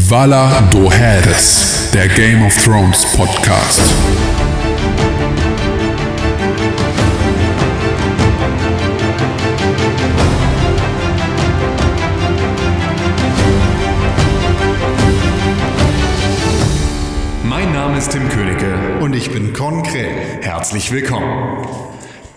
[0.00, 3.80] Vala do Heres, der Game of Thrones Podcast.
[17.42, 18.98] Mein Name ist Tim Königke.
[19.00, 20.38] Und ich bin Con Krell.
[20.42, 21.66] Herzlich willkommen.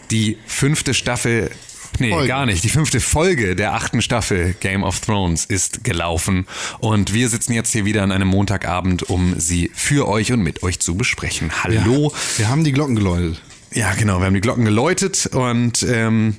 [0.10, 1.52] Die fünfte Staffel,
[2.00, 2.28] nee, Folge.
[2.28, 6.48] gar nicht, die fünfte Folge der achten Staffel Game of Thrones ist gelaufen
[6.80, 10.64] und wir sitzen jetzt hier wieder an einem Montagabend, um sie für euch und mit
[10.64, 11.52] euch zu besprechen.
[11.64, 12.14] Hallo.
[12.38, 13.42] Wir haben die Glocken geläutet.
[13.74, 16.36] Ja, genau, wir haben die Glocken geläutet und ähm,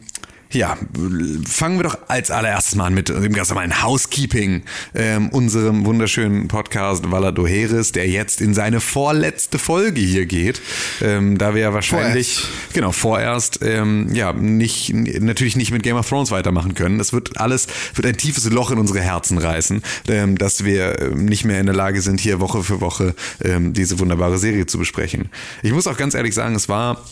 [0.55, 0.77] ja,
[1.47, 4.63] fangen wir doch als allererstes mal an mit dem ganz normalen Housekeeping,
[4.95, 10.61] ähm, unserem wunderschönen Podcast Valado Heres, der jetzt in seine vorletzte Folge hier geht,
[11.01, 12.75] ähm, da wir ja wahrscheinlich, Vorerst.
[12.75, 16.99] genau, vorerst, ähm, ja, nicht, natürlich nicht mit Game of Thrones weitermachen können.
[16.99, 21.25] Das wird alles, wird ein tiefes Loch in unsere Herzen reißen, ähm, dass wir ähm,
[21.25, 24.79] nicht mehr in der Lage sind, hier Woche für Woche ähm, diese wunderbare Serie zu
[24.79, 25.31] besprechen.
[25.63, 27.03] Ich muss auch ganz ehrlich sagen, es war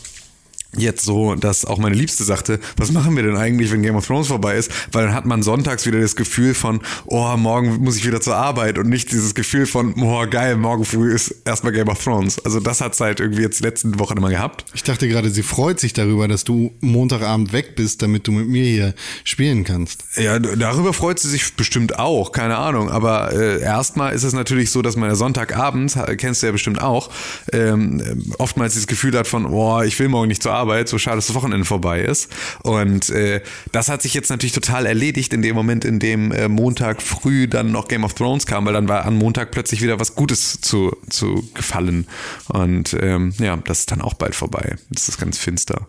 [0.77, 4.07] jetzt so, dass auch meine Liebste sagte, was machen wir denn eigentlich, wenn Game of
[4.07, 4.71] Thrones vorbei ist?
[4.91, 8.35] Weil dann hat man sonntags wieder das Gefühl von, oh, morgen muss ich wieder zur
[8.35, 12.39] Arbeit und nicht dieses Gefühl von, oh, geil, morgen früh ist erstmal Game of Thrones.
[12.45, 14.65] Also das hat's halt irgendwie jetzt die letzten Wochen immer gehabt.
[14.73, 18.47] Ich dachte gerade, sie freut sich darüber, dass du Montagabend weg bist, damit du mit
[18.47, 20.03] mir hier spielen kannst.
[20.15, 22.89] Ja, darüber freut sie sich bestimmt auch, keine Ahnung.
[22.89, 26.51] Aber äh, erstmal ist es natürlich so, dass man ja Sonntagabends, ha- kennst du ja
[26.51, 27.09] bestimmt auch,
[27.51, 30.97] ähm, ähm, oftmals dieses Gefühl hat von, oh, ich will morgen nicht zur Arbeit, so
[30.97, 32.29] schade, dass das Wochenende vorbei ist.
[32.63, 36.47] Und äh, das hat sich jetzt natürlich total erledigt in dem Moment, in dem äh,
[36.47, 39.99] Montag früh dann noch Game of Thrones kam, weil dann war an Montag plötzlich wieder
[39.99, 42.07] was Gutes zu, zu gefallen.
[42.47, 44.75] Und ähm, ja, das ist dann auch bald vorbei.
[44.89, 45.87] Das ist ganz finster.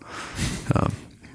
[0.75, 0.89] Ja.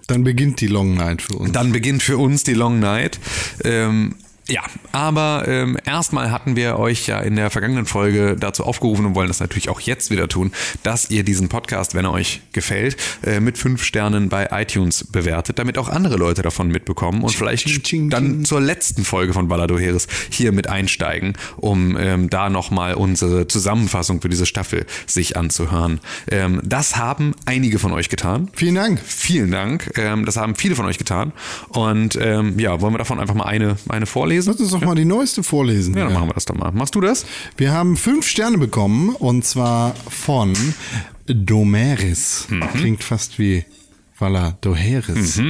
[0.07, 1.51] Dann beginnt die Long Night für uns.
[1.51, 3.19] Dann beginnt für uns die Long Night.
[3.63, 4.15] Ähm,
[4.47, 9.15] ja, aber ähm, erstmal hatten wir euch ja in der vergangenen Folge dazu aufgerufen und
[9.15, 10.53] wollen das natürlich auch jetzt wieder tun,
[10.83, 15.59] dass ihr diesen Podcast, wenn er euch gefällt, äh, mit fünf Sternen bei iTunes bewertet,
[15.59, 18.45] damit auch andere Leute davon mitbekommen und vielleicht ching, ching, dann ching.
[18.45, 24.21] zur letzten Folge von Ballado Heres hier mit einsteigen, um ähm, da nochmal unsere Zusammenfassung
[24.21, 25.99] für diese Staffel sich anzuhören.
[26.31, 28.49] Ähm, das haben einige von euch getan.
[28.53, 29.01] Vielen Dank.
[29.05, 29.91] Vielen Dank.
[29.97, 31.33] Ähm, das haben viele von euch getan.
[31.67, 34.36] Und ähm, ja, wollen wir davon einfach mal eine, eine vorlesen?
[34.45, 35.95] Lass uns doch mal die neueste vorlesen.
[35.97, 36.71] Ja, dann machen wir das doch mal.
[36.71, 37.25] Machst du das?
[37.57, 40.53] Wir haben fünf Sterne bekommen und zwar von
[41.25, 42.47] Domeris.
[42.75, 43.65] Klingt fast wie
[44.17, 45.41] Vala Doheris.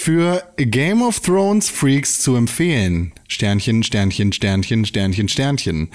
[0.00, 3.12] Für Game of Thrones Freaks zu empfehlen.
[3.26, 5.88] Sternchen, Sternchen, Sternchen, Sternchen, Sternchen.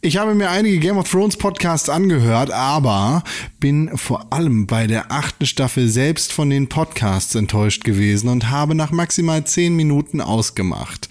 [0.00, 3.22] Ich habe mir einige Game of Thrones Podcasts angehört, aber
[3.60, 8.74] bin vor allem bei der achten Staffel selbst von den Podcasts enttäuscht gewesen und habe
[8.74, 11.10] nach maximal zehn Minuten ausgemacht.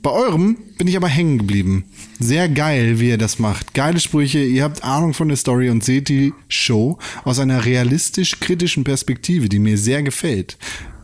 [0.00, 1.84] Bei eurem bin ich aber hängen geblieben.
[2.18, 3.74] Sehr geil, wie ihr das macht.
[3.74, 8.82] Geile Sprüche, ihr habt Ahnung von der Story und seht die Show aus einer realistisch-kritischen
[8.82, 10.56] Perspektive, die mir sehr gefällt.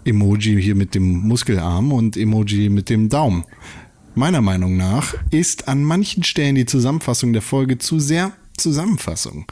[0.08, 3.44] Emoji hier mit dem Muskelarm und Emoji mit dem Daumen.
[4.14, 9.46] Meiner Meinung nach ist an manchen Stellen die Zusammenfassung der Folge zu sehr Zusammenfassung.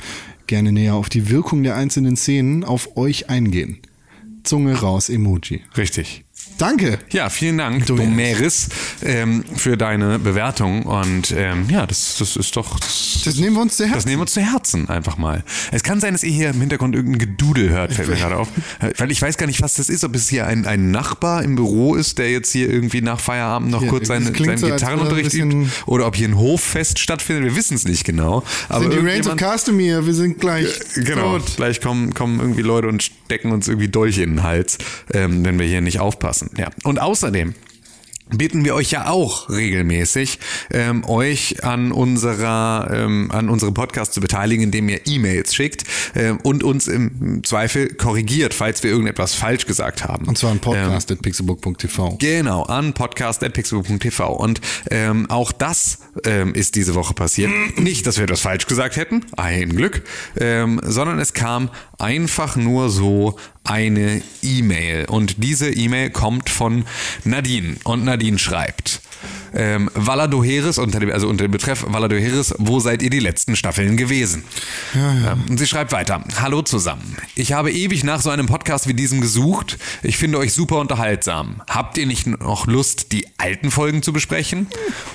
[0.48, 3.78] Gerne näher auf die Wirkung der einzelnen Szenen auf euch eingehen.
[4.42, 5.60] Zunge raus, Emoji.
[5.76, 6.25] Richtig.
[6.58, 6.98] Danke.
[7.10, 8.68] Ja, vielen Dank, Domeris,
[9.04, 10.84] ähm, für deine Bewertung.
[10.84, 12.80] Und ähm, ja, das, das ist doch.
[12.80, 13.94] Das, Das nehmen wir uns zu Herzen.
[13.94, 15.44] Das nehmen wir uns zu Herzen einfach mal.
[15.72, 18.48] Es kann sein, dass ihr hier im Hintergrund irgendein Gedudel hört, fällt mir gerade auf.
[18.80, 20.02] Äh, Weil ich weiß gar nicht, was das ist.
[20.04, 23.70] Ob es hier ein, ein Nachbar im Büro ist, der jetzt hier irgendwie nach Feierabend
[23.70, 25.68] noch Ja, kurz seine, seinen so, Gitarrenunterricht übt.
[25.84, 27.44] Oder ob hier ein Hoffest stattfindet.
[27.44, 28.42] Wir wissen es nicht genau.
[28.70, 31.56] Aber sind die Reigns of Castamere, wir sind gleich Genau, tot.
[31.56, 34.78] gleich kommen, kommen irgendwie Leute und stecken uns irgendwie Dolche in den Hals,
[35.12, 36.45] ähm, wenn wir hier nicht aufpassen.
[36.56, 36.70] Ja.
[36.84, 37.54] Und außerdem
[38.30, 40.38] bitten wir euch ja auch regelmäßig,
[40.72, 46.38] ähm, euch an unserer, ähm, an unserem Podcast zu beteiligen, indem ihr E-Mails schickt ähm,
[46.42, 50.26] und uns im Zweifel korrigiert, falls wir irgendetwas falsch gesagt haben.
[50.26, 52.16] Und zwar ein Ähm, Podcast at pixelbook.tv.
[52.18, 54.32] Genau, an podcast.pixelbook.tv.
[54.32, 57.52] Und ähm, auch das ähm, ist diese Woche passiert.
[57.78, 60.02] Nicht, dass wir das falsch gesagt hätten, ein Glück,
[60.38, 65.06] ähm, sondern es kam einfach nur so eine E-Mail.
[65.06, 66.84] Und diese E-Mail kommt von
[67.24, 67.76] Nadine.
[67.84, 69.00] Und Nadine schreibt.
[69.54, 73.20] Ähm, Valado Heres, unter dem, also unter dem Betreff Valado Heres, wo seid ihr die
[73.20, 74.44] letzten Staffeln gewesen?
[74.94, 76.22] Ähm, Und sie schreibt weiter.
[76.40, 77.16] Hallo zusammen.
[77.34, 79.78] Ich habe ewig nach so einem Podcast wie diesem gesucht.
[80.02, 81.62] Ich finde euch super unterhaltsam.
[81.68, 84.66] Habt ihr nicht noch Lust, die alten Folgen zu besprechen?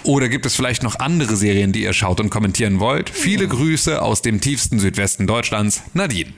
[0.04, 3.10] Oder gibt es vielleicht noch andere Serien, die ihr schaut und kommentieren wollt?
[3.12, 6.34] Viele Grüße aus dem tiefsten Südwesten Deutschlands, Nadine.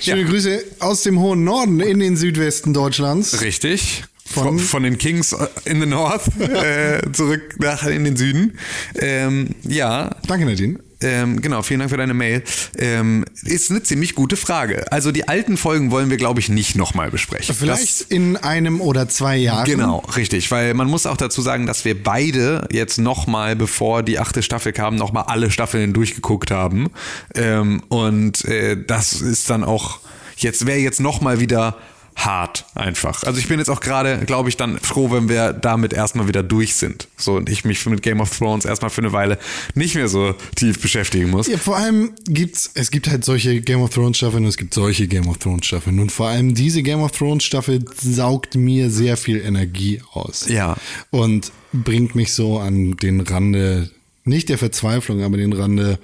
[0.00, 3.40] Schöne Grüße aus dem hohen Norden in den Südwesten Deutschlands.
[3.40, 4.04] Richtig.
[4.26, 5.34] von, von, den Kings
[5.64, 8.58] in the North äh, zurück nach in den Süden.
[8.98, 10.78] Ähm, ja, Danke, Nadine.
[11.04, 12.42] Ähm, genau, vielen Dank für deine Mail.
[12.78, 14.90] Ähm, ist eine ziemlich gute Frage.
[14.90, 17.54] Also die alten Folgen wollen wir, glaube ich, nicht nochmal besprechen.
[17.54, 19.66] Vielleicht in einem oder zwei Jahren.
[19.66, 24.18] Genau, richtig, weil man muss auch dazu sagen, dass wir beide jetzt nochmal, bevor die
[24.18, 26.90] achte Staffel kam, nochmal alle Staffeln durchgeguckt haben.
[27.34, 30.00] Ähm, und äh, das ist dann auch,
[30.36, 31.76] jetzt wäre jetzt nochmal wieder
[32.16, 33.22] hart einfach.
[33.24, 36.42] Also ich bin jetzt auch gerade, glaube ich, dann froh, wenn wir damit erstmal wieder
[36.42, 37.08] durch sind.
[37.16, 39.38] So und ich mich mit Game of Thrones erstmal für eine Weile
[39.74, 41.48] nicht mehr so tief beschäftigen muss.
[41.48, 44.74] Ja, vor allem gibt's, es gibt halt solche Game of Thrones Staffeln und es gibt
[44.74, 45.98] solche Game of Thrones Staffeln.
[45.98, 50.48] Und vor allem diese Game of Thrones Staffel saugt mir sehr viel Energie aus.
[50.48, 50.76] Ja.
[51.10, 53.90] Und bringt mich so an den Rande,
[54.24, 55.98] nicht der Verzweiflung, aber den Rande,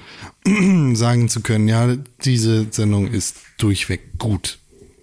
[0.95, 4.60] sagen zu können, ja, diese Sendung ist durchweg gut.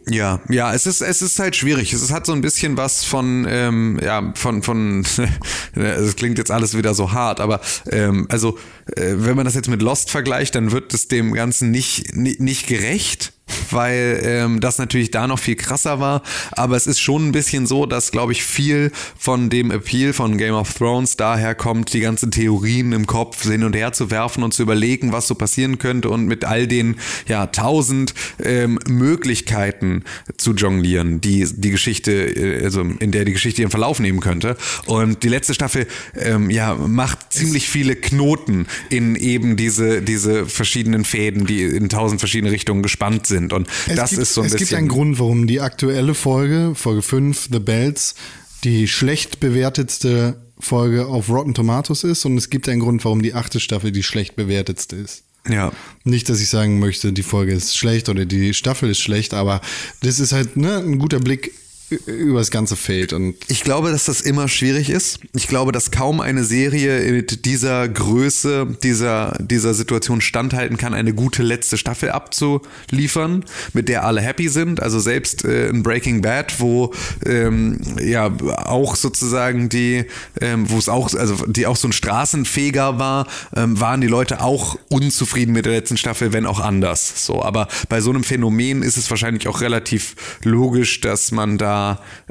[0.10, 1.92] Ja, ja, es ist, es ist halt schwierig.
[1.92, 5.06] Es hat so ein bisschen was von, ähm, ja, von, von,
[5.76, 7.60] es klingt jetzt alles wieder so hart, aber
[7.92, 8.58] ähm, also,
[8.96, 12.40] äh, wenn man das jetzt mit Lost vergleicht, dann wird es dem Ganzen nicht, nicht,
[12.40, 13.34] nicht gerecht
[13.72, 16.22] weil ähm, das natürlich da noch viel krasser war.
[16.52, 20.38] Aber es ist schon ein bisschen so, dass, glaube ich, viel von dem Appeal von
[20.38, 24.44] Game of Thrones daher kommt, die ganzen Theorien im Kopf hin und her zu werfen
[24.44, 26.96] und zu überlegen, was so passieren könnte und mit all den
[27.28, 28.14] ja tausend
[28.44, 30.04] ähm, Möglichkeiten
[30.38, 34.58] zu jonglieren, die die Geschichte, äh, also in der die Geschichte ihren Verlauf nehmen könnte.
[34.86, 41.06] Und die letzte Staffel ähm, ja macht ziemlich viele Knoten in eben diese diese verschiedenen
[41.06, 43.47] Fäden, die in tausend verschiedene Richtungen gespannt sind.
[43.54, 44.68] Und Es das gibt, ist so ein es bisschen.
[44.68, 48.16] gibt einen Grund, warum die aktuelle Folge, Folge 5, The Bells,
[48.64, 53.34] die schlecht bewertetste Folge auf Rotten Tomatoes ist und es gibt einen Grund, warum die
[53.34, 55.24] achte Staffel die schlecht bewertetste ist.
[55.48, 55.72] ja.
[56.04, 59.62] Nicht, dass ich sagen möchte, die Folge ist schlecht oder die Staffel ist schlecht, aber
[60.02, 61.52] das ist halt ne, ein guter Blick
[61.90, 65.20] über das ganze Feld und Ich glaube, dass das immer schwierig ist.
[65.34, 71.14] Ich glaube, dass kaum eine Serie mit dieser Größe, dieser, dieser Situation standhalten kann, eine
[71.14, 74.82] gute letzte Staffel abzuliefern, mit der alle happy sind.
[74.84, 76.94] Also selbst äh, in Breaking Bad, wo
[77.26, 78.32] ähm, ja
[78.66, 80.06] auch sozusagen die,
[80.42, 84.42] ähm, wo es auch, also die auch so ein Straßenfeger war, ähm, waren die Leute
[84.42, 87.26] auch unzufrieden mit der letzten Staffel, wenn auch anders.
[87.26, 91.77] So, aber bei so einem Phänomen ist es wahrscheinlich auch relativ logisch, dass man da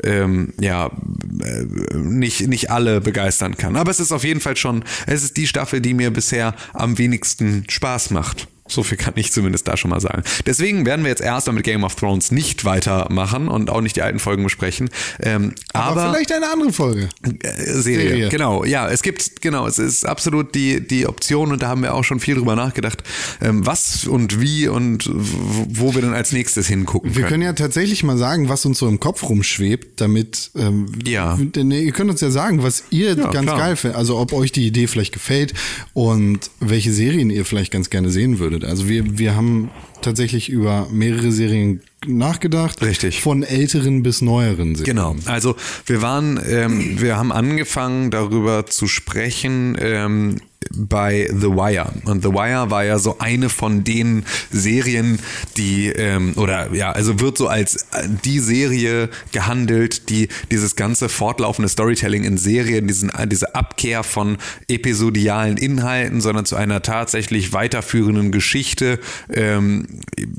[0.02, 1.64] ähm, ja äh,
[1.94, 3.76] nicht, nicht alle begeistern kann.
[3.76, 6.98] Aber es ist auf jeden Fall schon, es ist die Staffel, die mir bisher am
[6.98, 8.48] wenigsten Spaß macht.
[8.69, 10.23] So viel kann ich zumindest da schon mal sagen.
[10.47, 14.03] Deswegen werden wir jetzt erstmal mit Game of Thrones nicht weitermachen und auch nicht die
[14.03, 14.91] alten Folgen besprechen.
[15.21, 17.09] Ähm, aber, aber, vielleicht eine andere Folge.
[17.23, 18.09] äh, Serie.
[18.09, 18.29] Serie.
[18.29, 21.95] Genau, ja, es gibt, genau, es ist absolut die, die Option und da haben wir
[21.95, 23.03] auch schon viel drüber nachgedacht,
[23.41, 27.29] ähm, was und wie und wo wir dann als nächstes hingucken Wir können.
[27.29, 31.39] können ja tatsächlich mal sagen, was uns so im Kopf rumschwebt, damit ähm, Ja.
[31.41, 33.59] denn ihr könnt uns ja sagen, was ihr Ja, ganz klar.
[33.59, 35.55] geil findet, also ob euch die Idee vielleicht gefällt
[35.95, 38.56] und welche Serien ihr vielleicht ganz gerne sehen würdet.
[38.64, 39.70] Also wir, wir haben
[40.03, 42.82] tatsächlich über mehrere Serien nachgedacht.
[42.82, 43.20] Richtig.
[43.20, 44.97] Von älteren bis neueren Serien.
[44.97, 45.17] Genau.
[45.26, 45.56] Also
[45.87, 50.41] wir waren, ähm, wir haben angefangen darüber zu sprechen ähm,
[50.75, 51.93] bei The Wire.
[52.05, 55.19] Und The Wire war ja so eine von den Serien,
[55.57, 61.09] die ähm, oder ja, also wird so als äh, die Serie gehandelt, die dieses ganze
[61.09, 67.53] fortlaufende Storytelling in Serien, diesen, äh, diese Abkehr von episodialen Inhalten, sondern zu einer tatsächlich
[67.53, 68.99] weiterführenden Geschichte,
[69.32, 69.87] ähm,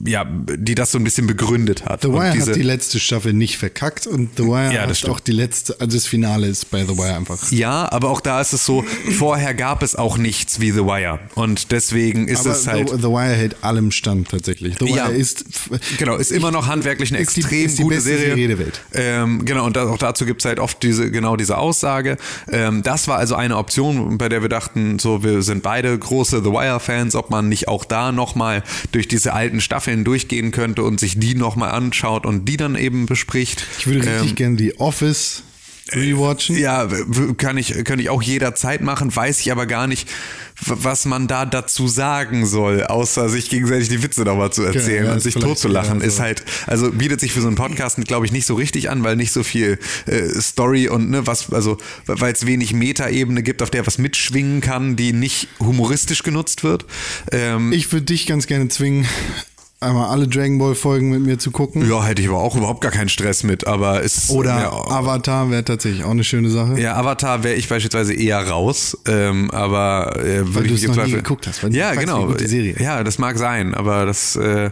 [0.05, 2.01] ja, die das so ein bisschen begründet hat.
[2.01, 5.09] The Wire diese- hat die letzte Staffel nicht verkackt und The Wire Ja, das hat
[5.09, 7.51] auch die letzte, also das Finale ist bei The Wire einfach.
[7.51, 8.83] Ja, aber auch da ist es so,
[9.17, 11.19] vorher gab es auch nichts wie The Wire.
[11.35, 12.89] Und deswegen ist Aber es halt.
[12.89, 14.75] The, The Wire hält allem stand tatsächlich.
[14.79, 15.05] The Wire Ja.
[15.07, 15.45] ist
[15.97, 18.27] Genau, ist immer noch handwerklich eine die- extrem ist die gute Serie.
[18.27, 18.81] Serie der Welt.
[18.93, 22.17] Ähm, genau, und auch dazu gibt es halt oft diese, genau diese Aussage.
[22.51, 26.41] Ähm, das war also eine Option, bei der wir dachten, so, wir sind beide große
[26.43, 30.99] The Wire-Fans, ob man nicht auch da nochmal durch diese alten Staffeln durchgehen könnte und
[30.99, 33.65] sich die nochmal anschaut und die dann eben bespricht.
[33.79, 35.43] Ich würde richtig Ähm, gerne die Office
[35.93, 36.57] rewatchen.
[36.57, 36.87] Ja,
[37.37, 40.07] kann ich, kann ich auch jederzeit machen, weiß ich aber gar nicht,
[40.65, 45.13] was man da dazu sagen soll, außer sich gegenseitig die Witze nochmal zu erzählen ja,
[45.13, 45.99] und sich totzulachen.
[45.99, 46.05] so.
[46.05, 49.03] Ist halt, also bietet sich für so einen Podcast, glaube ich, nicht so richtig an,
[49.03, 53.61] weil nicht so viel äh, Story und ne, was, also, weil es wenig Metaebene gibt,
[53.61, 56.85] auf der was mitschwingen kann, die nicht humoristisch genutzt wird.
[57.31, 59.07] Ähm, Ich würde dich ganz gerne zwingen,
[59.79, 61.87] einmal alle Dragon Ball Folgen mit mir zu gucken.
[61.87, 65.51] Ja, hätte ich aber auch überhaupt gar keinen Stress mit, aber ist Oder ja, Avatar
[65.51, 66.79] wäre tatsächlich auch eine schöne Sache.
[66.79, 70.87] Ja, Avatar wäre ich beispielsweise eher raus, ähm, aber äh, Weil würde du ich es
[70.87, 72.31] noch nie Zweifel- geguckt hast, weil du ja, wie genau.
[72.33, 72.75] die Serie.
[72.79, 74.71] Ja, das mag sein, aber das, äh,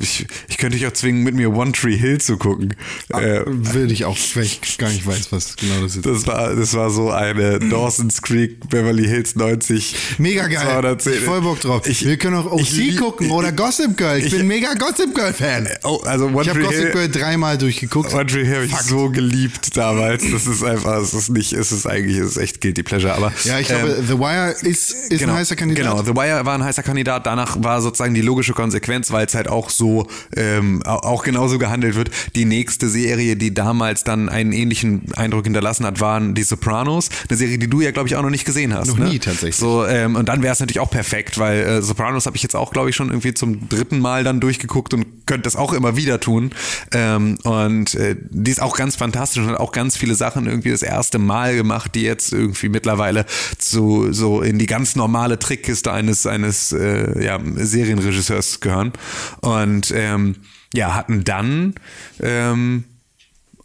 [0.00, 2.74] ich, ich könnte dich auch zwingen, mit mir One Tree Hill zu gucken.
[3.10, 6.04] Äh, Will ich auch, weil ich gar nicht weiß, was genau das ist.
[6.06, 9.94] das war, das war so eine Dawson's Creek Beverly Hills 90.
[10.18, 10.62] Mega geil.
[10.66, 11.12] 210.
[11.12, 11.86] Ich voll Bock drauf.
[11.86, 14.18] Ich- Wir können auch ich OC gucken oder Gossip Girl.
[14.18, 15.68] Ich, ich- bin mega Gossip Girl Fan.
[15.84, 16.92] Oh, also One Ich habe Gossip.
[16.92, 18.12] Girl dreimal durchgeguckt.
[18.14, 20.24] One Tree Hill habe ich so geliebt damals.
[20.30, 23.14] Das ist einfach, es ist nicht, es ist eigentlich, es ist echt guilty pleasure.
[23.14, 25.84] Aber Ja, ich ähm, glaube, The Wire ist, ist ein heißer Kandidat.
[25.84, 27.26] Genau, The Wire war ein heißer Kandidat.
[27.26, 31.58] Danach war sozusagen die logische Konsequenz, weil es halt auch so, ähm, au- auch genauso
[31.58, 32.10] gehandelt wird.
[32.34, 37.08] Die nächste Serie, die damals dann einen ähnlichen Eindruck hinterlassen hat, waren die Sopranos.
[37.28, 38.88] Eine Serie, die du ja, glaube ich, auch noch nicht gesehen hast.
[38.88, 39.08] Noch ne?
[39.10, 39.56] nie tatsächlich.
[39.56, 42.56] So, ähm, und dann wäre es natürlich auch perfekt, weil äh, Sopranos habe ich jetzt
[42.56, 45.96] auch, glaube ich, schon irgendwie zum dritten Mal dann durchgeguckt und könnte das auch immer
[45.96, 46.50] wieder tun.
[46.92, 50.70] Ähm, und äh, die ist auch ganz fantastisch und hat auch ganz viele Sachen irgendwie
[50.70, 53.26] das erste Mal gemacht, die jetzt irgendwie mittlerweile
[53.58, 58.92] zu so in die ganz normale Trickkiste eines eines äh, ja, Serienregisseurs gehören.
[59.40, 60.36] Und ähm,
[60.74, 61.74] ja, hatten dann
[62.20, 62.84] ähm,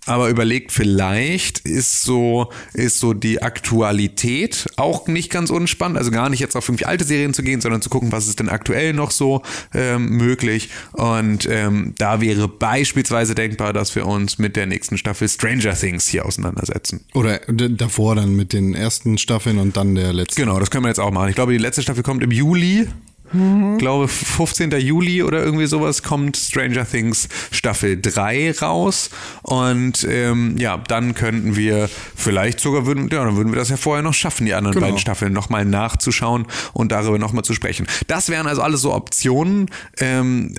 [0.07, 5.97] aber überlegt, vielleicht ist so, ist so die Aktualität auch nicht ganz unspannend.
[5.97, 8.39] Also gar nicht jetzt auf irgendwie alte Serien zu gehen, sondern zu gucken, was ist
[8.39, 9.41] denn aktuell noch so
[9.73, 10.69] ähm, möglich.
[10.93, 16.07] Und ähm, da wäre beispielsweise denkbar, dass wir uns mit der nächsten Staffel Stranger Things
[16.07, 17.05] hier auseinandersetzen.
[17.13, 20.41] Oder davor dann mit den ersten Staffeln und dann der letzten.
[20.41, 21.29] Genau, das können wir jetzt auch machen.
[21.29, 22.87] Ich glaube, die letzte Staffel kommt im Juli.
[23.33, 24.71] Ich glaube, 15.
[24.79, 29.09] Juli oder irgendwie sowas kommt Stranger Things Staffel 3 raus.
[29.43, 33.77] Und ähm, ja, dann könnten wir vielleicht sogar, würden, ja, dann würden wir das ja
[33.77, 34.85] vorher noch schaffen, die anderen Genau.
[34.87, 37.87] beiden Staffeln nochmal nachzuschauen und darüber nochmal zu sprechen.
[38.07, 39.69] Das wären also alles so Optionen.
[39.99, 40.55] Ähm,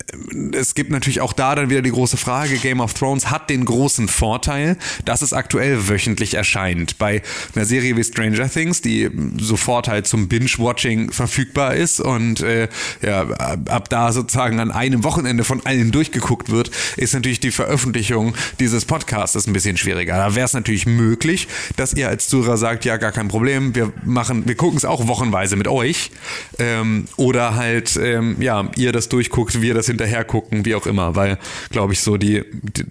[0.53, 3.65] es gibt natürlich auch da dann wieder die große Frage, Game of Thrones hat den
[3.65, 6.99] großen Vorteil, dass es aktuell wöchentlich erscheint.
[6.99, 7.23] Bei
[7.55, 9.09] einer Serie wie Stranger Things, die
[9.39, 12.58] sofort halt zum Binge-Watching verfügbar ist und äh,
[13.03, 13.23] ja,
[13.69, 18.35] ab ab da sozusagen an einem Wochenende von allen durchgeguckt wird, ist natürlich die Veröffentlichung
[18.59, 20.17] dieses Podcasts ein bisschen schwieriger.
[20.17, 21.47] Da wäre es natürlich möglich,
[21.77, 25.07] dass ihr als Zuhörer sagt, ja, gar kein Problem, wir machen, wir gucken es auch
[25.07, 26.11] wochenweise mit euch.
[26.59, 31.15] Ähm, oder halt, ähm, ja, ihr das durchguckt, wir das hinterher gucken, wie auch immer.
[31.15, 31.39] Weil,
[31.71, 32.43] glaube ich, so die,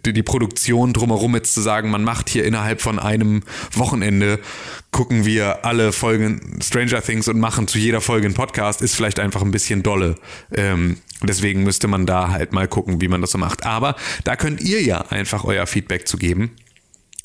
[0.05, 3.43] die, die Produktion drumherum jetzt zu sagen, man macht hier innerhalb von einem
[3.73, 4.39] Wochenende,
[4.97, 9.19] gucken wir alle Folgen Stranger Things und machen zu jeder Folge einen Podcast, ist vielleicht
[9.19, 10.15] einfach ein bisschen dolle.
[10.51, 13.63] Ähm, deswegen müsste man da halt mal gucken, wie man das so macht.
[13.63, 16.49] Aber da könnt ihr ja einfach euer Feedback zu geben.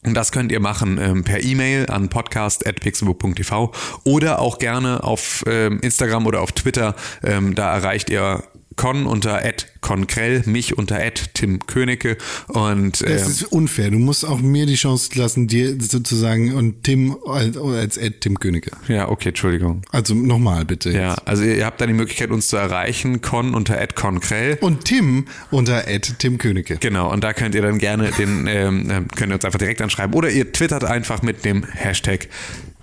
[0.04, 3.72] Und das könnt ihr machen ähm, per E-Mail an podcast.pixelbook.tv
[4.04, 6.94] oder auch gerne auf ähm, Instagram oder auf Twitter.
[7.22, 8.44] Ähm, da erreicht ihr
[8.76, 9.42] Con unter
[9.80, 11.00] @conkrell, mich unter
[11.34, 12.16] Tim Königke
[12.48, 13.90] und Das ähm, ist unfair.
[13.90, 18.38] Du musst auch mir die Chance lassen, dir sozusagen und Tim als, als Ed Tim
[18.38, 18.70] Königke.
[18.88, 19.82] ja, okay, Entschuldigung.
[19.90, 20.90] Also nochmal bitte.
[20.90, 24.58] Ja, also ihr habt dann die Möglichkeit, uns zu erreichen, Con unter @conkrell.
[24.60, 26.76] Und Tim unter Ed Tim Königke.
[26.78, 29.82] Genau, und da könnt ihr dann gerne den, ähm, ähm, könnt ihr uns einfach direkt
[29.82, 30.14] anschreiben.
[30.14, 32.28] Oder ihr twittert einfach mit dem Hashtag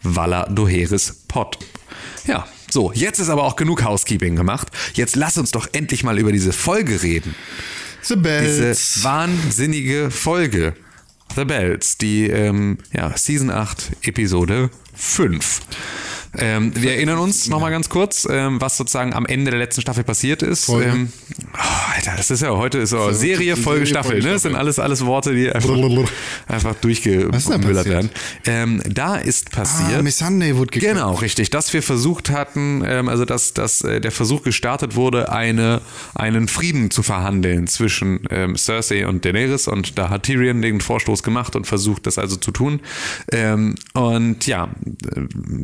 [0.04, 1.58] VallaDoherispod.
[2.26, 4.68] Ja, so, jetzt ist aber auch genug Housekeeping gemacht.
[4.94, 7.36] Jetzt lass uns doch endlich mal über diese Folge reden.
[8.02, 9.04] The Diese Bells.
[9.04, 10.74] wahnsinnige Folge.
[11.36, 15.62] The Bells, die ähm, ja, Season 8, Episode 5.
[16.38, 20.04] Ähm, wir erinnern uns nochmal ganz kurz, ähm, was sozusagen am Ende der letzten Staffel
[20.04, 20.66] passiert ist.
[20.66, 20.90] Folge.
[20.90, 21.12] Ähm,
[21.54, 24.34] oh, Alter, das ist ja heute ist so Serie, Folge, Serie, Staffel, Folge, ne?
[24.34, 25.76] Das sind alles, alles Worte, die einfach,
[26.48, 28.10] einfach durchgemüllert werden.
[28.46, 30.00] Ähm, da ist passiert.
[30.00, 30.94] Ah, Miss Sunday wurde gekillt.
[30.94, 31.50] Genau, richtig.
[31.50, 35.82] Dass wir versucht hatten, ähm, also dass, dass äh, der Versuch gestartet wurde, eine,
[36.14, 41.24] einen Frieden zu verhandeln zwischen ähm, Cersei und Daenerys und da hat Tyrion den Vorstoß
[41.24, 42.82] gemacht und versucht, das also zu tun.
[43.32, 44.66] Ähm, und ja,
[45.16, 45.22] äh,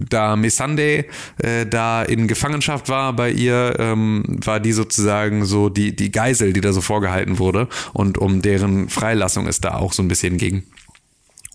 [0.09, 1.05] da Missandei
[1.37, 6.53] äh, da in Gefangenschaft war bei ihr, ähm, war die sozusagen so die, die Geisel,
[6.53, 10.37] die da so vorgehalten wurde und um deren Freilassung es da auch so ein bisschen
[10.37, 10.63] ging.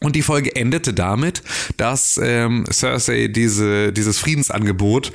[0.02, 1.42] Und die Folge endete damit,
[1.76, 5.12] dass ähm, Cersei diese, dieses Friedensangebot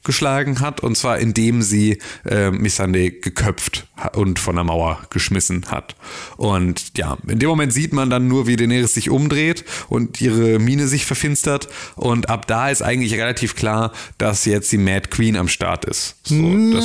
[0.00, 5.94] ausgeschlagen hat, und zwar indem sie äh, Missandei geköpft und von der Mauer geschmissen hat.
[6.36, 10.58] Und ja, in dem Moment sieht man dann nur, wie Daenerys sich umdreht und ihre
[10.58, 11.68] Miene sich verfinstert.
[11.96, 16.16] Und ab da ist eigentlich relativ klar, dass jetzt die Mad Queen am Start ist.
[16.24, 16.84] So, das,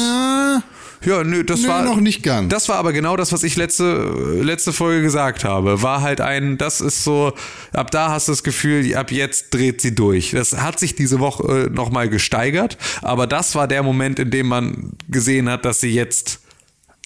[1.06, 2.50] ja, nö, das Nö, war noch nicht ganz.
[2.52, 5.82] Das war aber genau das, was ich letzte letzte Folge gesagt habe.
[5.82, 7.34] War halt ein, das ist so,
[7.74, 10.32] ab da hast du das Gefühl, ab jetzt dreht sie durch.
[10.32, 14.32] Das hat sich diese Woche äh, noch mal gesteigert, aber das war der Moment, in
[14.32, 16.40] dem man gesehen hat, dass sie jetzt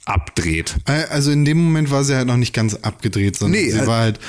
[0.06, 0.76] abdreht.
[0.88, 3.80] Äh, Also in dem Moment war sie halt noch nicht ganz abgedreht, sondern Nee, sie
[3.80, 4.20] äh- war halt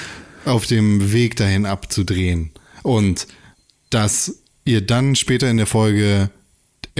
[0.44, 2.50] auf dem Weg dahin abzudrehen.
[2.82, 3.26] Und
[3.90, 6.30] dass ihr dann später in der Folge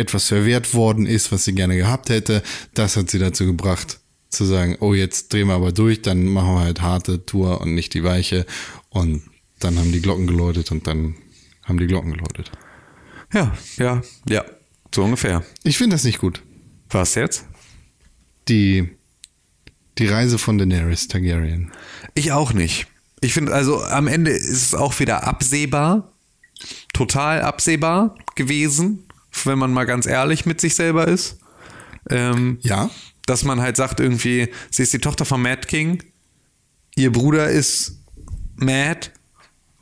[0.00, 2.42] etwas verwehrt worden ist, was sie gerne gehabt hätte,
[2.74, 6.54] das hat sie dazu gebracht, zu sagen, oh, jetzt drehen wir aber durch, dann machen
[6.54, 8.46] wir halt harte Tour und nicht die weiche.
[8.88, 9.22] Und
[9.58, 11.16] dann haben die Glocken geläutet und dann
[11.64, 12.50] haben die Glocken geläutet.
[13.32, 14.44] Ja, ja, ja.
[14.94, 15.44] So ungefähr.
[15.62, 16.42] Ich finde das nicht gut.
[16.88, 17.44] Was jetzt?
[18.48, 18.88] Die,
[19.98, 21.70] die Reise von Daenerys Targaryen.
[22.14, 22.86] Ich auch nicht.
[23.20, 26.12] Ich finde, also am Ende ist es auch wieder absehbar,
[26.92, 29.06] total absehbar gewesen,
[29.44, 31.38] wenn man mal ganz ehrlich mit sich selber ist.
[32.08, 32.90] Ähm, Ja,
[33.26, 36.02] dass man halt sagt irgendwie, sie ist die Tochter von Mad King,
[36.96, 38.00] ihr Bruder ist
[38.56, 39.10] Mad,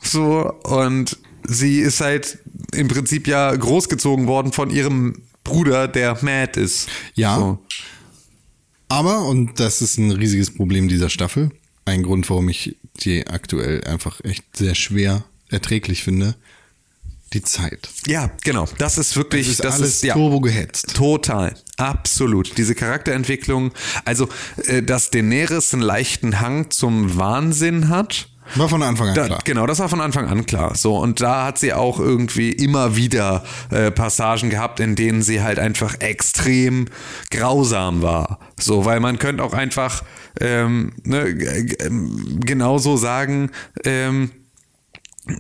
[0.01, 2.39] so, und sie ist halt
[2.73, 6.89] im Prinzip ja großgezogen worden von ihrem Bruder, der Mad ist.
[7.15, 7.37] Ja.
[7.39, 7.59] So.
[8.89, 11.51] Aber, und das ist ein riesiges Problem dieser Staffel,
[11.85, 16.37] ein Grund, warum ich die aktuell einfach echt sehr schwer erträglich finde,
[17.33, 17.89] die Zeit.
[18.07, 18.67] Ja, genau.
[18.79, 20.15] Das ist wirklich, Das ist das alles ist ja.
[20.15, 20.95] turbo gehetzt.
[20.95, 22.57] Total, absolut.
[22.57, 23.73] Diese Charakterentwicklung,
[24.05, 24.29] also
[24.67, 28.29] äh, dass Daenerys einen leichten Hang zum Wahnsinn hat.
[28.55, 29.41] War von Anfang an Da, klar.
[29.45, 30.75] Genau, das war von Anfang an klar.
[30.75, 35.43] So und da hat sie auch irgendwie immer wieder äh, Passagen gehabt, in denen sie
[35.43, 36.87] halt einfach extrem
[37.31, 38.39] grausam war.
[38.59, 40.03] So, weil man könnte auch einfach
[40.41, 41.29] ähm, ne,
[41.81, 43.51] ähm, genauso sagen.
[43.85, 44.31] Ähm,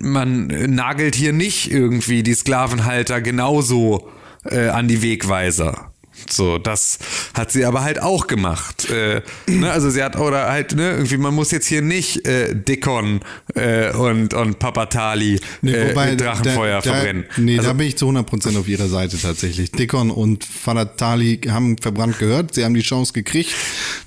[0.00, 4.08] man nagelt hier nicht irgendwie die Sklavenhalter genauso
[4.44, 5.90] äh, an die Wegweiser.
[6.28, 6.98] So, das
[7.34, 8.90] hat sie aber halt auch gemacht.
[8.90, 12.54] Äh, ne, also sie hat oder halt, ne, irgendwie, man muss jetzt hier nicht äh,
[12.54, 13.20] Dickon
[13.54, 17.24] äh, und, und Papatali äh, mit Drachenfeuer da, verbrennen.
[17.34, 19.70] Da, nee, also, da bin ich zu 100% auf ihrer Seite tatsächlich.
[19.72, 22.54] Dickon und Falatali haben verbrannt gehört.
[22.54, 23.54] Sie haben die Chance gekriegt,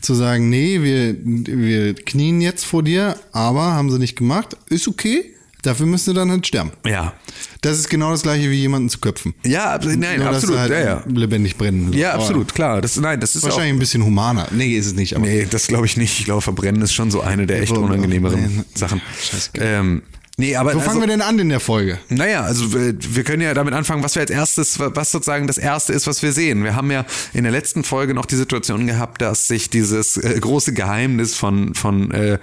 [0.01, 4.57] zu sagen, nee, wir, wir knien jetzt vor dir, aber haben sie nicht gemacht.
[4.69, 5.33] Ist okay.
[5.63, 6.71] Dafür müsst ihr dann halt sterben.
[6.85, 7.13] ja.
[7.63, 9.35] Das ist genau das gleiche wie jemanden zu köpfen.
[9.45, 10.57] Ja, abs- nein, Nur, absolut.
[10.57, 11.03] halt ja, ja.
[11.07, 11.93] lebendig brennen.
[11.93, 12.81] ja, Aber absolut, klar.
[12.81, 14.47] Das, nein, das ist auch, Wahrscheinlich ein bisschen humaner.
[14.49, 15.15] Nee, ist es nicht.
[15.15, 16.17] Aber Nee, das glaube ich nicht.
[16.19, 18.99] Ich glaube, Verbrennen ist schon so eine der echt unangenehmeren nee, Sachen.
[19.21, 19.51] scheiße.
[19.59, 20.01] Ähm,
[20.37, 21.99] nee, aber Wo also, fangen wir denn an in der Folge?
[22.09, 25.59] Naja, also wir, wir können ja damit anfangen, was wir als erstes, was sozusagen das
[25.59, 26.63] erste ist, was wir sehen.
[26.63, 30.39] Wir haben ja in der letzten Folge noch die Situation gehabt, dass sich dieses äh,
[30.39, 32.39] große Geheimnis von, von äh,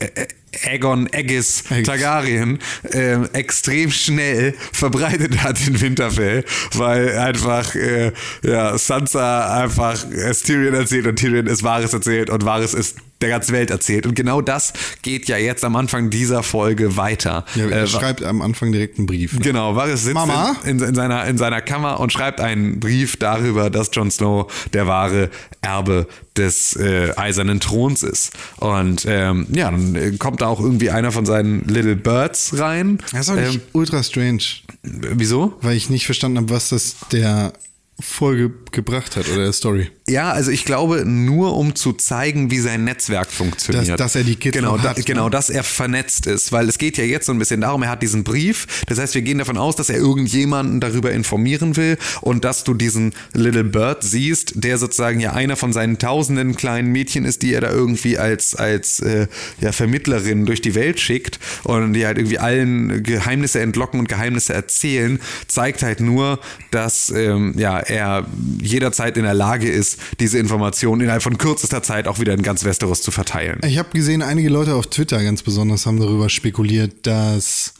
[0.00, 0.26] äh,
[0.64, 1.64] Aegon Aegis.
[1.84, 8.12] Targaryen äh, extrem schnell verbreitet hat in Winterfell, weil einfach äh,
[8.42, 13.30] ja, Sansa einfach es Tyrion erzählt und Tyrion es Wahres erzählt und Wahres ist der
[13.30, 14.06] ganzen Welt erzählt.
[14.06, 17.44] Und genau das geht ja jetzt am Anfang dieser Folge weiter.
[17.54, 19.38] Ja, er Äh, schreibt am Anfang direkt einen Brief.
[19.40, 20.56] Genau, Varys sitzt Mama?
[20.64, 24.52] In, in, in, seiner, in seiner Kammer und schreibt einen Brief darüber, dass Jon Snow
[24.72, 25.30] der wahre
[25.62, 26.06] Erbe
[26.36, 28.32] des äh, Eisernen Throns ist.
[28.56, 32.98] Und ähm, ja, dann äh, kommt da auch irgendwie einer von seinen Little Birds rein.
[33.12, 34.42] Das ist auch Ähm, ultra strange,
[34.82, 35.54] wieso?
[35.62, 37.52] weil ich nicht verstanden habe, was das der
[38.00, 39.88] Folge gebracht hat oder der Story.
[40.08, 43.88] Ja, also ich glaube nur, um zu zeigen, wie sein Netzwerk funktioniert.
[43.88, 45.04] Dass- dass er die Kids genau, noch da, hat, ne?
[45.04, 47.90] genau, dass er vernetzt ist, weil es geht ja jetzt so ein bisschen darum, er
[47.90, 48.66] hat diesen Brief.
[48.86, 52.74] Das heißt, wir gehen davon aus, dass er irgendjemanden darüber informieren will und dass du
[52.74, 57.54] diesen Little Bird siehst, der sozusagen ja einer von seinen tausenden kleinen Mädchen ist, die
[57.54, 59.28] er da irgendwie als als äh,
[59.60, 64.52] ja, Vermittlerin durch die Welt schickt und die halt irgendwie allen Geheimnisse entlocken und Geheimnisse
[64.52, 66.40] erzählen, zeigt halt nur,
[66.72, 68.26] dass ähm, ja er
[68.60, 72.64] jederzeit in der Lage ist, diese Informationen innerhalb von kürzester Zeit auch wieder in ganz
[72.64, 73.60] Westeros zu verteilen.
[73.66, 77.74] Ich habe gesehen, einige Leute auf Twitter ganz besonders haben darüber spekuliert, dass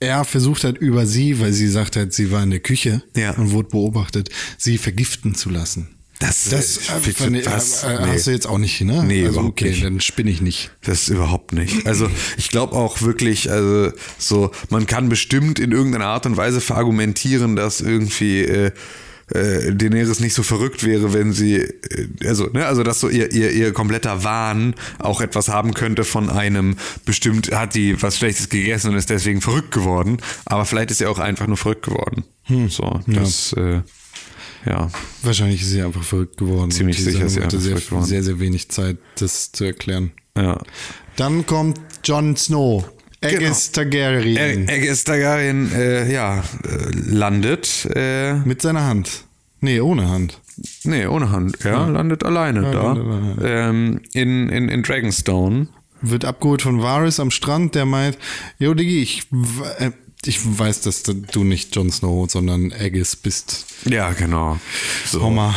[0.00, 3.30] er versucht hat, über sie, weil sie sagt hat, sie war in der Küche Ja.
[3.32, 5.88] und wurde beobachtet, sie vergiften zu lassen.
[6.26, 7.82] Das, Das äh, äh, bitte, fand ich, was?
[7.82, 8.12] äh, Nee.
[8.12, 9.04] hast du jetzt auch nicht, ne?
[9.04, 9.84] Nee, also, überhaupt okay, nicht.
[9.84, 10.70] dann spinne ich nicht.
[10.84, 11.86] Das überhaupt nicht.
[11.86, 16.60] Also ich glaube auch wirklich, also so, man kann bestimmt in irgendeiner Art und Weise
[16.60, 18.70] verargumentieren, dass irgendwie äh,
[19.32, 23.32] äh, Daenerys nicht so verrückt wäre, wenn sie, äh, also, ne, also dass so ihr,
[23.32, 28.48] ihr, ihr kompletter Wahn auch etwas haben könnte von einem, bestimmt hat die was Schlechtes
[28.48, 32.24] gegessen und ist deswegen verrückt geworden, aber vielleicht ist sie auch einfach nur verrückt geworden.
[32.44, 32.68] Hm.
[32.68, 33.80] So, das, äh,
[34.66, 34.90] ja.
[35.22, 36.70] Wahrscheinlich ist sie einfach verrückt geworden.
[36.70, 38.04] Ziemlich sicher ist sie hatte einfach sehr, geworden.
[38.04, 40.12] sehr, sehr wenig Zeit, das zu erklären.
[40.36, 40.60] Ja.
[41.16, 42.84] Dann kommt Jon Snow.
[43.22, 44.68] Aegis Targaryen.
[44.68, 46.42] Aegis Targaryen, äh, ja, äh,
[47.06, 49.24] landet, äh, mit seiner Hand.
[49.60, 50.40] Nee, ohne Hand.
[50.84, 51.64] Nee, ohne Hand.
[51.64, 52.92] Er landet alleine da.
[52.92, 53.36] landet alleine.
[53.42, 55.68] Ähm, in, in, in Dragonstone.
[56.02, 58.18] Wird abgeholt von Varys am Strand, der meint,
[58.58, 59.22] Jo Diggi, ich,
[59.78, 59.90] äh,
[60.26, 63.66] ich weiß, dass du nicht Jon Snow, sondern Aegis bist.
[63.84, 64.58] Ja, genau.
[65.06, 65.30] So.
[65.30, 65.54] Mal,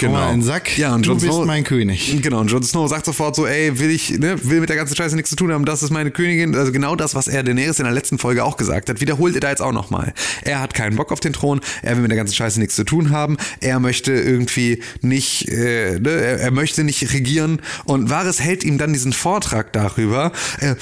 [0.00, 0.12] genau.
[0.14, 0.76] mal in Sack.
[0.78, 2.20] Ja, und du Jon bist Snow, mein König.
[2.22, 4.96] Genau, und Jon Snow sagt sofort so, ey, will ich, ne, will mit der ganzen
[4.96, 6.54] Scheiße nichts zu tun haben, das ist meine Königin.
[6.54, 9.40] Also genau das, was er Daenerys in der letzten Folge auch gesagt hat, wiederholt er
[9.40, 10.12] da jetzt auch nochmal.
[10.42, 12.84] Er hat keinen Bock auf den Thron, er will mit der ganzen Scheiße nichts zu
[12.84, 18.40] tun haben, er möchte irgendwie nicht, äh, ne, er, er möchte nicht regieren und Varys
[18.40, 20.32] hält ihm dann diesen Vortrag darüber.
[20.60, 20.74] Äh,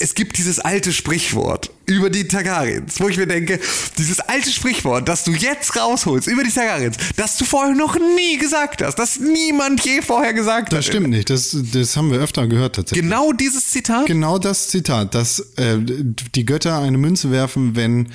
[0.00, 3.58] es gibt dieses alte Sprichwort über die Targaryens, wo ich mir denke,
[3.98, 8.38] dieses alte Sprichwort, das du jetzt rausholst über die Targaryens, das du vorher noch nie
[8.38, 10.84] gesagt hast, das niemand je vorher gesagt Das hat.
[10.86, 11.30] stimmt nicht.
[11.30, 13.02] Das, das haben wir öfter gehört tatsächlich.
[13.02, 14.06] Genau dieses Zitat?
[14.06, 18.08] Genau das Zitat, dass äh, die Götter eine Münze werfen, wenn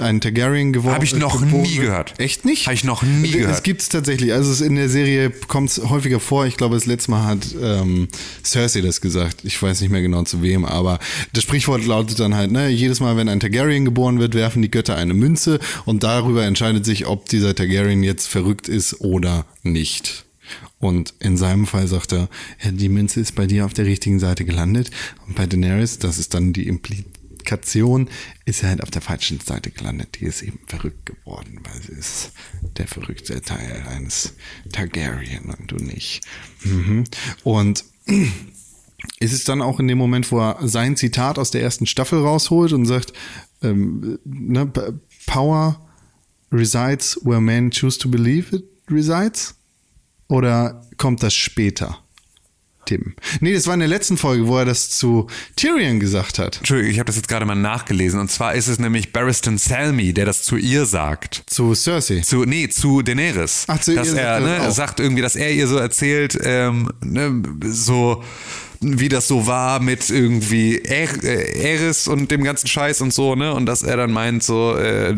[0.00, 2.18] ein Targaryen geworden Hab ich noch geboren nie gehört.
[2.18, 2.66] Echt nicht?
[2.66, 3.64] Hab ich noch nie Es gehört.
[3.64, 4.32] gibt es tatsächlich.
[4.32, 6.46] Also es in der Serie kommt es häufiger vor.
[6.46, 8.08] Ich glaube, das letzte Mal hat ähm,
[8.44, 9.44] Cersei das gesagt.
[9.44, 10.98] Ich weiß nicht mehr genau zu wem, aber
[11.32, 14.70] das Sprichwort lautet dann halt, ne, jedes Mal, wenn ein Targaryen geboren wird, werfen die
[14.70, 20.24] Götter eine Münze und darüber entscheidet sich, ob dieser Targaryen jetzt verrückt ist oder nicht.
[20.78, 22.28] Und in seinem Fall sagt er,
[22.68, 24.90] die Münze ist bei dir auf der richtigen Seite gelandet.
[25.26, 26.66] Und bei Daenerys, das ist dann die
[27.42, 28.08] Implikation,
[28.44, 30.20] ist er halt auf der falschen Seite gelandet.
[30.20, 32.32] Die ist eben verrückt geworden, weil sie ist
[32.78, 34.34] der verrückte Teil eines
[34.72, 36.24] Targaryen und du nicht.
[36.64, 37.04] Mhm.
[37.42, 37.84] Und
[39.18, 42.20] ist es dann auch in dem Moment, wo er sein Zitat aus der ersten Staffel
[42.20, 43.12] rausholt und sagt,
[43.62, 44.70] ähm, ne,
[45.26, 45.80] Power
[46.52, 49.54] resides where men choose to believe it resides?
[50.28, 51.98] Oder kommt das später?
[52.84, 53.14] Tim.
[53.40, 56.58] Nee, das war in der letzten Folge, wo er das zu Tyrion gesagt hat.
[56.58, 58.18] Entschuldigung, ich habe das jetzt gerade mal nachgelesen.
[58.20, 61.44] Und zwar ist es nämlich Barristan Selmy, der das zu ihr sagt.
[61.46, 62.20] Zu Cersei.
[62.20, 63.64] Zu, nee, zu Daenerys.
[63.68, 64.70] Ach, zu ihr dass sagt er er ne, auch.
[64.72, 68.22] sagt irgendwie, dass er ihr so erzählt, ähm, ne, so
[68.82, 71.06] wie das so war mit irgendwie äh,
[71.62, 73.54] Eris und dem ganzen Scheiß und so, ne?
[73.54, 75.14] Und dass er dann meint, so, äh,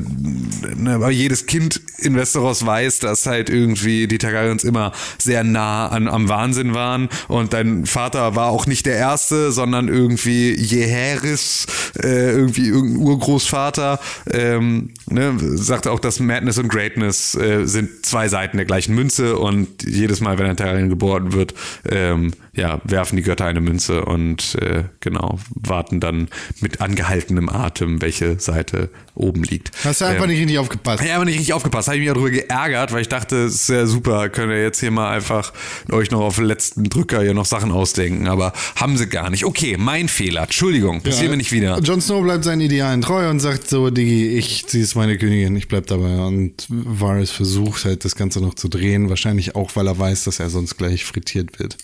[0.76, 5.88] ne, weil jedes Kind in Westeros weiß, dass halt irgendwie die Targaryens immer sehr nah
[5.88, 7.08] an, am Wahnsinn waren.
[7.28, 11.66] Und dein Vater war auch nicht der Erste, sondern irgendwie Jeheris,
[12.02, 13.98] äh, irgendwie irgendein Urgroßvater,
[14.30, 19.38] ähm, ne, sagt auch, dass Madness und Greatness äh, sind zwei Seiten der gleichen Münze
[19.38, 21.54] und jedes Mal, wenn ein Targaryen geboren wird,
[21.90, 26.28] ähm, ja, werfen die Götter eine Münze und äh, genau, warten dann
[26.60, 29.70] mit angehaltenem Atem, welche Seite oben liegt.
[29.84, 31.02] Hast du einfach Ähm, nicht richtig aufgepasst.
[31.02, 33.86] habe aber nicht richtig aufgepasst, habe ich mich darüber geärgert, weil ich dachte, ist sehr
[33.86, 35.52] super, könnt ihr jetzt hier mal einfach
[35.90, 39.44] euch noch auf den letzten Drücker hier noch Sachen ausdenken, aber haben sie gar nicht.
[39.44, 41.78] Okay, mein Fehler, Entschuldigung, passiert mir nicht wieder.
[41.80, 45.54] Jon Snow bleibt seinen Idealen treu und sagt so, Digi, ich, sie ist meine Königin,
[45.56, 46.16] ich bleib dabei.
[46.24, 50.40] Und Varys versucht halt das Ganze noch zu drehen, wahrscheinlich auch, weil er weiß, dass
[50.40, 51.76] er sonst gleich frittiert wird.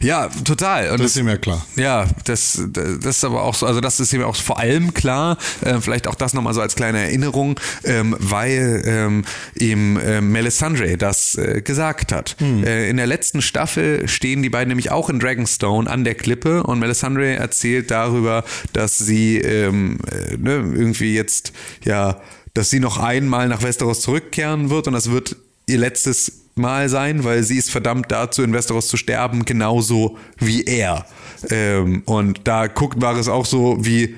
[0.00, 0.90] Ja, total.
[0.90, 1.64] Und Das ist ihm ja klar.
[1.76, 5.38] Ja, das, das ist aber auch so, also das ist mir auch vor allem klar,
[5.62, 10.96] äh, vielleicht auch das nochmal so als kleine Erinnerung, ähm, weil ähm, ihm äh, Melisandre
[10.96, 12.36] das äh, gesagt hat.
[12.40, 16.62] Äh, in der letzten Staffel stehen die beiden nämlich auch in Dragonstone an der Klippe
[16.62, 21.52] und Melisandre erzählt darüber, dass sie ähm, äh, ne, irgendwie jetzt,
[21.84, 22.20] ja,
[22.54, 25.36] dass sie noch einmal nach Westeros zurückkehren wird und das wird
[25.66, 30.64] ihr letztes Mal sein, weil sie ist verdammt dazu, in Westeros zu sterben, genauso wie
[30.64, 31.04] er.
[31.50, 34.14] Ähm, und da guckt war es auch so wie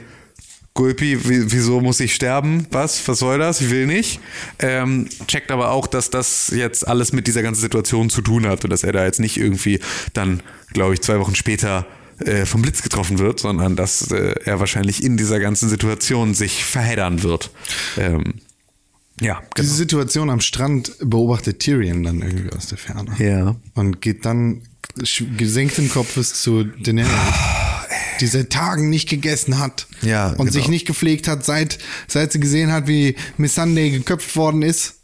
[0.79, 2.69] Gulpi, wie, wieso muss ich sterben?
[2.71, 3.09] Was?
[3.09, 3.61] Was soll das?
[3.61, 4.21] Ich will nicht.
[4.61, 8.63] Ähm, checkt aber auch, dass das jetzt alles mit dieser ganzen Situation zu tun hat
[8.63, 9.81] und dass er da jetzt nicht irgendwie
[10.13, 10.41] dann,
[10.73, 11.85] glaube ich, zwei Wochen später
[12.21, 16.65] äh, vom Blitz getroffen wird, sondern dass äh, er wahrscheinlich in dieser ganzen Situation sich
[16.65, 17.51] verheddern wird.
[17.97, 18.35] Ähm,
[19.21, 23.15] ja, Diese Situation am Strand beobachtet Tyrion dann irgendwie aus der Ferne.
[23.19, 23.57] Ja.
[23.75, 24.63] Und geht dann
[25.37, 27.11] gesenkten Kopfes zu Daenerys,
[28.21, 29.87] die seit Tagen nicht gegessen hat.
[30.03, 30.51] Ja, Und genau.
[30.53, 34.95] sich nicht gepflegt hat, seit, seit sie gesehen hat, wie Miss Sunday geköpft worden ist.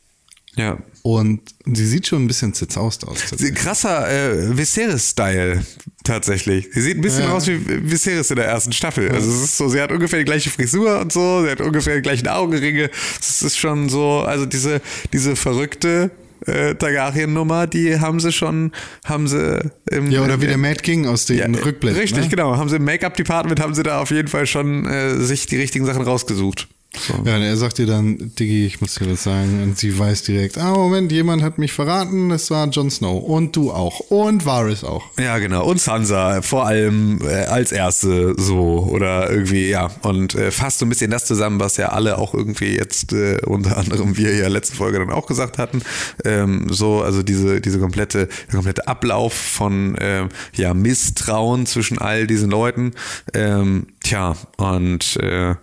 [0.57, 0.79] Ja.
[1.07, 3.19] Und sie sieht schon ein bisschen zerzaust aus.
[3.55, 5.63] Krasser äh, Viserys-Style
[6.03, 6.69] tatsächlich.
[6.73, 7.33] Sie sieht ein bisschen Ja.
[7.33, 9.11] aus wie Viserys in der ersten Staffel.
[9.11, 11.97] Also es ist so, sie hat ungefähr die gleiche Frisur und so, sie hat ungefähr
[11.97, 12.89] die gleichen Augenringe.
[13.21, 14.81] Es ist schon so, also diese,
[15.13, 16.11] diese verrückte
[16.47, 18.73] äh, Targaryen-Nummer, die haben sie schon,
[19.05, 22.01] haben sie im, Ja, oder wie der Mad King aus den ja, Rückblenden.
[22.01, 22.29] Richtig, ne?
[22.31, 22.57] genau.
[22.57, 25.85] Haben sie im Make-up-Department, haben sie da auf jeden Fall schon äh, sich die richtigen
[25.85, 26.67] Sachen rausgesucht.
[26.99, 27.15] So.
[27.25, 29.63] Ja, und er sagt ihr dann, Diggi, ich muss dir was sagen.
[29.63, 33.23] Und sie weiß direkt, ah, Moment, jemand hat mich verraten, es war Jon Snow.
[33.23, 34.01] Und du auch.
[34.11, 35.05] Und Varys auch.
[35.19, 35.65] Ja, genau.
[35.67, 39.91] Und Sansa vor allem äh, als erste so oder irgendwie, ja.
[40.03, 43.39] Und äh, fasst so ein bisschen das zusammen, was ja alle auch irgendwie jetzt, äh,
[43.45, 45.83] unter anderem wir ja letzte Folge dann auch gesagt hatten.
[46.25, 52.27] Ähm, so, also diese, diese komplette, der komplette Ablauf von ähm, ja, Misstrauen zwischen all
[52.27, 52.93] diesen Leuten.
[53.33, 55.55] Ähm, tja, und äh,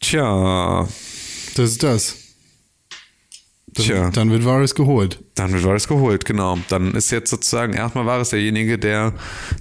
[0.00, 0.88] Tja,
[1.54, 2.16] Das ist das.
[3.72, 4.10] Dann, Tja.
[4.10, 5.22] dann wird Varys geholt.
[5.36, 6.58] dann wird Varys geholt, genau.
[6.70, 9.12] Dann ist jetzt sozusagen erstmal Varys derjenige, der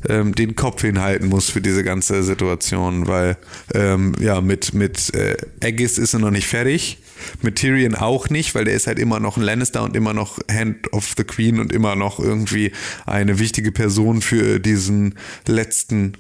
[0.08, 3.38] ähm, den Kopf hinhalten muss für diese ganze Situation, weil
[3.76, 6.98] ähm, ja, mit, mit äh, Aegis ist er noch nicht fertig.
[7.44, 10.40] Mit Tyrion auch nicht, weil der ist halt immer noch ein Lannister und immer noch
[10.50, 12.72] Hand of the Queen und immer noch irgendwie
[13.06, 16.14] eine wichtige Person für diesen letzten,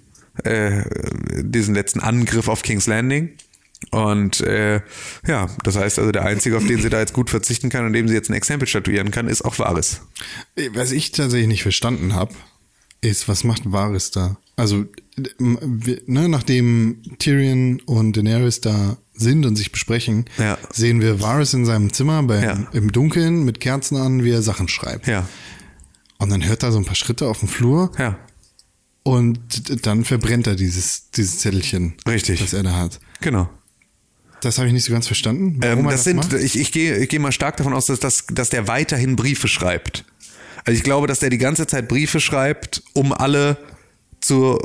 [0.43, 0.83] äh,
[1.41, 3.31] diesen letzten Angriff auf King's Landing.
[3.91, 4.81] Und äh,
[5.25, 7.93] ja, das heißt also, der Einzige, auf den sie da jetzt gut verzichten kann und
[7.93, 10.01] dem sie jetzt ein Exempel statuieren kann, ist auch Varys.
[10.73, 12.33] Was ich tatsächlich nicht verstanden habe,
[13.01, 14.37] ist, was macht Varys da?
[14.57, 14.85] Also,
[15.39, 20.57] ne, nachdem Tyrion und Daenerys da sind und sich besprechen, Ja.
[20.71, 22.67] sehen wir Varys in seinem Zimmer bei, Ja.
[22.73, 25.07] im Dunkeln mit Kerzen an, wie er Sachen schreibt.
[25.07, 25.27] Ja,
[26.17, 28.17] Und dann hört er so ein paar Schritte auf dem Flur ja,
[29.03, 32.41] und dann verbrennt er dieses, dieses Zettelchen, Richtig.
[32.41, 32.99] das er da hat.
[33.21, 33.49] genau.
[34.41, 35.57] Das habe ich nicht so ganz verstanden.
[35.59, 36.33] Warum Ähm, er das sind, macht.
[36.33, 39.47] ich, ich gehe ich gehe mal stark davon aus, dass, dass, dass der weiterhin Briefe
[39.47, 40.05] schreibt.
[40.65, 43.57] Also ich glaube, dass der die ganze Zeit Briefe schreibt, um alle
[44.21, 44.59] zu,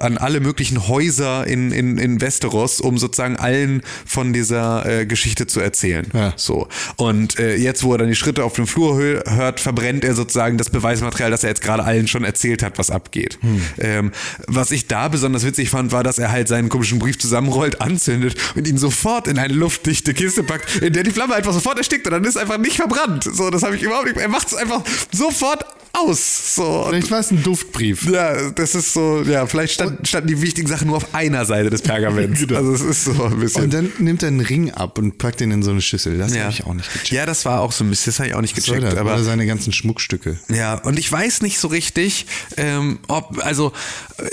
[0.00, 5.46] an alle möglichen Häuser in, in, in Westeros, um sozusagen allen von dieser äh, Geschichte
[5.46, 6.06] zu erzählen.
[6.12, 6.32] Ja.
[6.36, 6.68] So.
[6.96, 10.14] Und äh, jetzt, wo er dann die Schritte auf dem Flur hö- hört, verbrennt er
[10.14, 13.38] sozusagen das Beweismaterial, das er jetzt gerade allen schon erzählt hat, was abgeht.
[13.78, 14.12] Ähm,
[14.46, 18.36] was ich da besonders witzig fand, war, dass er halt seinen komischen Brief zusammenrollt, anzündet
[18.54, 22.06] und ihn sofort in eine luftdichte Kiste packt, in der die Flamme einfach sofort erstickt
[22.06, 23.24] und dann ist einfach nicht verbrannt.
[23.30, 24.16] So, das habe ich überhaupt nicht.
[24.18, 26.56] Er macht es einfach sofort aus.
[26.56, 26.86] So.
[26.88, 28.08] Vielleicht war es ein Duftbrief.
[28.10, 31.70] ja, das ist so, ja, vielleicht stand, standen die wichtigen Sachen nur auf einer Seite
[31.70, 32.40] des Pergaments.
[32.44, 32.58] Genau.
[32.58, 33.64] Also es ist so ein bisschen.
[33.64, 36.18] Und dann nimmt er einen Ring ab und packt ihn in so eine Schüssel.
[36.18, 36.42] Das ja.
[36.42, 37.10] habe ich auch nicht gecheckt.
[37.10, 38.82] Ja, das war auch so ein bisschen, das habe ich auch nicht gecheckt.
[38.82, 38.96] das?
[38.96, 40.38] aber Oder seine ganzen Schmuckstücke.
[40.48, 42.26] Ja, und ich weiß nicht so richtig,
[42.56, 43.72] ähm, ob, also,
[44.18, 44.24] äh,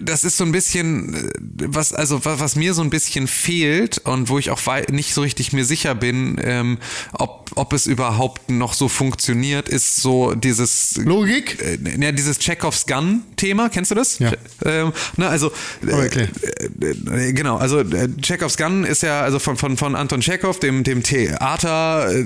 [0.00, 1.30] das ist so ein bisschen, äh,
[1.66, 4.60] was, also, was, mir so ein bisschen fehlt und wo ich auch
[4.90, 6.78] nicht so richtig mir sicher bin, ähm,
[7.12, 11.62] ob, ob es überhaupt noch so funktioniert, ist so dieses, Logik?
[11.62, 14.18] äh, ja, dieses Chekhovs Gun-Thema, kennst du das?
[14.18, 14.32] Ja.
[14.64, 16.28] Ähm, na, also, Aber erklär.
[16.80, 20.60] äh, äh, genau, also äh, Chekhovs Gun ist ja also von, von, von Anton Chekhov,
[20.60, 22.20] dem, dem Theater, äh,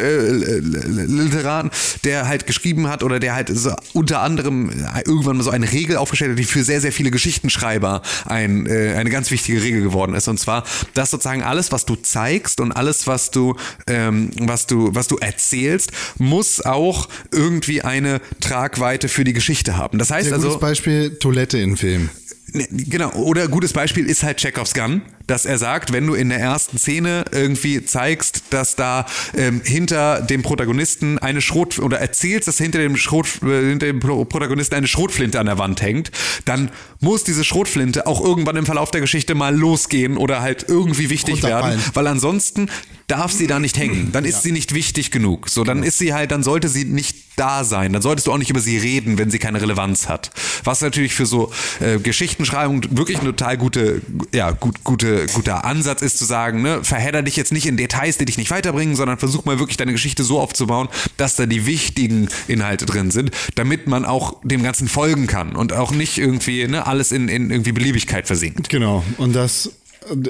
[0.00, 1.70] äh, Literaten,
[2.04, 5.70] der halt geschrieben hat oder der halt so unter anderem äh, irgendwann mal so eine
[5.70, 9.82] Regel aufgestellt hat, die für sehr, sehr viele Geschichtenschreiber ein, äh, eine ganz wichtige Regel
[9.82, 10.28] geworden ist.
[10.28, 14.94] Und zwar, dass sozusagen alles, was du zeigst und alles, was du, ähm, was du,
[14.94, 19.98] was du erzählst, muss auch irgendwie eine Tragweite für die Geschichte haben.
[19.98, 20.48] Das heißt Sehr also.
[20.48, 22.10] gutes Beispiel, Toilette in Film.
[22.52, 26.28] Ne, Genau, oder gutes Beispiel ist halt Chekhovs Gun, dass er sagt, wenn du in
[26.28, 32.48] der ersten Szene irgendwie zeigst, dass da ähm, hinter dem Protagonisten eine Schrot oder erzählst,
[32.48, 36.10] dass hinter dem Schrot äh, hinter dem Pro- Protagonisten eine Schrotflinte an der Wand hängt,
[36.46, 41.10] dann muss diese Schrotflinte auch irgendwann im Verlauf der Geschichte mal losgehen oder halt irgendwie
[41.10, 42.68] wichtig werden, weil ansonsten
[43.06, 44.10] darf sie da nicht hängen.
[44.12, 45.48] Dann ist sie nicht wichtig genug.
[45.48, 47.92] So, dann ist sie halt, dann sollte sie nicht da sein.
[47.92, 50.30] Dann solltest du auch nicht über sie reden, wenn sie keine Relevanz hat.
[50.62, 56.02] Was natürlich für so äh, Geschichtenschreibung wirklich ein total gute, ja, gut, gute, guter Ansatz
[56.02, 59.18] ist zu sagen, ne, verhedder dich jetzt nicht in Details, die dich nicht weiterbringen, sondern
[59.18, 63.86] versuch mal wirklich deine Geschichte so aufzubauen, dass da die wichtigen Inhalte drin sind, damit
[63.86, 67.72] man auch dem Ganzen folgen kann und auch nicht irgendwie, ne, alles in, in irgendwie
[67.72, 68.68] Beliebigkeit versinkt.
[68.68, 69.04] Genau.
[69.18, 69.70] Und das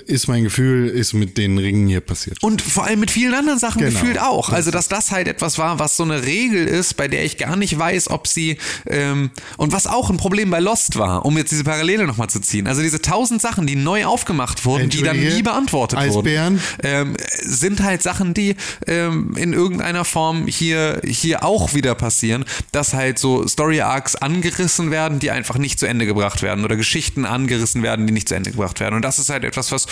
[0.07, 2.43] ist mein Gefühl, ist mit den Ringen hier passiert.
[2.43, 3.93] Und vor allem mit vielen anderen Sachen Genau.
[3.93, 4.51] gefühlt auch.
[4.51, 7.57] Also, dass das halt etwas war, was so eine Regel ist, bei der ich gar
[7.57, 11.53] nicht weiß, ob sie, ähm, und was auch ein Problem bei Lost war, um jetzt
[11.53, 12.67] diese Parallele nochmal zu ziehen.
[12.67, 16.55] Also diese tausend Sachen, die neu aufgemacht wurden, die dann nie beantwortet Eisbären?
[16.55, 18.57] wurden, ähm, sind halt Sachen, die
[18.87, 24.91] ähm, in irgendeiner Form hier, hier auch wieder passieren, dass halt so Story Arcs angerissen
[24.91, 28.35] werden, die einfach nicht zu Ende gebracht werden oder Geschichten angerissen werden, die nicht zu
[28.35, 28.95] Ende gebracht werden.
[28.95, 29.87] Und das ist halt etwas, was,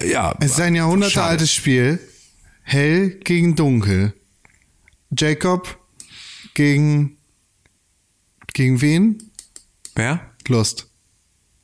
[0.00, 0.34] äh, ja.
[0.40, 1.98] Es ist ein jahrhundertealtes Spiel.
[2.62, 4.12] Hell gegen Dunkel.
[5.16, 5.78] Jacob
[6.54, 7.16] gegen.
[8.54, 9.30] Gegen wen?
[9.96, 10.20] Ja?
[10.48, 10.86] Lost.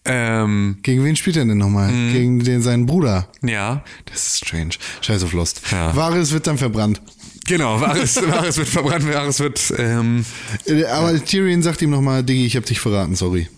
[0.07, 1.91] Ähm, Gegen wen spielt er denn nochmal?
[1.91, 2.13] Mhm.
[2.13, 3.31] Gegen den, seinen Bruder.
[3.43, 3.83] ja.
[4.05, 4.75] Das ist strange.
[5.01, 5.63] Scheiß auf Lost.
[5.73, 5.97] Ja.
[5.97, 7.01] Varys wird dann verbrannt.
[7.47, 10.25] Genau, Varys, Varys wird verbrannt, Varys wird, ähm,
[10.67, 13.49] Äh, Aber Tyrion sagt ihm nochmal, Diggi, ich hab dich verraten, sorry.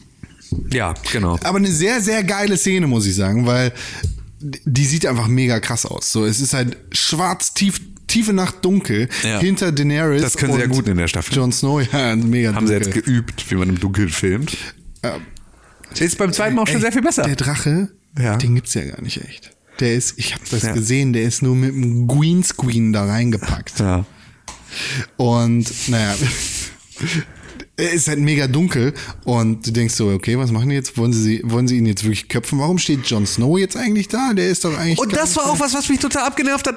[0.72, 1.38] Ja, genau.
[1.44, 3.72] Aber eine sehr, sehr geile Szene, muss ich sagen, weil
[4.40, 6.12] die sieht einfach mega krass aus.
[6.12, 9.40] So, es ist halt schwarz, tief, tiefe Nacht dunkel Ja.
[9.40, 10.22] hinter Daenerys.
[10.22, 11.34] Das können sie ja gut in der Staffel.
[11.34, 12.92] Jon Snow, ja, mega Haben sie dunkel.
[12.94, 14.56] jetzt geübt, wie man im Dunkeln filmt.
[15.04, 15.16] Ja.
[15.98, 17.22] Ist beim zweiten Mal auch schon Ey, sehr viel besser.
[17.22, 17.88] Der Drache,
[18.18, 18.36] Ja.
[18.36, 19.52] den gibt's ja gar nicht echt.
[19.80, 20.72] Der ist, ich habe das Ja.
[20.72, 23.80] gesehen, der ist nur mit einem Greenscreen da reingepackt.
[23.80, 24.04] Ja.
[25.16, 26.14] Und naja,
[27.76, 30.96] ist halt mega dunkel und du denkst so, okay, was machen die jetzt?
[30.96, 32.58] Wollen sie, wollen sie ihn jetzt wirklich köpfen?
[32.58, 34.32] Warum steht Jon Snow jetzt eigentlich da?
[34.32, 34.98] Der ist doch eigentlich.
[34.98, 36.76] Und das war auch was, was mich total abgenervt hat.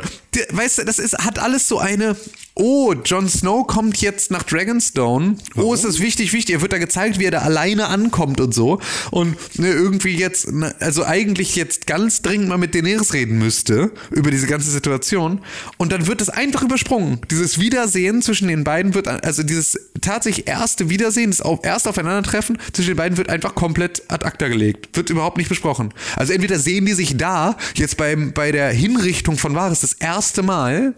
[0.51, 2.17] Weißt du, das ist, hat alles so eine,
[2.59, 5.37] oh, Jon Snow kommt jetzt nach Dragonstone.
[5.55, 6.55] Oh, ist das wichtig, wichtig.
[6.55, 8.79] Er wird da gezeigt, wie er da alleine ankommt und so.
[9.11, 13.91] Und ne, irgendwie jetzt, ne, also eigentlich jetzt ganz dringend mal mit Daenerys reden müsste
[14.11, 15.39] über diese ganze Situation.
[15.77, 17.21] Und dann wird das einfach übersprungen.
[17.31, 22.89] Dieses Wiedersehen zwischen den beiden wird, also dieses tatsächlich erste Wiedersehen, das erste Aufeinandertreffen zwischen
[22.91, 24.95] den beiden wird einfach komplett ad acta gelegt.
[24.95, 25.93] Wird überhaupt nicht besprochen.
[26.15, 30.43] Also entweder sehen die sich da, jetzt beim, bei der Hinrichtung von Varys das erste
[30.43, 30.95] Mal,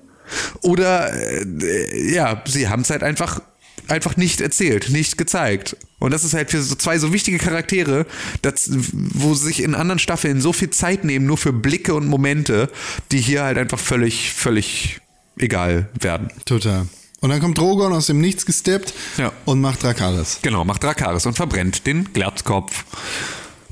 [0.62, 3.42] oder äh, ja, sie haben es halt einfach,
[3.88, 5.76] einfach nicht erzählt, nicht gezeigt.
[6.00, 8.06] Und das ist halt für so zwei so wichtige Charaktere,
[8.42, 12.08] das, wo sie sich in anderen Staffeln so viel Zeit nehmen, nur für Blicke und
[12.08, 12.70] Momente,
[13.12, 15.00] die hier halt einfach völlig, völlig
[15.38, 16.30] egal werden.
[16.46, 16.88] Total.
[17.22, 19.32] Und dann kommt Drogon aus dem Nichts gesteppt Ja.
[19.46, 20.40] und macht Drakaris.
[20.42, 22.84] Genau, macht Drakaris und verbrennt den Glatzkopf.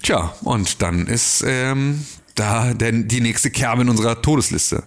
[0.04, 4.84] Tja, und dann ist ähm, da denn die nächste Kerbe in unserer Todesliste.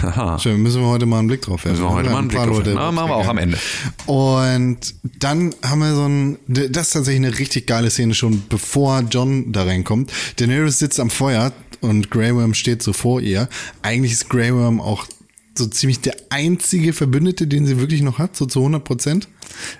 [0.00, 0.38] Haha.
[0.38, 1.72] Schön, müssen wir heute mal einen Blick drauf werfen.
[1.82, 2.74] Müssen wir heute mal einen Blick drauf werfen.
[2.94, 3.58] Machen wir auch am Ende.
[4.06, 9.00] Und dann haben wir so ein, das ist tatsächlich eine richtig geile Szene schon, bevor
[9.10, 10.10] John da reinkommt.
[10.36, 11.52] Daenerys sitzt am Feuer
[11.82, 13.50] und Grey Worm steht so vor ihr.
[13.82, 15.04] Eigentlich ist Grey Worm auch
[15.54, 19.28] so ziemlich der einzige Verbündete, den sie wirklich noch hat, so zu 100 Prozent.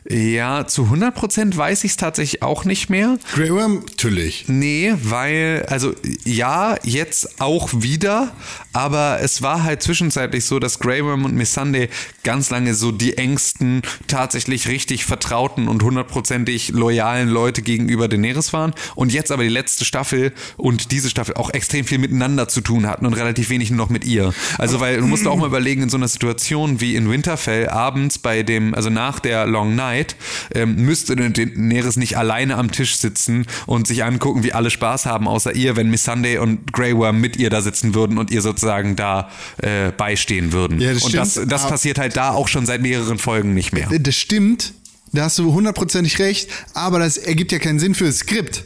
[0.08, 3.18] Ja, zu 100% weiß ich es tatsächlich auch nicht mehr.
[3.34, 4.44] Grey Worm, natürlich.
[4.48, 8.32] Nee, weil, also ja, jetzt auch wieder,
[8.72, 11.88] aber es war halt zwischenzeitlich so, dass Worm und Missandei
[12.22, 18.74] ganz lange so die engsten, tatsächlich richtig vertrauten und hundertprozentig loyalen Leute gegenüber Daenerys waren
[18.94, 22.86] und jetzt aber die letzte Staffel und diese Staffel auch extrem viel miteinander zu tun
[22.86, 24.32] hatten und relativ wenig nur noch mit ihr.
[24.58, 28.18] Also, weil du musst auch mal überlegen, in so einer Situation wie in Winterfell abends
[28.18, 30.16] bei dem, also nach der Long Night,
[30.54, 35.28] ähm, müsste Daenerys nicht alleine am Tisch sitzen und sich angucken, wie alle Spaß haben,
[35.28, 38.61] außer ihr, wenn Missandei und Grey Worm mit ihr da sitzen würden und ihr sozusagen
[38.96, 40.80] da äh, beistehen würden.
[40.80, 43.54] Ja, das und das, stimmt, das aber- passiert halt da auch schon seit mehreren Folgen
[43.54, 43.88] nicht mehr.
[43.98, 44.72] Das stimmt,
[45.12, 48.64] da hast du hundertprozentig recht, aber das ergibt ja keinen Sinn für das Skript.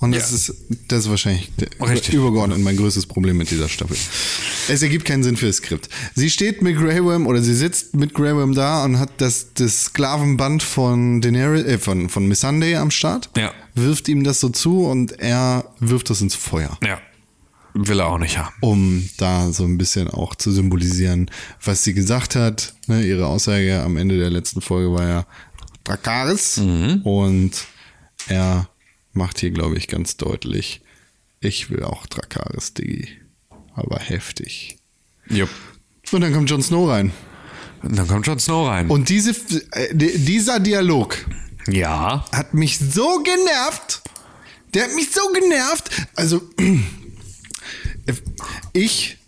[0.00, 0.36] Und das Ja.
[0.36, 0.54] ist,
[0.88, 2.14] das ist wahrscheinlich der- Richtig.
[2.14, 3.96] übergeordnet mein größtes Problem mit dieser Staffel.
[4.68, 5.88] Es ergibt keinen Sinn für das Skript.
[6.14, 9.54] Sie steht mit Grey Worm oder sie sitzt mit Grey Worm da und hat das,
[9.54, 13.30] das Sklavenband von Daenerys, äh, von, von Missandei am Start.
[13.36, 13.52] Ja.
[13.76, 16.98] Wirft ihm das so zu und er wirft das ins Feuer Ja.
[17.74, 18.54] Will er auch nicht haben.
[18.60, 21.28] um da so ein bisschen auch zu symbolisieren,
[21.62, 22.72] was sie gesagt hat.
[22.86, 25.26] Ne, ihre Aussage am Ende der letzten Folge war ja
[25.82, 27.50] Drakaris und
[28.28, 28.68] er
[29.12, 30.80] macht hier, glaube ich, ganz deutlich,
[31.40, 33.08] ich will auch Drakaris, Diggi.
[33.74, 34.78] Aber heftig.
[35.28, 35.50] Jupp.
[36.12, 37.12] Und dann kommt Jon Snow rein.
[37.82, 38.88] Und dann kommt Jon Snow rein.
[38.88, 39.30] Und diese,
[39.72, 41.16] äh, di- dieser Dialog
[41.66, 42.24] ja.
[42.32, 44.02] hat mich so genervt.
[44.74, 45.90] Der hat mich so genervt.
[46.14, 46.40] Also,
[48.72, 49.18] ich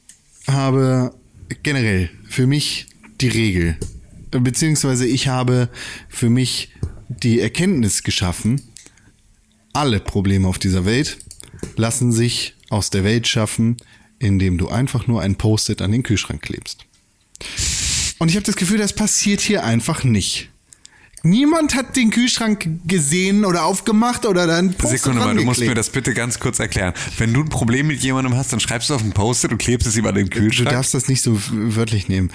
[0.46, 1.14] habe
[1.62, 2.86] generell für mich
[3.20, 3.76] die Regel,
[4.30, 5.68] beziehungsweise ich habe
[6.08, 6.70] für mich
[7.08, 8.60] die Erkenntnis geschaffen,
[9.72, 11.18] alle Probleme auf dieser Welt
[11.76, 13.76] lassen sich aus der Welt schaffen,
[14.18, 16.84] indem du einfach nur ein Post-it an den Kühlschrank klebst.
[18.18, 20.50] Und ich habe das Gefühl, das passiert hier einfach nicht.
[21.26, 25.74] Niemand hat den Kühlschrank gesehen oder aufgemacht oder dann Post-it Sekunde mal, du musst mir
[25.74, 26.94] das bitte ganz kurz erklären.
[27.18, 29.86] Wenn du ein Problem mit jemandem hast, dann schreibst du auf ein Post-it und klebst
[29.88, 30.70] es ihm an den Du Kühlschrank.
[30.70, 32.30] darfst das nicht so wörtlich nehmen.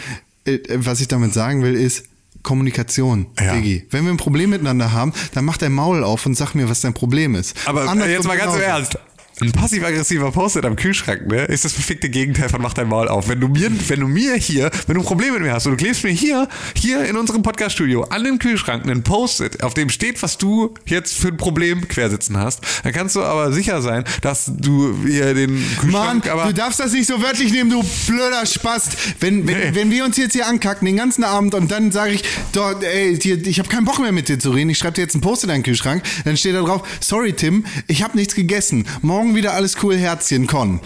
[0.46, 2.06] Äh, Was ich damit sagen will, ist
[2.44, 3.54] Kommunikation, Ja.
[3.56, 3.86] Diggi.
[3.92, 6.82] Wenn wir ein Problem miteinander haben, dann mach dein Maul auf und sag mir, was
[6.82, 7.56] dein Problem ist.
[7.68, 8.62] Aber Andersrum jetzt mal ganz im.
[8.62, 8.98] Ernst.
[9.42, 13.28] Ein passiv-aggressiver Post-it am Kühlschrank, ne, ist das perfekte Gegenteil von mach dein Maul auf.
[13.28, 15.72] Wenn du mir, wenn du mir hier, wenn du ein Problem mit mir hast und
[15.72, 19.90] du klebst mir hier, hier in unserem Podcast-Studio an den Kühlschrank einen Post-it, auf dem
[19.90, 24.04] steht, was du jetzt für ein Problem quersitzen hast, dann kannst du aber sicher sein,
[24.22, 27.84] dass du hier den Mann, Kühlschrank, aber du darfst das nicht so wörtlich nehmen, du
[28.08, 28.96] blöder Spast.
[29.20, 29.70] Wenn, wenn, Nee.
[29.74, 33.14] wenn wir uns jetzt hier ankacken den ganzen Abend und dann sage ich, dort, ey,
[33.14, 35.44] ich habe keinen Bock mehr mit dir zu reden, ich schreibe dir jetzt ein Post
[35.44, 38.86] in deinen Kühlschrank, dann steht da drauf, sorry Tim, ich habe nichts gegessen.
[39.02, 40.80] Morgen wieder alles cool, Herzchen, Con.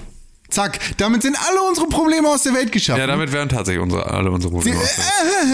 [0.50, 3.00] Zack, damit sind alle unsere Probleme aus der Welt geschaffen.
[3.00, 4.98] ja, damit wären tatsächlich unsere, alle unsere Probleme aus.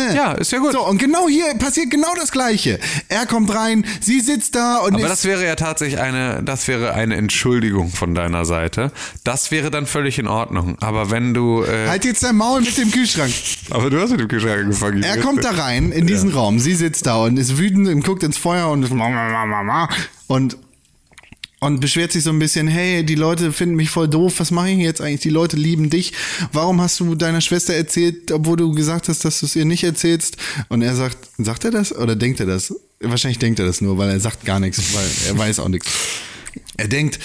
[0.10, 0.74] Äh, Ja, ist ja gut.
[0.74, 2.78] So, und genau hier passiert genau das Gleiche.
[3.08, 6.94] Er kommt rein, sie sitzt da und Aber das wäre ja tatsächlich eine, das wäre
[6.94, 8.92] eine Entschuldigung von deiner Seite.
[9.24, 10.78] Das wäre dann völlig in Ordnung.
[10.82, 13.32] Aber wenn du, äh, halt jetzt dein Maul mit dem Kühlschrank.
[13.70, 15.04] aber du hast mit dem Kühlschrank angefangen.
[15.04, 18.24] Er kommt da rein in diesen Raum, sie sitzt da und ist wütend und guckt
[18.24, 18.92] ins Feuer und ist
[20.28, 20.58] und
[21.62, 24.72] und beschwert sich so ein bisschen, hey, die Leute finden mich voll doof, was mache
[24.72, 25.22] ich jetzt eigentlich?
[25.22, 26.12] Die Leute lieben dich.
[26.52, 29.84] Warum hast du deiner Schwester erzählt, obwohl du gesagt hast, dass du es ihr nicht
[29.84, 30.38] erzählst?
[30.70, 32.74] Und er sagt, sagt er das oder denkt er das?
[33.04, 35.90] wahrscheinlich denkt er das nur, weil er sagt gar nichts, weil er weiß auch nichts.
[36.78, 37.20] Er denkt,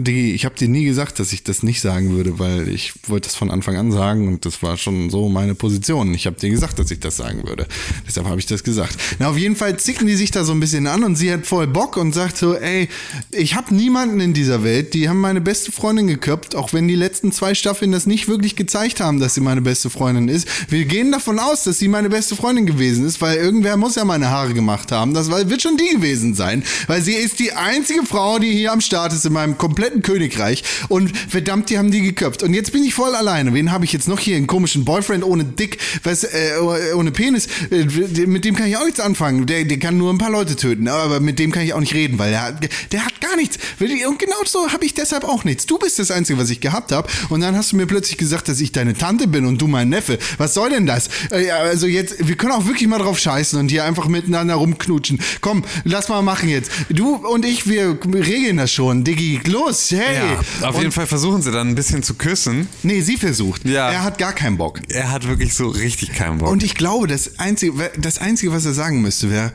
[0.00, 3.26] Digi, ich habe dir nie gesagt, dass ich das nicht sagen würde, weil ich wollte
[3.26, 6.14] das von Anfang an sagen und das war schon so meine Position.
[6.14, 7.66] Ich habe dir gesagt, dass ich das sagen würde.
[8.06, 8.96] Deshalb habe ich das gesagt.
[9.18, 11.46] Na, auf jeden Fall zicken die sich da so ein bisschen an und sie hat
[11.46, 12.88] voll Bock und sagt so, ey,
[13.32, 16.94] ich habe niemanden in dieser Welt, die haben meine beste Freundin geköpft, auch wenn die
[16.94, 20.46] letzten zwei Staffeln das nicht wirklich gezeigt haben, dass sie meine beste Freundin ist.
[20.70, 24.04] Wir gehen davon aus, dass sie meine beste Freundin gewesen ist, weil irgendwer muss ja
[24.04, 25.12] meine Haare gemacht haben.
[25.12, 28.80] Das wird schon die gewesen sein, weil sie ist die einzige Frau, die hier am
[28.80, 32.42] Start ist in meinem kompletten Königreich und verdammt, die haben die geköpft.
[32.42, 33.54] Und jetzt bin ich voll alleine.
[33.54, 34.36] Wen habe ich jetzt noch hier?
[34.36, 36.52] Einen komischen Boyfriend ohne Dick, was, äh,
[36.94, 37.46] ohne Penis.
[37.70, 37.84] Äh,
[38.26, 39.46] mit dem kann ich auch nichts anfangen.
[39.46, 41.94] Der, der kann nur ein paar Leute töten, aber mit dem kann ich auch nicht
[41.94, 43.58] reden, weil der, hat- der hat gar nichts.
[43.80, 45.66] Und genau so habe ich deshalb auch nichts.
[45.66, 47.08] Du bist das Einzige, was ich gehabt habe.
[47.28, 49.88] Und dann hast du mir plötzlich gesagt, dass ich deine Tante bin und du mein
[49.88, 50.18] Neffe.
[50.38, 51.08] Was soll denn das?
[51.30, 55.20] Äh, Also jetzt, wir können auch wirklich mal drauf scheißen und hier einfach miteinander rumknutschen.
[55.40, 56.70] Komm, lass mal machen jetzt.
[56.88, 59.04] Du und ich, wir regeln das schon.
[59.04, 60.16] Diggi, los, hey.
[60.16, 62.68] Ja, auf und, jeden Fall versuchen sie dann ein bisschen zu küssen.
[62.82, 63.64] Nee, sie versucht.
[63.64, 63.90] Ja.
[63.90, 64.80] Er hat gar keinen Bock.
[64.88, 66.50] Er hat wirklich so richtig keinen Bock.
[66.50, 69.52] Und ich glaube, das Einzige, das Einzige, was er sagen müsste, wäre,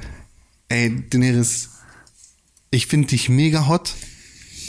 [0.70, 1.70] ey, Daenerys,
[2.72, 3.94] ich finde dich mega hot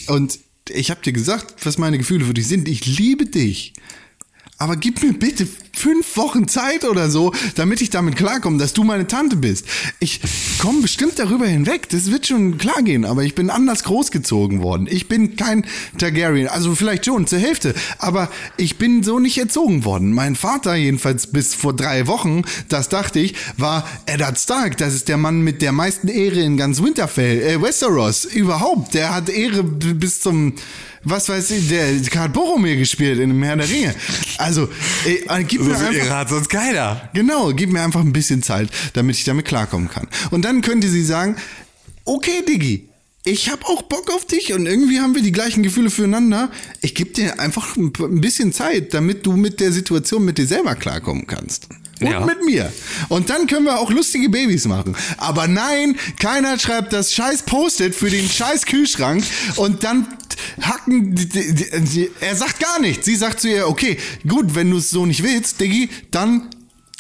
[0.09, 0.39] und
[0.69, 2.69] ich habe dir gesagt, was meine Gefühle für dich sind.
[2.69, 3.75] Ich liebe dich.
[4.57, 8.85] Aber gib mir bitte fünf Wochen Zeit oder so, damit ich damit klarkomme, dass du
[8.85, 9.67] meine Tante bist.
[9.99, 10.21] Ich
[10.61, 11.89] komme bestimmt darüber hinweg.
[11.89, 14.87] Das wird schon klar gehen, aber ich bin anders großgezogen worden.
[14.89, 15.67] Ich bin kein
[15.99, 20.13] Targaryen, also vielleicht schon zur Hälfte, aber ich bin so nicht erzogen worden.
[20.13, 24.77] Mein Vater, jedenfalls bis vor drei Wochen, das dachte ich, war Eddard Stark.
[24.77, 28.95] Das ist der Mann mit der meisten Ehre in ganz Winterfell, äh, Westeros überhaupt.
[28.95, 30.55] Der hat Ehre bis zum
[31.05, 33.95] was weiß ich, der hat Boromir gespielt in dem Herr der Ringe.
[34.39, 34.69] Also,
[35.05, 37.09] ey, gib so mir viel einfach, hat sonst keiner.
[37.13, 40.09] genau, gib mir einfach ein bisschen Zeit, damit ich damit klarkommen kann.
[40.31, 41.37] Und dann könnte sie sagen,
[42.05, 42.89] okay, Diggi,
[43.25, 46.51] ich habe auch Bock auf dich und irgendwie haben wir die gleichen Gefühle füreinander.
[46.83, 50.47] Ich gebe dir einfach ein ein bisschen Zeit, damit du mit der Situation mit dir
[50.47, 51.69] selber klarkommen kannst.
[52.01, 52.21] Und Ja.
[52.25, 52.73] mit mir.
[53.09, 54.97] Und dann können wir auch lustige Babys machen.
[55.17, 59.25] Aber nein, keiner schreibt das scheiß Post-it für den scheiß Kühlschrank
[59.57, 60.09] und dann
[60.61, 61.15] hacken.
[61.15, 63.07] Die, die, die, er sagt gar nichts.
[63.07, 66.51] Sie sagt zu ihr, okay, gut, wenn du es so nicht willst, Diggi, dann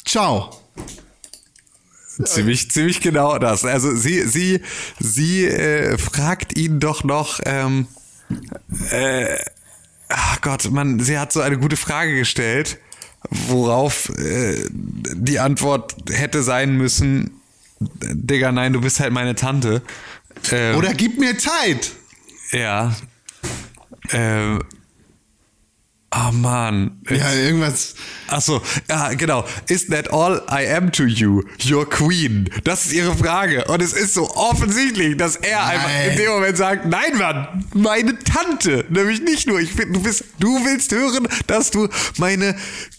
[0.05, 0.61] ciao.
[2.25, 3.65] Ziemlich, ziemlich genau das.
[3.65, 4.61] Also sie, sie,
[5.01, 7.89] sie äh, fragt ihn doch noch, ähm,
[8.91, 9.37] äh,
[10.09, 12.79] ach Gott, man, sie hat so eine gute Frage gestellt,
[13.31, 17.41] worauf äh, die Antwort hätte sein müssen,
[17.81, 19.83] Digga, nein, du bist halt meine Tante.
[20.51, 21.93] Ähm, Oder gib mir Zeit.
[22.53, 22.95] Ja.
[24.11, 24.63] Ähm,
[26.15, 27.01] oh Mann.
[27.09, 27.95] Ja, irgendwas.
[28.29, 29.45] Ach so, ja, genau.
[29.69, 31.43] Is that all I am to you?
[31.69, 32.49] Your queen.
[32.65, 33.65] Das ist ihre Frage.
[33.67, 38.19] Und es ist so offensichtlich, dass er einfach in dem Moment sagt, nein, Mann, meine
[38.19, 38.85] Tante.
[38.89, 42.57] Nämlich nicht nur, ich du bist, du willst hören, dass du meine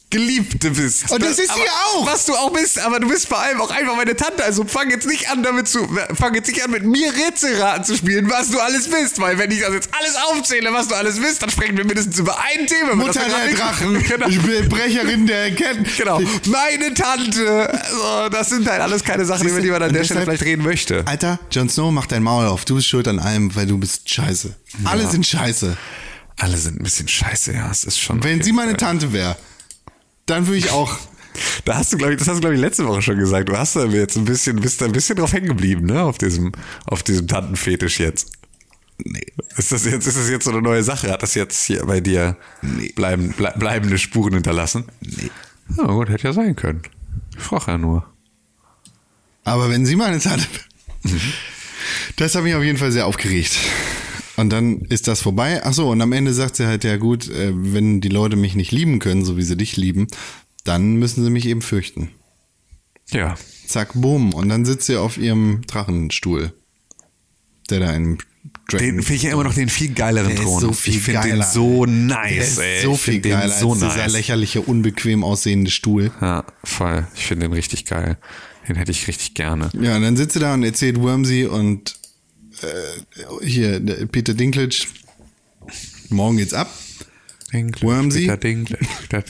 [0.10, 1.12] Geliebte bist.
[1.12, 2.06] Und das ist aber, sie auch.
[2.06, 4.44] Was du auch bist, aber du bist vor allem auch einfach meine Tante.
[4.44, 7.98] Also fang jetzt nicht an damit zu, fang jetzt nicht an mit mir Rätselraten zu
[7.98, 9.20] spielen, was du alles bist.
[9.20, 12.20] Weil wenn ich das jetzt alles aufzähle, was du alles bist, dann sprechen wir mindestens
[12.20, 12.96] über ein Thema.
[12.96, 14.04] Mutter der Drachen.
[14.16, 14.28] Genau.
[14.28, 15.86] Ich bin Brecherin der Ketten.
[15.98, 16.22] Genau.
[16.46, 17.70] Meine Tante.
[17.70, 20.64] Also, das sind halt alles keine Sachen, über die man an der Stelle vielleicht reden
[20.64, 21.04] möchte.
[21.08, 22.66] Alter, Jon Snow, mach dein Maul auf.
[22.66, 24.56] Du bist schuld an allem, weil du bist scheiße.
[24.84, 25.76] Alle sind scheiße.
[26.38, 27.70] Alle sind ein bisschen scheiße, ja.
[27.72, 28.24] Es ist schon.
[28.24, 28.44] Wenn okay.
[28.44, 29.38] sie meine Tante wäre,
[30.26, 30.98] dann würde ich auch.
[31.66, 33.50] Da hast du, glaube ich, das hast du, glaube ich, letzte Woche schon gesagt.
[33.50, 36.04] Du hast da jetzt ein bisschen, bist da ein bisschen drauf hängen geblieben, ne?
[36.04, 36.54] Auf diesem,
[36.86, 38.32] auf diesem Tantenfetisch jetzt.
[39.04, 39.26] Nee.
[39.58, 41.12] Ist das jetzt, ist das jetzt so eine neue Sache?
[41.12, 42.38] Hat das jetzt hier bei dir
[42.96, 44.86] bleiben, ble bleibende Spuren hinterlassen?
[45.02, 45.30] Nee.
[45.78, 46.84] Ja, gut, hätte ja sein können.
[47.36, 48.06] Ich frage ja nur.
[49.44, 50.48] Aber wenn sie meine Tante
[51.04, 51.16] wäre.
[52.16, 53.58] Das hat mich auf jeden Fall sehr aufgeregt.
[54.38, 55.62] Und dann ist das vorbei.
[55.64, 58.56] Ach so, und am Ende sagt sie halt, ja gut, äh, wenn die Leute mich
[58.56, 60.08] nicht lieben können, so wie sie dich lieben,
[60.64, 62.10] dann müssen sie mich eben fürchten.
[63.12, 63.36] Ja.
[63.68, 64.34] Zack, boom.
[64.34, 66.54] Und dann sitzt sie auf ihrem Drachenstuhl.
[67.70, 68.18] Der da im
[68.68, 68.86] Dragon.
[68.86, 70.62] Den finde ich ja immer noch den viel geileren Thron.
[70.62, 71.46] so viel ich finde den geiler.
[71.46, 72.82] so nice, ey.
[72.84, 74.12] so viel geiler so als dieser nice.
[74.12, 76.12] lächerliche, unbequem aussehende Stuhl.
[76.22, 77.08] Ja, voll.
[77.16, 78.18] Ich finde den richtig geil.
[78.68, 79.70] Den hätte ich richtig gerne.
[79.80, 81.96] Ja, und dann sitzt sie da und erzählt Wormsy und
[82.62, 83.80] äh, hier,
[84.12, 84.86] Peter Dinklage,
[86.10, 86.70] morgen geht's ab.
[87.54, 88.22] Dinklage, Wormsy?
[88.22, 89.24] Peter Dinklage, Peter,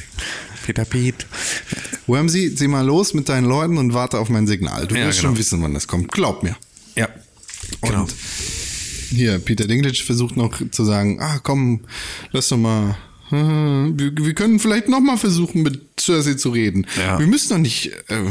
[0.65, 1.26] Peter Pete.
[2.07, 4.88] Wormsy, zieh mal los mit deinen Leuten und warte auf mein Signal.
[4.88, 5.32] Du Ja, wirst genau.
[5.32, 6.11] schon wissen, wann das kommt.
[6.11, 6.55] Glaub mir.
[6.95, 7.09] Ja.
[7.82, 8.01] Genau.
[8.01, 8.13] Und
[9.09, 11.82] hier, Peter Dinklage versucht noch zu sagen, ah komm,
[12.32, 12.97] lass doch mal,
[13.32, 16.86] äh, wir, wir können vielleicht noch mal versuchen, mit Cersei zu reden.
[16.97, 17.19] Ja.
[17.19, 18.23] Wir müssen doch nicht äh,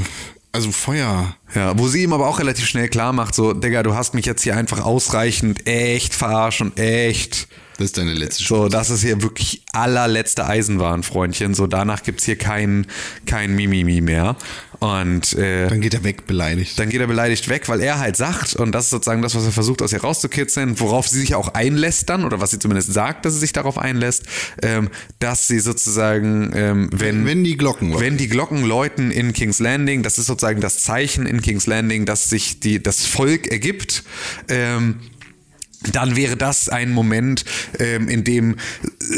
[0.54, 1.36] also Feuer.
[1.54, 4.24] Ja, wo sie ihm aber auch relativ schnell klar macht, so, Digga, du hast mich
[4.24, 7.48] jetzt hier einfach ausreichend echt verarscht und echt.
[7.76, 11.54] Das ist deine letzte So, das ist hier wirklich allerletzte Eisenbahn, Freundchen.
[11.54, 12.86] So, danach gibt's hier kein,
[13.26, 14.36] kein Mimimi mehr.
[14.80, 16.78] Und äh, Dann geht er weg, beleidigt.
[16.78, 19.44] dann geht er beleidigt weg, weil er halt sagt, und das ist sozusagen das, was
[19.44, 22.92] er versucht aus ihr rauszukitzeln, worauf sie sich auch einlässt dann, oder was sie zumindest
[22.92, 24.24] sagt, dass sie sich darauf einlässt,
[24.62, 28.04] ähm, dass sie sozusagen, ähm, wenn, Wenn die Glocken läuten.
[28.04, 32.04] wenn die Glocken läuten in King's Landing, das ist sozusagen das Zeichen in King's Landing,
[32.04, 34.02] dass sich die, das Volk ergibt,
[34.48, 35.00] ähm,
[35.92, 37.44] dann wäre das ein Moment,
[37.78, 38.56] ähm, in dem äh,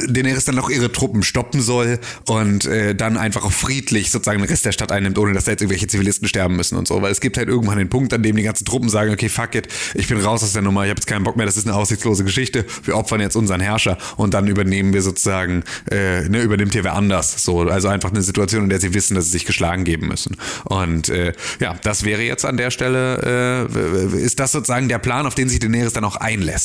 [0.09, 1.99] Daenerys dann noch ihre Truppen stoppen soll
[2.29, 5.53] und äh, dann einfach auch friedlich sozusagen den Rest der Stadt einnimmt, ohne dass da
[5.53, 7.01] jetzt irgendwelche Zivilisten sterben müssen und so.
[7.03, 9.55] Weil es gibt halt irgendwann den Punkt, an dem die ganzen Truppen sagen, okay, fuck
[9.55, 11.67] it, ich bin raus aus der Nummer, ich habe jetzt keinen Bock mehr, das ist
[11.67, 16.43] eine aussichtslose Geschichte, wir opfern jetzt unseren Herrscher und dann übernehmen wir sozusagen, äh, ne,
[16.43, 17.45] übernimmt hier wer anders.
[17.45, 20.37] So, also einfach eine Situation, in der sie wissen, dass sie sich geschlagen geben müssen.
[20.65, 25.27] Und äh, ja, das wäre jetzt an der Stelle, äh, ist das sozusagen der Plan,
[25.27, 26.56] auf den sich Daenerys dann auch einlässt.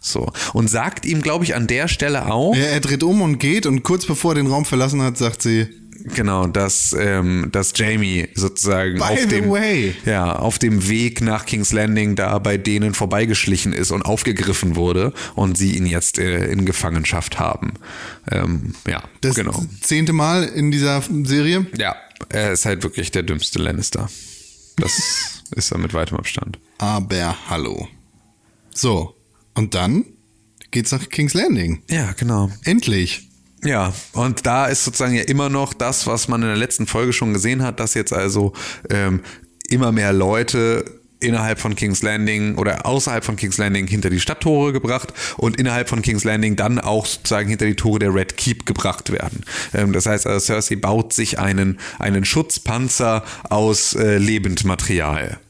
[0.00, 0.32] So.
[0.52, 3.66] Und sagt ihm, glaube ich, an der Stelle auch, Ja, er dreht um und geht
[3.66, 5.68] und kurz bevor er den Raum verlassen hat, sagt sie,
[6.14, 9.94] genau, dass, ähm, dass Jamie sozusagen By auf dem, way.
[10.04, 15.12] ja, auf dem Weg nach King's Landing da bei denen vorbeigeschlichen ist und aufgegriffen wurde
[15.34, 17.74] und sie ihn jetzt äh, in Gefangenschaft haben.
[18.30, 19.64] Ähm, ja, das genau.
[19.80, 21.66] zehnte Mal in dieser Serie.
[21.76, 21.96] Ja,
[22.28, 24.08] er ist halt wirklich der dümmste Lannister.
[24.76, 26.58] Das ist er mit weitem Abstand.
[26.78, 27.88] Aber hallo.
[28.74, 29.14] So,
[29.58, 30.04] und dann
[30.70, 31.82] geht's nach King's Landing.
[31.90, 32.48] Ja, genau.
[32.62, 33.28] Endlich.
[33.64, 37.12] Ja, und da ist sozusagen ja immer noch das, was man in der letzten Folge
[37.12, 38.52] schon gesehen hat, dass jetzt also
[38.88, 39.20] ähm,
[39.68, 40.84] immer mehr Leute
[41.18, 45.88] innerhalb von King's Landing oder außerhalb von King's Landing hinter die Stadttore gebracht und innerhalb
[45.88, 49.42] von King's Landing dann auch sozusagen hinter die Tore der Red Keep gebracht werden.
[49.74, 55.40] Ähm, das heißt also, Cersei baut sich einen, einen Schutzpanzer aus äh, Lebendmaterial,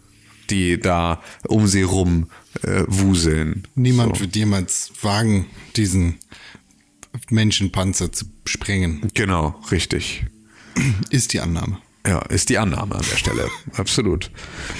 [0.48, 2.28] die da um sie rum
[2.62, 3.66] äh, wuseln.
[3.74, 4.22] Niemand So.
[4.22, 5.46] wird jemals wagen,
[5.76, 6.16] diesen
[7.30, 9.08] Menschenpanzer zu sprengen.
[9.14, 10.24] Genau, richtig.
[11.10, 11.78] Ist die Annahme.
[12.06, 13.48] Ja, ist die Annahme an der Stelle.
[13.76, 14.30] Absolut.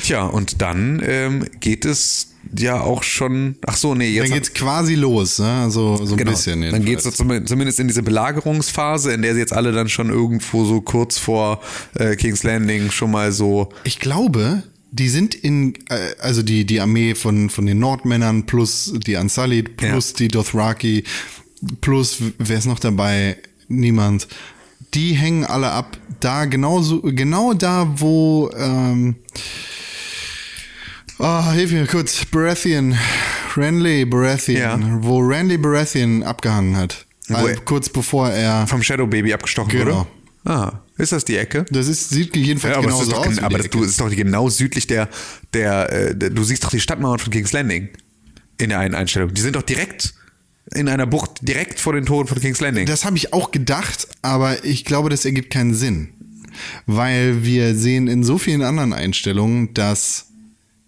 [0.03, 3.57] Tja, und dann ähm, geht es ja auch schon.
[3.67, 4.29] Ach so, nee, jetzt.
[4.29, 5.67] Dann geht's quasi los, ne?
[5.71, 6.63] so, so ein genau, bisschen.
[6.63, 7.17] dann geht's jedenfalls.
[7.19, 10.81] so zum- zumindest in diese Belagerungsphase, in der sie jetzt alle dann schon irgendwo so
[10.81, 11.61] kurz vor
[11.97, 13.69] äh, King's Landing schon mal so.
[13.85, 18.93] Ich glaube, die sind in, äh, also die, die Armee von, von den Nordmännern plus
[19.07, 21.05] die Unsullied plus die Dothraki
[21.81, 23.37] plus, wer ist noch dabei?
[23.69, 24.29] Niemand.
[24.95, 25.99] Die hängen alle ab.
[26.21, 29.17] Da genauso, genau da, wo, ähm,
[31.19, 32.97] oh, hilf mir kurz, Baratheon,
[33.57, 34.99] Renly Baratheon, Ja.
[35.03, 37.05] wo Renly Baratheon abgehangen hat.
[37.29, 40.07] Also kurz bevor er, Vom Shadow Baby abgestochen Genau.
[40.45, 40.51] wurde.
[40.51, 41.65] Ah, ist das die Ecke?
[41.71, 43.37] das ist, sieht jedenfalls Ja, aber, genauso doch, aus.
[43.37, 45.09] wie aber du ist doch genau südlich der,
[45.55, 47.89] der, äh, der, du siehst doch die Stadtmauern von King's Landing
[48.59, 49.33] in der einen Einstellung.
[49.33, 50.15] Die sind doch direkt
[50.75, 52.87] in einer Bucht, direkt vor den Toren von King's Landing.
[52.87, 56.11] Das habe ich auch gedacht, aber ich glaube, das ergibt keinen Sinn.
[56.87, 60.27] Weil wir sehen in so vielen anderen Einstellungen, dass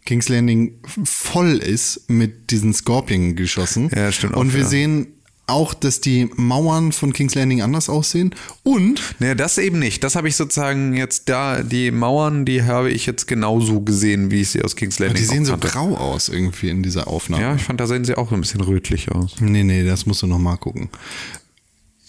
[0.04, 3.90] King's Landing voll ist mit diesen Scorpion-Geschossen.
[3.94, 4.66] Ja, stimmt auch, Und wir ja.
[4.66, 5.06] sehen
[5.50, 8.34] auch, dass die Mauern von King's Landing anders aussehen.
[8.62, 10.02] Und Nee, das eben nicht.
[10.04, 14.40] Das habe ich sozusagen jetzt da, die Mauern, die habe ich jetzt genauso gesehen, wie
[14.40, 17.42] ich sie aus King's Landing die sehen so grau aus irgendwie in dieser Aufnahme.
[17.42, 19.36] Ja, ich fand, da sehen sie auch ein bisschen rötlich aus.
[19.40, 20.88] Nee, nee, das musst du noch mal gucken.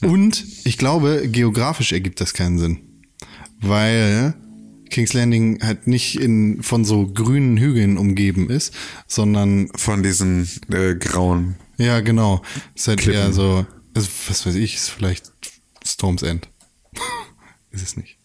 [0.02, 2.80] Und ich glaube, geografisch ergibt das keinen Sinn.
[3.62, 4.34] Weil
[4.90, 8.74] King's Landing halt nicht in, von so grünen Hügeln umgeben ist,
[9.08, 11.56] sondern, Von diesen äh, grauen.
[11.82, 12.42] Ja, genau,
[12.76, 13.20] ist halt Klippen.
[13.20, 15.32] eher so, also, was weiß ich, ist vielleicht
[15.86, 16.50] Storm's End.
[17.72, 18.18] ist es nicht.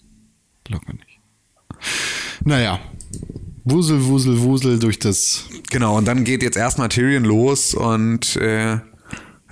[0.64, 1.20] Glaub mir nicht.
[2.44, 2.80] Naja.
[3.64, 8.78] Wusel, wusel, wusel durch das Genau, und dann geht jetzt erstmal Tyrion los und äh,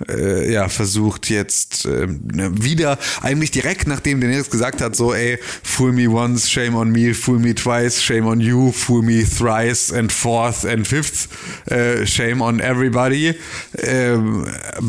[0.09, 5.91] äh, ja, versucht jetzt äh, wieder, eigentlich direkt nachdem Daenerys gesagt hat, so, ey, fool
[5.91, 10.11] me once, shame on me, fool me twice, shame on you, fool me thrice and
[10.11, 11.29] fourth and fifth,
[11.71, 13.35] äh, shame on everybody,
[13.77, 14.45] ähm,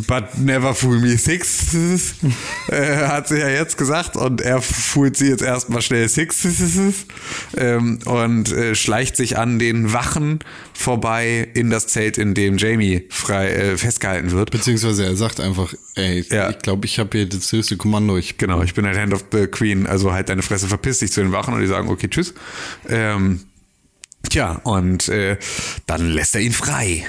[0.09, 1.75] but never fool me sixth,
[2.69, 6.47] äh, hat sie ja jetzt gesagt und er foolt sie jetzt erstmal schnell sixth
[7.57, 10.41] ähm, und äh, schleicht sich an den Wachen
[10.75, 14.51] vorbei in das Zelt, in dem Jamie frei äh, festgehalten wird.
[14.51, 16.51] Beziehungsweise er sagt einfach, ey, Ja.
[16.51, 18.17] ich glaube, ich habe hier das höchste Kommando.
[18.17, 21.13] Ich Genau, ich bin halt Hand of the Queen, also halt deine Fresse, verpiss dich
[21.13, 22.35] zu den Wachen und die sagen, okay, tschüss.
[22.89, 23.41] Ähm,
[24.29, 25.39] tja, und äh,
[25.87, 27.05] dann lässt er ihn frei.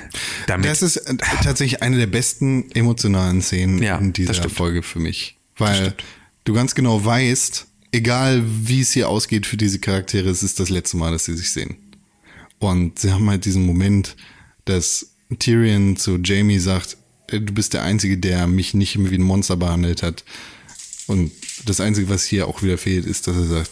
[0.48, 4.50] Damit, Das ist äh, tatsächlich eine der besten emotionalen Szenen Ja, in dieser.
[4.50, 5.38] Folge für mich.
[5.58, 5.94] Weil
[6.44, 10.70] du ganz genau weißt, egal wie es hier ausgeht für diese Charaktere, es ist das
[10.70, 11.78] letzte Mal, dass sie sich sehen.
[12.60, 14.16] Und sie haben halt diesen Moment,
[14.66, 16.98] dass Tyrion zu Jamie sagt,
[17.28, 20.24] du bist der Einzige, der mich nicht wie ein Monster behandelt hat.
[21.08, 21.32] Und
[21.66, 23.72] das Einzige, was hier auch wieder fehlt, ist, dass er sagt,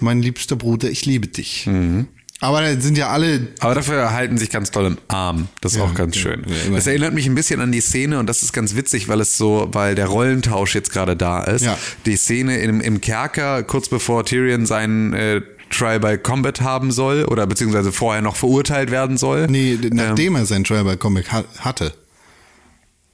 [0.00, 1.66] mein liebster Bruder, ich liebe dich.
[1.66, 2.06] Mhm.
[2.40, 5.48] Aber da sind ja alle Aber dafür halten sich ganz doll im Arm.
[5.60, 6.44] Das ist Ja, auch ganz ja, schön.
[6.46, 9.20] ja, das erinnert mich ein bisschen an die Szene und das ist ganz witzig, weil
[9.20, 11.66] es so, weil der Rollentausch jetzt gerade da ist.
[12.06, 17.24] Die Szene im, im Kerker, kurz bevor Tyrion seinen äh, Trial by Combat haben soll
[17.24, 19.48] oder beziehungsweise vorher noch verurteilt werden soll.
[19.48, 21.92] Nee, d- nachdem er sein Trial by Comic ha hatte.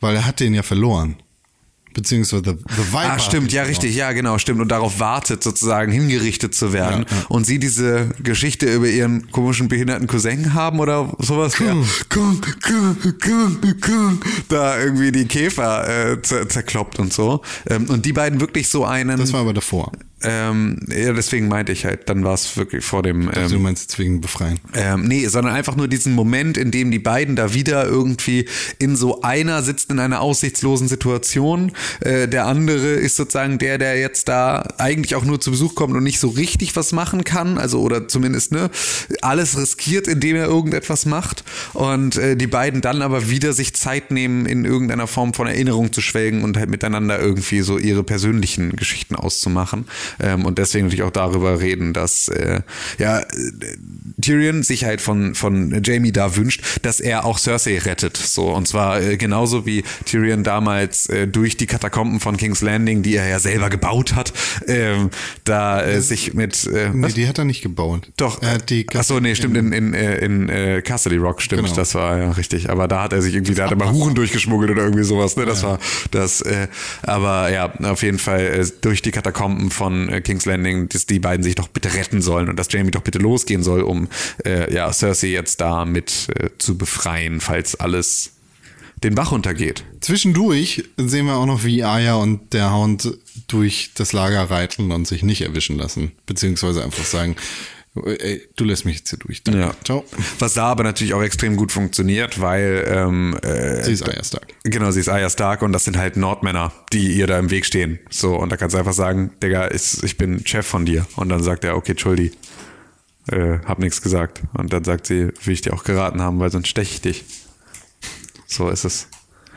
[0.05, 1.17] Weil er hat den ja verloren.
[1.95, 2.51] Beziehungsweise The,
[2.93, 3.13] Viper.
[3.15, 3.69] Ah, stimmt, ja, verloren.
[3.69, 4.61] richtig, ja, genau, stimmt.
[4.61, 7.07] Und darauf wartet, sozusagen hingerichtet zu werden.
[7.09, 7.25] Ja, ja.
[7.31, 11.57] Und sie diese Geschichte über ihren komischen behinderten Cousin haben oder sowas.
[11.57, 12.39] Kung, Kung,
[13.81, 17.41] Kung, da irgendwie die Käfer äh, zer zerkloppt und so.
[17.71, 19.17] Ähm, und die beiden wirklich so einen.
[19.17, 19.91] Das war aber davor.
[20.25, 23.29] Ähm, ja, deswegen meinte ich halt, dann war es wirklich vor dem.
[23.29, 24.59] Also du Ähm, meinst jetzt wegen Befreien.
[24.75, 28.49] ähm, nee, sondern einfach nur diesen Moment, in dem die beiden da wieder irgendwie
[28.79, 31.73] in so einer sitzt in einer aussichtslosen Situation.
[32.01, 35.95] Äh, der andere ist sozusagen der, der jetzt da eigentlich auch nur zu Besuch kommt
[35.95, 37.59] und nicht so richtig was machen kann.
[37.59, 38.71] Also, oder zumindest, ne,
[39.23, 41.45] alles riskiert, indem er irgendetwas macht.
[41.75, 45.93] Und äh, die beiden dann aber wieder sich Zeit nehmen, in irgendeiner Form von Erinnerung
[45.93, 49.87] zu schwelgen und halt miteinander irgendwie so ihre persönlichen Geschichten auszumachen.
[50.21, 52.61] Ähm, und deswegen natürlich auch darüber reden, dass äh,
[52.99, 53.25] ja, äh,
[54.21, 58.17] Tyrion sich halt von, von Jamie da wünscht, dass er auch Cersei rettet.
[58.17, 63.03] So, und zwar äh, genauso wie Tyrion damals äh, durch die Katakomben von King's Landing,
[63.03, 64.33] die er ja selber gebaut hat,
[64.67, 65.11] ähm,
[65.45, 67.15] da äh, sich mit äh, Nee, was?
[67.15, 68.11] die hat er nicht gebaut.
[68.17, 68.43] Doch.
[68.43, 71.75] Er hat die Achso, nee, stimmt, in, in, äh, in äh, Castle Rock, stimmt, Genau.
[71.75, 72.71] das war ja richtig.
[72.71, 75.37] Aber da hat er sich irgendwie, da hat er mal Huren durchgeschmuggelt oder irgendwie sowas,
[75.37, 75.45] ne?
[75.47, 75.79] Das war
[76.11, 76.69] das, äh,
[77.03, 81.19] aber ja, auf jeden Fall äh, durch die Katakomben von äh, King's Landing, dass die
[81.19, 84.09] beiden sich doch bitte retten sollen und dass Jamie doch bitte losgehen soll, um
[84.45, 88.33] äh, ja, Cersei jetzt da mit äh, zu befreien, falls alles
[89.03, 89.85] den Bach runtergeht.
[90.01, 93.19] Zwischendurch sehen wir auch noch, wie Aya und der Hound
[93.49, 96.13] durch das Lager reiten und sich nicht erwischen lassen.
[96.27, 97.37] Beziehungsweise einfach sagen,
[98.03, 99.43] ey, du lässt mich jetzt hier durch.
[99.43, 99.61] Danke.
[99.61, 99.75] Ja.
[99.85, 100.05] Ciao.
[100.39, 104.47] Was da aber natürlich auch extrem gut funktioniert, weil ähm, äh, Sie ist Aya Stark.
[104.65, 107.67] Genau, sie ist Arya Stark und das sind halt Nordmänner, die ihr da im Weg
[107.67, 107.99] stehen.
[108.11, 111.07] So, und da kannst du einfach sagen, Digga, ich, ich bin Chef von dir.
[111.17, 112.33] Und dann sagt er, okay, Entschuldi,
[113.31, 114.43] äh, hab nichts gesagt.
[114.55, 117.25] Und dann sagt sie, will ich dir auch geraten haben, weil sonst steche ich dich.
[118.47, 119.09] So ist es.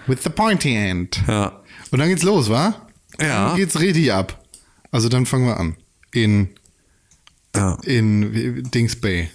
[0.08, 1.22] With the pointy end.
[1.28, 1.62] Ja.
[1.92, 2.76] Und dann geht's los, wa?
[3.20, 3.50] Ja.
[3.50, 4.44] Dann geht's richtig ab.
[4.92, 5.76] Also dann fangen wir an.
[6.14, 6.50] In,
[7.58, 7.78] ja.
[7.84, 9.30] in Dings Bay.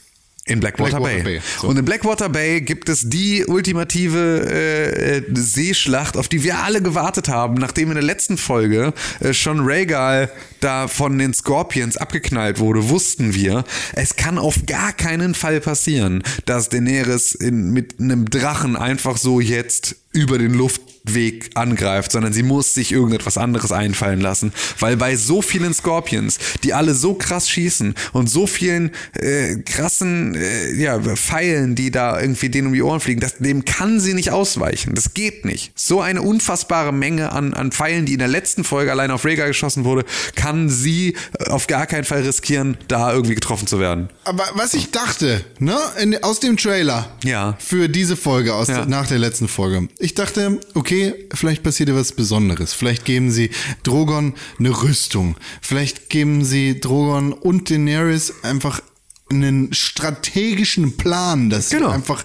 [0.45, 1.39] In Blackwater, Blackwater Bay.
[1.39, 1.69] Bay, so.
[1.69, 6.83] Und in Blackwater Bay gibt es die ultimative äh, äh, Seeschlacht, auf die wir alle
[6.83, 12.59] gewartet haben, nachdem in der letzten Folge äh, schon Rhaegal da von den Scorpions abgeknallt
[12.59, 13.63] wurde, wussten wir,
[13.93, 19.39] es kann auf gar keinen Fall passieren, dass Daenerys in, mit einem Drachen einfach so
[19.39, 25.17] jetzt über den Luftweg angreift, sondern sie muss sich irgendetwas anderes einfallen lassen, weil bei
[25.17, 30.99] so vielen Scorpions, die alle so krass schießen und so vielen äh, krassen äh, ja,
[31.01, 34.95] Pfeilen, die da irgendwie denen um die Ohren fliegen, das, dem kann sie nicht ausweichen.
[34.95, 35.73] Das geht nicht.
[35.75, 39.49] So eine unfassbare Menge an, an Pfeilen, die in der letzten Folge allein auf Rhaegar
[39.49, 40.05] geschossen wurde,
[40.37, 44.09] kann sie äh, auf gar keinen Fall riskieren, da irgendwie getroffen zu werden.
[44.25, 47.57] Aber was ich dachte, ne, in, aus dem Trailer Ja.
[47.59, 48.85] für diese Folge, aus Ja.
[48.87, 52.73] nach der letzten Folge, ich dachte, okay, vielleicht passiert ja was Besonderes.
[52.75, 53.51] Vielleicht geben sie
[53.85, 55.37] Drogon eine Rüstung.
[55.61, 58.83] Vielleicht geben sie Drogon und Daenerys einfach
[59.31, 61.89] einen strategischen Plan, dass Genau.
[61.91, 62.25] sie einfach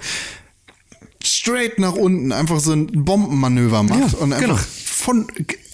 [1.24, 4.60] straight nach unten einfach so ein Bombenmanöver macht Ja, und einfach genau.
[4.86, 5.28] von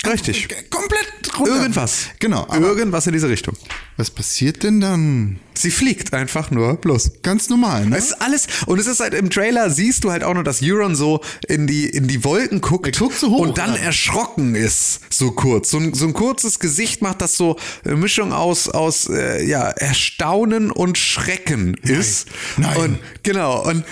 [0.05, 0.49] Richtig.
[0.69, 1.55] komplett runter.
[1.61, 2.07] Irgendwas.
[2.19, 2.45] Genau.
[2.53, 3.55] Irgendwas in diese Richtung.
[3.95, 5.39] was passiert denn dann?
[5.53, 7.21] Sie fliegt einfach nur bloß.
[7.21, 7.95] Ganz normal, ne?
[7.97, 10.61] Es ist alles, und es ist halt im Trailer, siehst du halt auch nur, dass
[10.61, 13.79] Euron so in die, in die Wolken guckt, Er guckt so hoch, und dann ja.
[13.81, 15.69] erschrocken ist, so kurz.
[15.71, 19.69] So ein, so ein kurzes Gesicht macht das so eine Mischung aus, aus äh, ja,
[19.69, 22.27] Erstaunen und Schrecken ist.
[22.57, 22.77] Nein.
[22.77, 23.85] Und genau, und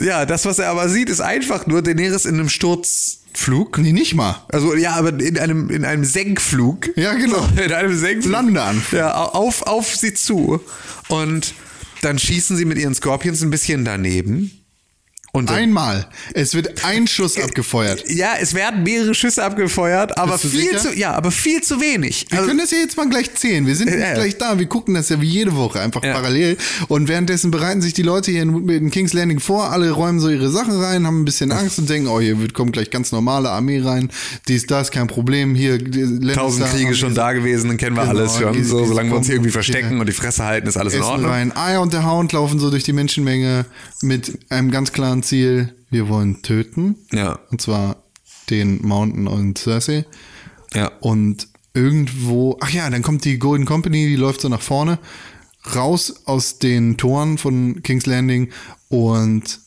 [0.00, 3.78] ja, das, was er aber sieht, ist einfach nur Daenerys in einem Sturzflug.
[3.78, 4.42] Nee, nicht mal.
[4.48, 6.96] Also ja, aber in einem, in einem Senkflug.
[6.96, 7.46] Ja, genau.
[7.56, 8.32] In einem Senkflug.
[8.32, 8.98] Landeanflug.
[8.98, 10.60] Ja, auf, auf sie zu.
[11.08, 11.54] Und
[12.02, 14.65] dann schießen sie mit ihren Scorpions ein bisschen daneben.
[15.36, 16.06] Und dann- Einmal.
[16.34, 18.04] Es wird ein Schuss abgefeuert.
[18.08, 20.78] Ja, es werden mehrere Schüsse abgefeuert, aber viel sicher?
[20.78, 22.26] zu, ja, aber viel zu wenig.
[22.30, 23.66] Wir Also- können das ja jetzt mal gleich zählen.
[23.66, 24.14] Wir sind ja.
[24.14, 24.58] gleich da.
[24.58, 26.14] Wir gucken das ja wie jede Woche einfach Ja.
[26.14, 26.56] parallel.
[26.88, 29.70] Und währenddessen bereiten sich die Leute hier in, in King's Landing vor.
[29.72, 32.54] Alle räumen so ihre Sachen rein, haben ein bisschen Angst und denken, oh, hier wird
[32.54, 34.10] kommt gleich ganz normale Armee rein.
[34.48, 35.54] Dies, das, kein Problem.
[35.54, 35.78] Hier,
[36.34, 38.64] Tausend Kriege schon da gewesen, dann kennen wir Genau, alles schon.
[38.64, 41.00] So, solange wir uns kommen irgendwie verstecken hier und die Fresse halten, ist alles in
[41.00, 41.30] Essen Ordnung.
[41.30, 41.52] rein.
[41.56, 43.66] Aya und der Hound laufen so durch die Menschenmenge
[44.02, 45.74] mit einem ganz klaren Ziel.
[45.90, 46.96] Wir wollen töten.
[47.12, 47.38] Ja.
[47.50, 48.02] Und zwar
[48.50, 50.04] den Mountain und Cersei.
[50.74, 50.90] Ja.
[51.00, 54.98] Und irgendwo, ach ja, dann kommt die Golden Company, die läuft so nach vorne,
[55.74, 58.50] raus aus den Toren von King's Landing
[58.88, 59.60] und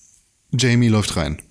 [0.51, 1.41] Jamie läuft rein.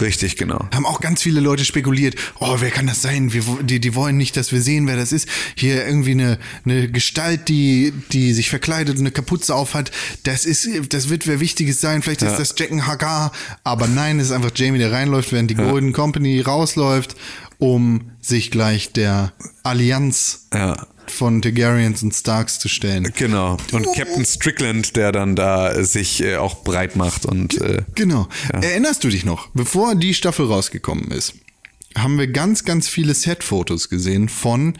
[0.00, 0.68] Richtig, genau.
[0.72, 3.32] Haben auch ganz viele Leute spekuliert, oh, wer kann das sein?
[3.32, 5.28] Wir, die, die wollen nicht, dass wir sehen, wer das ist.
[5.56, 9.90] Hier irgendwie eine, eine Gestalt, die, die sich verkleidet und eine Kapuze aufhat.
[10.22, 12.02] Das ist, das wird wer Wichtiges sein.
[12.02, 13.32] Vielleicht ist das Jacken Hagar.
[13.64, 17.16] Aber nein, es ist einfach Jamie, der reinläuft, während die Golden Company rausläuft,
[17.58, 20.86] um sich gleich der Allianz Ja.
[21.10, 23.10] Von Targaryens und Starks zu stellen.
[23.16, 23.56] Genau.
[23.72, 28.28] Und Captain Strickland, der dann da äh, sich äh, auch breit macht und äh, Genau.
[28.52, 31.34] Erinnerst du dich noch, bevor die Staffel rausgekommen ist,
[31.96, 34.74] haben wir ganz, ganz viele Set-Fotos gesehen von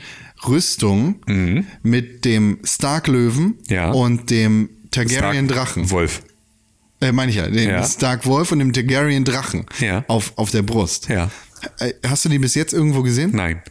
[0.46, 1.16] Rüstung
[1.82, 3.56] mit dem Stark-Löwen Mhm.
[3.68, 3.90] Ja.
[3.90, 5.90] und dem Targaryen-Drachen.
[5.90, 6.22] Wolf.
[7.00, 7.82] Äh, meine ich ja, den Ja.
[7.86, 10.04] Stark-Wolf und dem Targaryen-Drachen Ja.
[10.08, 11.08] auf, auf der Brust.
[11.08, 11.30] Ja.
[11.78, 13.30] Äh, Hast du die bis jetzt irgendwo gesehen?
[13.34, 13.62] Nein.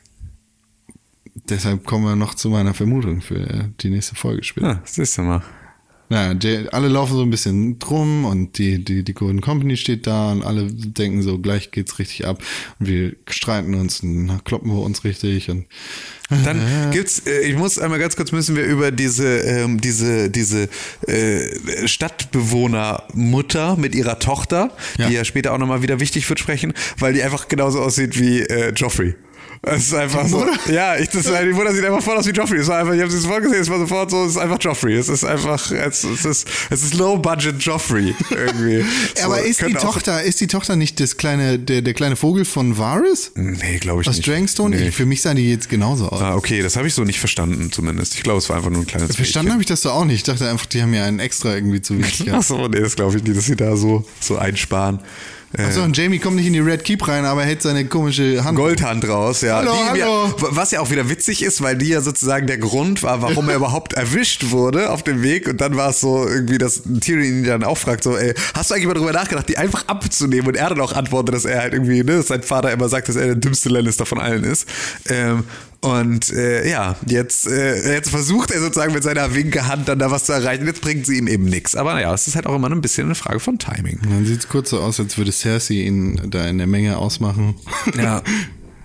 [1.50, 4.68] Deshalb kommen wir noch zu meiner Vermutung für äh, die nächste Folge später.
[4.68, 5.44] Ah, siehst du mal.
[6.08, 10.06] Ja, die, alle laufen so ein bisschen drum und die, die, die Golden Company steht
[10.06, 12.44] da und alle denken so, gleich geht's richtig ab.
[12.80, 15.66] Und wir streiten uns und kloppen wir uns richtig und
[16.30, 16.60] Dann
[16.92, 20.70] gibt's, äh, ich muss einmal ganz kurz müssen wir über diese, ähm, diese, diese
[21.08, 25.08] äh, Stadtbewohnermutter mit ihrer Tochter, Ja.
[25.08, 28.42] die ja später auch nochmal wieder wichtig wird, sprechen, weil die einfach genauso aussieht wie
[28.42, 29.16] äh, Joffrey.
[29.66, 30.46] Es ist einfach so.
[30.72, 32.60] Ja, ich, das, die Mutter sieht einfach voll aus wie Joffrey.
[32.60, 34.58] Es war einfach, ich habe sie sofort gesehen, es war sofort so, es ist einfach
[34.62, 34.96] Joffrey.
[34.96, 38.86] Es ist einfach, es, es ist, es ist Low Budget Joffrey irgendwie.
[39.16, 42.44] So, Aber ist die Tochter, ist die Tochter nicht das kleine, der, der kleine Vogel
[42.44, 43.32] von Varys?
[43.36, 44.28] Nee, glaube ich Aus nicht.
[44.28, 44.76] Dragonstone?
[44.76, 44.92] Nee.
[44.92, 46.22] Für mich sahen die jetzt genauso aus.
[46.22, 48.16] Ah, okay, das habe ich so nicht verstanden zumindest.
[48.16, 50.18] Ich glaube, es war einfach nur ein kleines Verstanden habe ich das so auch nicht.
[50.18, 52.32] Ich dachte einfach, die haben ja einen extra irgendwie zu wenig.
[52.32, 55.00] Achso, nee, das glaube ich nicht, dass sie da so, so einsparen.
[55.58, 58.44] Äh, Achso, und Jamie kommt nicht in die Red Keep rein, aber hält seine komische
[58.44, 58.58] Hand.
[58.58, 59.58] Goldhand raus, ja.
[59.58, 60.26] Hallo, die, hallo.
[60.28, 63.50] Ja, was ja auch wieder witzig ist, weil die ja sozusagen der Grund war, warum
[63.50, 65.48] er überhaupt erwischt wurde auf dem Weg.
[65.48, 68.70] Und dann war es so irgendwie, dass Tyrion ihn dann auch fragt, so, ey, hast
[68.70, 70.48] du eigentlich mal drüber nachgedacht, die einfach abzunehmen?
[70.48, 73.08] Und er dann auch antwortet, dass er halt irgendwie, ne, dass sein Vater immer sagt,
[73.08, 74.68] dass er der dümmste Lannister von allen ist.
[75.10, 75.46] Ähm,
[75.86, 80.26] und äh, ja, jetzt, äh, jetzt versucht er sozusagen mit seiner Winkehand dann da was
[80.26, 80.66] zu erreichen.
[80.66, 81.76] Jetzt bringt sie ihm eben nichts.
[81.76, 84.00] Aber naja, es ist halt auch immer ein bisschen eine Frage von Timing.
[84.02, 87.54] Dann sieht es kurz so aus, als würde Cersei ihn da in der Menge ausmachen.
[87.96, 88.24] Ja,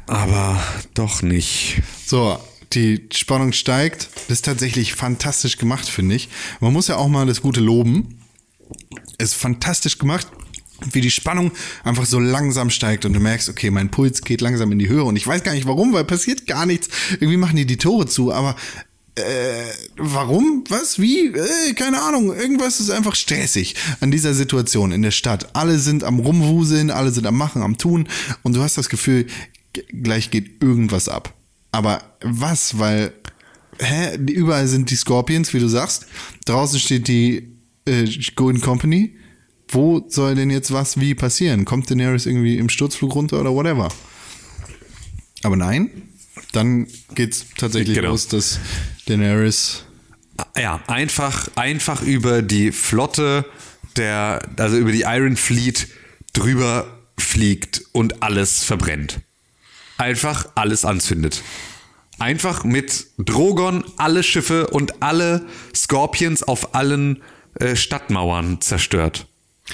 [0.06, 1.80] aber doch nicht.
[2.04, 2.38] So,
[2.74, 4.10] die Spannung steigt.
[4.28, 6.28] Das ist tatsächlich fantastisch gemacht, finde ich.
[6.60, 8.20] Man muss ja auch mal das Gute loben.
[9.16, 10.28] Es ist fantastisch gemacht,
[10.92, 11.52] wie die Spannung
[11.84, 15.04] einfach so langsam steigt und du merkst, okay, mein Puls geht langsam in die Höhe
[15.04, 16.88] und ich weiß gar nicht warum, weil passiert gar nichts.
[17.12, 18.56] Irgendwie machen die die Tore zu, aber
[19.16, 19.66] äh,
[19.96, 20.64] warum?
[20.68, 20.98] Was?
[20.98, 21.26] Wie?
[21.26, 22.34] Äh, keine Ahnung.
[22.34, 25.54] Irgendwas ist einfach stressig an dieser Situation in der Stadt.
[25.54, 28.08] Alle sind am Rumwuseln, alle sind am Machen, am Tun
[28.42, 29.26] und du hast das Gefühl,
[30.02, 31.34] gleich geht irgendwas ab.
[31.72, 32.78] Aber was?
[32.78, 33.12] Weil,
[33.78, 34.16] hä?
[34.16, 36.06] Überall sind die Scorpions, wie du sagst.
[36.44, 37.56] Draußen steht die
[37.86, 39.16] äh, Golden Company.
[39.72, 41.64] Wo soll denn jetzt was wie passieren?
[41.64, 43.88] Kommt Daenerys irgendwie im Sturzflug runter oder whatever?
[45.42, 45.90] Aber nein,
[46.52, 48.10] dann geht's tatsächlich Genau.
[48.10, 48.58] los, dass
[49.06, 49.84] Daenerys
[50.56, 53.44] Ja, einfach, einfach über die Flotte
[53.96, 55.88] der, also über die Iron Fleet
[56.32, 59.20] drüber fliegt und alles verbrennt.
[59.98, 61.42] Einfach alles anzündet.
[62.18, 67.22] Einfach mit Drogon alle Schiffe und alle Scorpions auf allen
[67.58, 69.26] äh, Stadtmauern zerstört.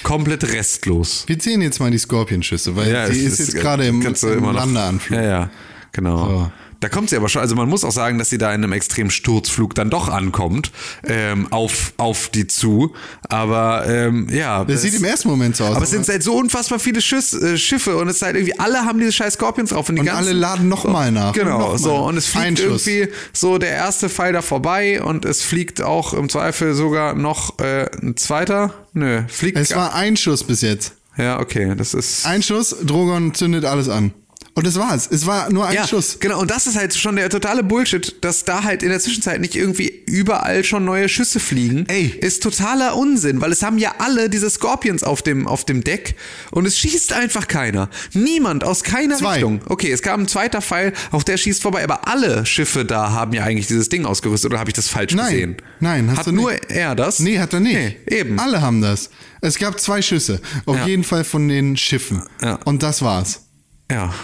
[0.02, 1.24] Komplett restlos.
[1.26, 4.44] Wir zählen jetzt mal die Scorpion-Schüsse, weil Ja, sie es ist jetzt gerade im, im
[4.44, 5.18] Landeanflug.
[5.18, 5.50] Ja, ja,
[5.92, 6.26] genau.
[6.28, 6.52] So.
[6.80, 8.72] Da kommt sie aber schon, also man muss auch sagen, dass sie da in einem
[8.72, 10.70] extremen Sturzflug dann doch ankommt,
[11.04, 12.94] ähm, auf, auf die zu.
[13.28, 14.64] Aber ähm, ja.
[14.64, 15.76] Das sieht im ersten Moment so aus.
[15.76, 18.58] aber es sind halt so unfassbar viele Schiss, äh, Schiffe und es ist halt irgendwie,
[18.58, 19.88] alle haben diese scheiß Scorpions drauf.
[19.88, 21.78] Und, die Und ganzen, alle laden noch mal nach Genau, noch mal.
[21.78, 21.94] so.
[21.94, 26.28] Und es fliegt irgendwie so der erste Pfeil da vorbei und es fliegt auch im
[26.28, 28.74] Zweifel sogar noch äh, ein zweiter.
[28.92, 29.56] Nö, fliegt.
[29.58, 30.92] es war ein Schuss bis jetzt.
[31.16, 32.26] ja, okay, das ist.
[32.26, 34.12] Ein Schuss, Drogon zündet alles an.
[34.56, 35.06] Und das war's.
[35.12, 36.18] Es war nur ein Ja, Schuss.
[36.18, 36.40] genau.
[36.40, 39.54] Und das ist halt schon der totale Bullshit, dass da halt in der Zwischenzeit nicht
[39.54, 41.84] irgendwie überall schon neue Schüsse fliegen.
[41.88, 42.06] Ey.
[42.06, 46.16] Ist totaler Unsinn, weil es haben ja alle diese Scorpions auf dem, auf dem Deck
[46.52, 47.90] und es schießt einfach keiner.
[48.14, 49.34] Niemand aus keiner Zwei.
[49.34, 49.60] Richtung.
[49.66, 53.34] Okay, es gab ein zweiter Pfeil, auch der schießt vorbei, aber alle Schiffe da haben
[53.34, 55.30] ja eigentlich dieses Ding ausgerüstet oder habe ich das falsch Nein.
[55.32, 55.56] gesehen?
[55.80, 56.70] Nein, hast Hat du nur nicht.
[56.70, 57.18] er das?
[57.18, 57.74] Nee, hat er nicht.
[57.74, 58.40] Nee, eben.
[58.40, 59.10] Alle haben das.
[59.42, 60.40] Es gab zwei Schüsse.
[60.64, 60.86] Auf Ja.
[60.86, 62.22] jeden Fall von den Schiffen.
[62.40, 62.54] Ja.
[62.64, 63.42] Und das war's.
[63.92, 64.14] Ja.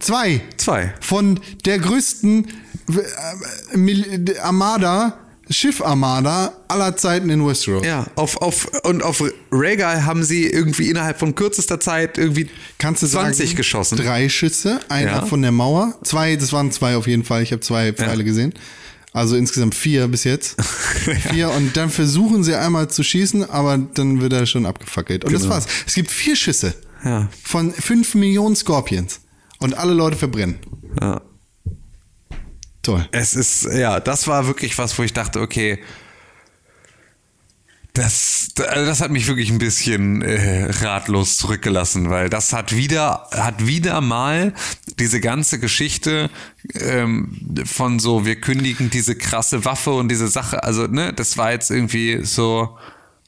[0.00, 0.40] Zwei.
[0.56, 0.92] Zwei.
[1.00, 2.46] Von der größten
[3.74, 7.84] äh, Armada, Schiff-Armada aller Zeiten in Westeros.
[7.84, 12.48] Ja, auf, auf, und auf Rhaegal haben sie irgendwie innerhalb von kürzester Zeit irgendwie
[12.78, 13.96] Kannst du 20 sagen, geschossen.
[13.98, 15.26] Drei Schüsse, einer Ja.
[15.26, 15.94] von der Mauer.
[16.04, 17.42] Zwei, das waren zwei auf jeden Fall.
[17.42, 18.54] Ich habe zwei Pfeile gesehen.
[19.12, 20.54] Also insgesamt vier bis jetzt.
[21.32, 25.24] Vier und dann versuchen sie einmal zu schießen, aber dann wird er schon abgefackelt.
[25.24, 25.54] Und das Genau.
[25.54, 25.66] war's.
[25.84, 26.74] Es gibt vier Schüsse
[27.04, 27.28] Ja.
[27.42, 29.18] von fünf Millionen Scorpions.
[29.60, 30.58] Und alle Leute verbrennen.
[31.00, 31.20] Ja.
[32.82, 33.06] Toll.
[33.12, 35.78] Es ist, ja, das war wirklich was, wo ich dachte, okay,
[37.92, 43.28] das, also das hat mich wirklich ein bisschen äh, ratlos zurückgelassen, weil das hat wieder,
[43.32, 44.54] hat wieder mal
[44.98, 46.30] diese ganze Geschichte
[46.74, 51.50] ähm, von so, wir kündigen diese krasse Waffe und diese Sache, also ne, das war
[51.50, 52.78] jetzt irgendwie so,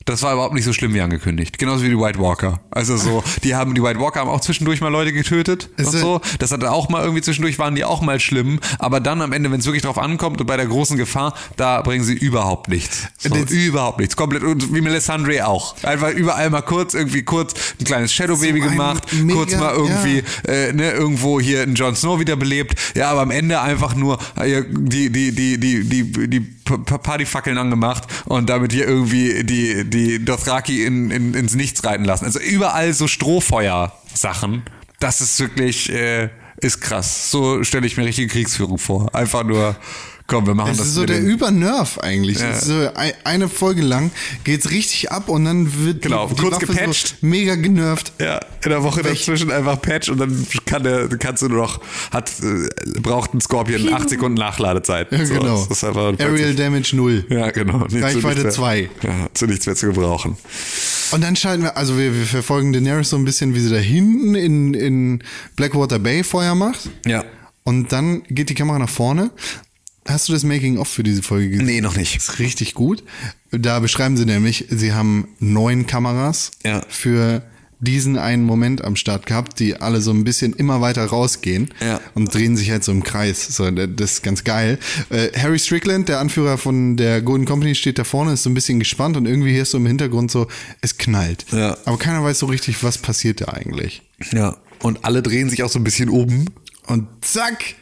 [0.04, 1.58] das war überhaupt nicht so schlimm wie angekündigt.
[1.58, 2.60] Genauso wie die White Walker.
[2.70, 5.94] Also so, die haben, die White Walker haben auch zwischendurch mal Leute getötet und Ist,
[5.94, 6.20] äh, so.
[6.38, 9.50] Das hatte auch mal irgendwie zwischendurch waren die auch mal schlimm, aber dann am Ende,
[9.50, 13.06] wenn es wirklich drauf ankommt und bei der großen Gefahr, da bringen sie überhaupt nichts.
[13.18, 14.16] So, überhaupt nichts.
[14.16, 15.76] Komplett und wie Melisandre auch.
[15.82, 19.56] Einfach überall mal kurz irgendwie kurz ein kleines Shadow Baby So ein gemacht, mega- kurz
[19.56, 22.74] mal irgendwie äh, ne, irgendwo hier einen Jon Snow wiederbelebt.
[22.94, 27.58] Ja, aber am Ende einfach nur äh, die die die die die die P- Partyfackeln
[27.58, 32.24] angemacht und damit hier irgendwie die die Dothraki in, in, ins Nichts reiten lassen.
[32.24, 34.62] Also überall so Strohfeuer-Sachen.
[34.98, 36.30] Das ist wirklich äh,
[36.62, 37.30] ist krass.
[37.30, 39.14] So stelle ich mir richtige Kriegsführung vor.
[39.14, 39.76] Einfach nur,
[40.32, 40.86] komm, wir machen Es das.
[40.88, 42.40] ist so der Übernerv eigentlich.
[42.40, 44.10] Ist so ein- eine Folge lang
[44.44, 47.08] geht's richtig ab und dann wird Genau, die, die kurz Waffe gepatcht.
[47.20, 48.12] so mega genervt.
[48.20, 51.80] Ja, in der Woche dazwischen einfach Patch und dann kann der, kannst du nur noch,
[52.10, 55.12] hat, äh, braucht ein Scorpion 8 Sekunden Nachladezeit.
[55.12, 55.66] Ja, So, genau.
[55.68, 57.24] Das ist einfach Aerial Damage null.
[57.28, 57.78] Ja, genau.
[57.78, 58.90] Reichweite nichts mehr- zwei.
[59.02, 60.36] Ja, zu nichts mehr zu gebrauchen.
[61.12, 63.76] Und dann schalten wir, also wir, wir verfolgen Daenerys so ein bisschen, wie sie da
[63.76, 65.22] hinten in, in
[65.56, 66.88] Blackwater Bay Feuer macht.
[67.06, 67.24] Ja.
[67.64, 69.30] Und dann geht die Kamera nach vorne.
[70.06, 71.66] Hast du das Making-of für diese Folge gesehen?
[71.66, 72.16] Nee, noch nicht.
[72.16, 73.04] ist richtig gut.
[73.52, 76.82] Da beschreiben sie nämlich, sie haben neun Kameras Ja.
[76.88, 77.42] für
[77.78, 82.00] diesen einen Moment am Start gehabt, die alle so ein bisschen immer weiter rausgehen Ja.
[82.14, 83.44] und drehen sich halt so im Kreis.
[83.56, 84.78] So, das ist ganz geil.
[85.10, 88.54] Äh, Harry Strickland, der Anführer von der Golden Company, steht da vorne, ist so ein
[88.54, 90.46] bisschen gespannt und irgendwie hier ist so im Hintergrund so,
[90.80, 91.44] es knallt.
[91.50, 91.76] Ja.
[91.84, 94.02] Aber keiner weiß so richtig, was passiert da eigentlich.
[94.32, 94.56] Ja.
[94.80, 96.46] Und alle drehen sich auch so ein bisschen um.
[96.86, 97.74] Und zack,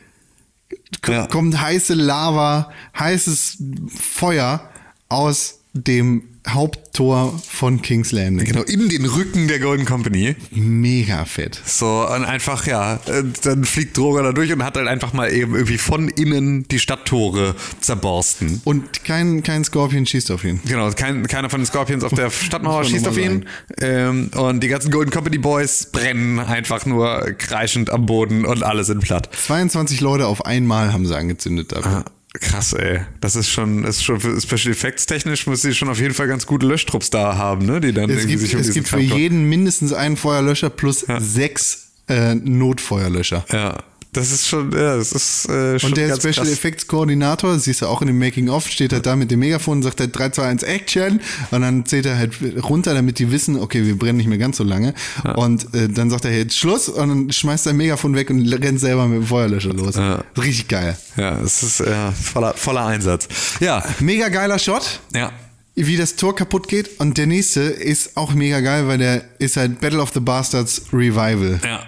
[1.06, 1.26] Ja.
[1.26, 4.68] kommt heiße Lava, heißes Feuer
[5.08, 8.46] aus dem Haupttor von King's Landing.
[8.46, 10.36] Genau, in den Rücken der Golden Company.
[10.50, 11.60] Mega fett.
[11.64, 12.98] So, und einfach, ja,
[13.42, 16.78] dann fliegt Droger da durch und hat halt einfach mal eben irgendwie von innen die
[16.78, 18.60] Stadttore zerborsten.
[18.64, 20.60] Und kein, kein Scorpion schießt auf ihn.
[20.64, 23.46] Genau, kein, keiner von den Scorpions auf der Stadtmauer schießt auf ihn.
[23.80, 28.84] Ähm, und die ganzen Golden Company Boys brennen einfach nur kreischend am Boden und alle
[28.84, 29.28] sind platt.
[29.46, 32.04] 22 Leute auf einmal haben sie angezündet dafür.
[32.06, 33.00] Ah, Krass, ey.
[33.20, 36.28] Das ist schon, ist schon für Special Effects technisch muss sie schon auf jeden Fall
[36.28, 37.80] ganz gute Löschtrupps da haben, ne?
[37.80, 41.04] Die dann Es irgendwie gibt, sich um es gibt für jeden mindestens einen Feuerlöscher plus
[41.18, 43.44] sechs äh, Notfeuerlöscher.
[43.50, 46.50] Ja, das ist schon, ja, das ist äh, schon Und der Special krass.
[46.52, 49.78] Effects Koordinator, siehst du auch in dem Making of, steht halt da mit dem Megafon
[49.78, 51.20] und sagt halt 3, 2, 1 Action
[51.52, 52.32] und dann zählt er halt
[52.62, 54.94] runter, damit die wissen, okay, wir brennen nicht mehr ganz so lange
[55.36, 58.80] und äh, dann sagt er jetzt Schluss und dann schmeißt er Megafon weg und rennt
[58.80, 59.94] selber mit dem Feuerlöscher los.
[60.36, 60.96] Richtig geil.
[61.16, 63.28] Ja, es ist ja, voller, voller Einsatz.
[63.60, 65.00] Ja, Mega geiler Shot.
[65.14, 65.30] ja.
[65.76, 69.56] Wie das Tor kaputt geht und der nächste ist auch mega geil, weil der ist
[69.56, 71.58] halt Battle of the Bastards Revival.
[71.64, 71.80] Ja.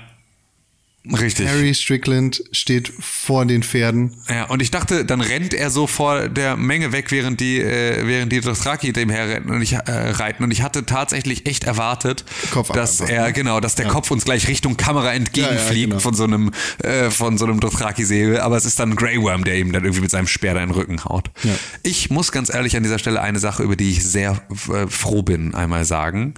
[1.05, 1.49] Richtig.
[1.49, 4.17] Harry Strickland steht vor den Pferden.
[4.29, 8.07] Ja, und ich dachte, dann rennt er so vor der Menge weg, während die, äh,
[8.07, 10.45] während die Dothraki dem herreiten und ich äh, reiten.
[10.45, 13.33] Und ich hatte tatsächlich echt erwartet, Kopf dass einfach, er, ne?
[13.33, 15.99] genau, dass der Kopf uns gleich Richtung Kamera entgegenfliegt Ja, ja, genau.
[15.99, 16.53] von so einem,
[16.85, 18.39] äh, von so einem Dothraki-Säbel.
[18.41, 20.63] Aber es ist dann ein Grey Worm, der ihm dann irgendwie mit seinem Speer da
[20.63, 21.31] in den Rücken haut.
[21.43, 21.51] Ja.
[21.83, 24.41] Ich muss ganz ehrlich an dieser Stelle eine Sache, über die ich sehr
[24.73, 26.35] äh, froh bin, einmal sagen.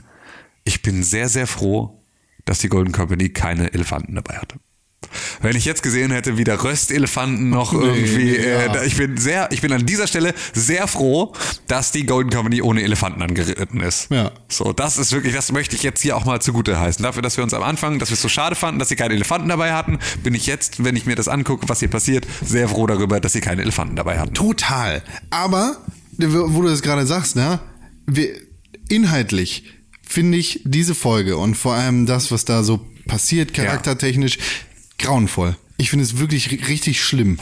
[0.65, 2.01] Ich bin sehr, sehr froh,
[2.45, 4.57] dass die Golden Company keine Elefanten dabei hatte.
[5.41, 8.83] Wenn ich jetzt gesehen hätte, wie der Röstelefanten noch irgendwie, nee, äh, ja.
[8.83, 11.33] ich bin sehr, ich bin an dieser Stelle sehr froh,
[11.67, 14.11] dass die Golden Company ohne Elefanten angeritten ist.
[14.11, 14.33] Ja.
[14.49, 17.03] So, das ist wirklich, das möchte ich jetzt hier auch mal zugute heißen.
[17.03, 19.15] Dafür, dass wir uns am Anfang, dass wir es so schade fanden, dass sie keine
[19.15, 22.69] Elefanten dabei hatten, bin ich jetzt, wenn ich mir das angucke, was hier passiert, sehr
[22.69, 24.35] froh darüber, dass sie keine Elefanten dabei hatten.
[24.35, 25.03] Total.
[25.31, 25.77] Aber,
[26.19, 27.61] wo du das gerade sagst, ne?
[28.07, 28.31] Wir,
[28.89, 29.65] inhaltlich
[30.07, 34.39] finde ich diese Folge und vor allem das, was da so passiert, charaktertechnisch,
[34.99, 35.57] grauenvoll.
[35.77, 37.39] Ich finde es wirklich ri- richtig schlimm.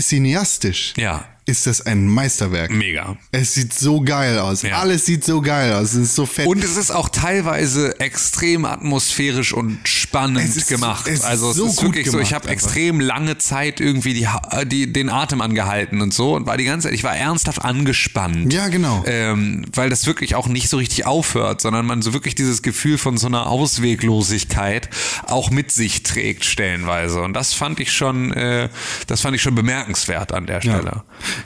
[0.00, 1.28] Cineastisch Ja.
[1.46, 2.70] Ist das ein Meisterwerk.
[2.70, 3.16] Mega.
[3.30, 4.62] Es sieht so geil aus.
[4.62, 4.78] Ja.
[4.78, 5.90] Alles sieht so geil aus.
[5.90, 6.46] Es ist so fett.
[6.46, 11.06] Und es ist auch teilweise extrem atmosphärisch und spannend ist- gemacht.
[11.24, 14.90] also es so ist wirklich so, ich habe extrem lange Zeit irgendwie die, Ha- die,
[14.92, 18.50] den Atem angehalten und so und war die ganze Zeit, ich war ernsthaft angespannt.
[18.52, 19.04] Ja, genau.
[19.06, 22.96] Ähm, weil das wirklich auch nicht so richtig aufhört, sondern man so wirklich dieses Gefühl
[22.96, 24.88] von so einer Ausweglosigkeit
[25.26, 27.20] auch mit sich trägt stellenweise.
[27.22, 28.68] Und das fand ich schon, äh,
[29.06, 30.84] das fand ich schon bemerkenswert an der Stelle.
[30.84, 31.04] ja.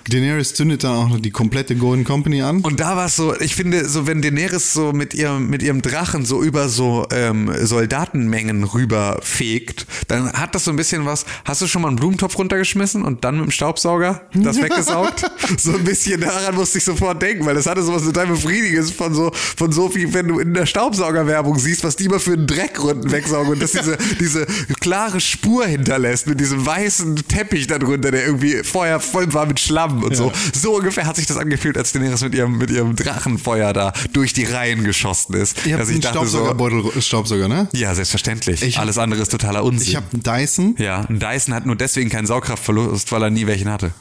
[0.08, 2.60] Daenerys zündet dann auch noch die komplette Golden Company an.
[2.60, 5.82] Und da war es so, ich finde, so wenn Daenerys so mit ihrem, mit ihrem
[5.82, 11.24] Drachen so über so ähm, Soldatenmengen rüberfegt, dann hat das so ein bisschen was.
[11.44, 15.24] Hast du schon mal einen Blumentopf runtergeschmissen und dann mit dem Staubsauger das weggesaugt?
[15.58, 18.90] so ein bisschen daran musste ich sofort denken, weil das hatte so was total Befriedigendes
[18.90, 22.32] von so, von so wie wenn du in der Staubsaugerwerbung siehst, was die mal für
[22.32, 24.46] einen Dreck unten wegsaugen und dass diese, diese
[24.80, 30.02] klare Spur hinterlässt mit diesem weißen Teppich darunter, der irgendwie vorher voll war mit Schlamm
[30.02, 30.32] und so.
[30.52, 34.32] So ungefähr hat sich das angefühlt, als Daenerys mit ihrem, mit ihrem Drachenfeuer da durch
[34.32, 35.64] die Reihen geschossen ist.
[35.66, 37.68] Ihr Dass ich einen dachte so, Staubsaugerbeutel, Staubsauger, ne?
[37.72, 38.62] ja, selbstverständlich.
[38.62, 39.88] Ich hab- Alles andere ist totaler Unsinn.
[39.88, 40.74] Ich habe einen Dyson.
[40.78, 43.92] ja, ein Dyson hat nur deswegen keinen Saugkraftverlust, weil er nie welchen hatte.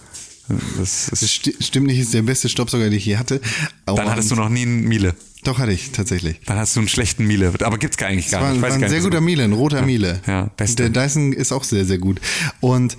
[0.77, 3.41] Das Das ist, sti stimmt nicht, ist der beste Staubsauger, den ich je hatte.
[3.85, 5.13] dann hattest du noch nie einen Miele.
[5.43, 6.39] Doch, hatte ich, tatsächlich.
[6.45, 7.53] Dann hast du einen schlechten Miele.
[7.61, 8.57] Aber gibt's gar eigentlich gar War, nicht.
[8.57, 10.21] Ich war ein sehr guter Miele, ein roter Miele.
[10.25, 10.89] ja, beste.
[10.89, 12.19] Der Dyson ist auch sehr, sehr gut.
[12.59, 12.97] Und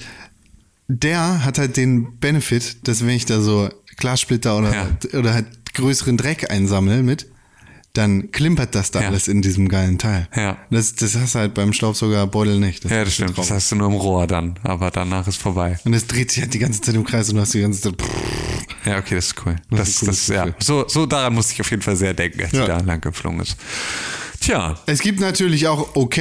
[0.88, 5.18] der hat halt den Benefit, dass wenn ich da so Glassplitter oder, Ja.
[5.18, 7.26] oder halt größeren Dreck einsammle mit,
[7.94, 9.08] dann klimpert das da Ja.
[9.08, 10.28] alles in diesem geilen Teil.
[10.36, 10.56] Ja.
[10.70, 12.84] Das, das hast du halt beim Staubsaugerbeutel nicht.
[12.84, 13.36] Ja, das stimmt.
[13.36, 14.58] Das hast du nur im Rohr dann.
[14.62, 15.78] Aber danach ist vorbei.
[15.84, 17.80] Und das dreht sich halt die ganze Zeit im Kreis und du hast die ganze
[17.80, 17.94] Zeit.
[18.84, 19.56] Ja, okay, das ist cool.
[19.70, 20.46] Das Das, das, ja.
[20.60, 22.60] So, so daran musste ich auf jeden Fall sehr denken, als Ja.
[22.62, 23.56] sie da lang geflogen ist.
[24.40, 24.78] Tja.
[24.86, 26.18] Es gibt natürlich auch OK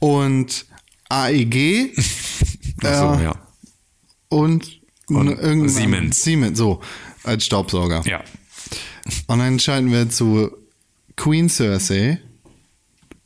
[0.00, 0.66] und
[1.08, 1.92] AEG.
[2.82, 3.34] Ach so, Äh, ja.
[4.28, 6.22] Und, Und Siemens.
[6.22, 6.80] Siemens, so,
[7.24, 8.02] als Staubsauger.
[8.06, 8.22] Ja.
[9.26, 10.50] Und dann schalten wir zu
[11.16, 12.20] Queen Cersei,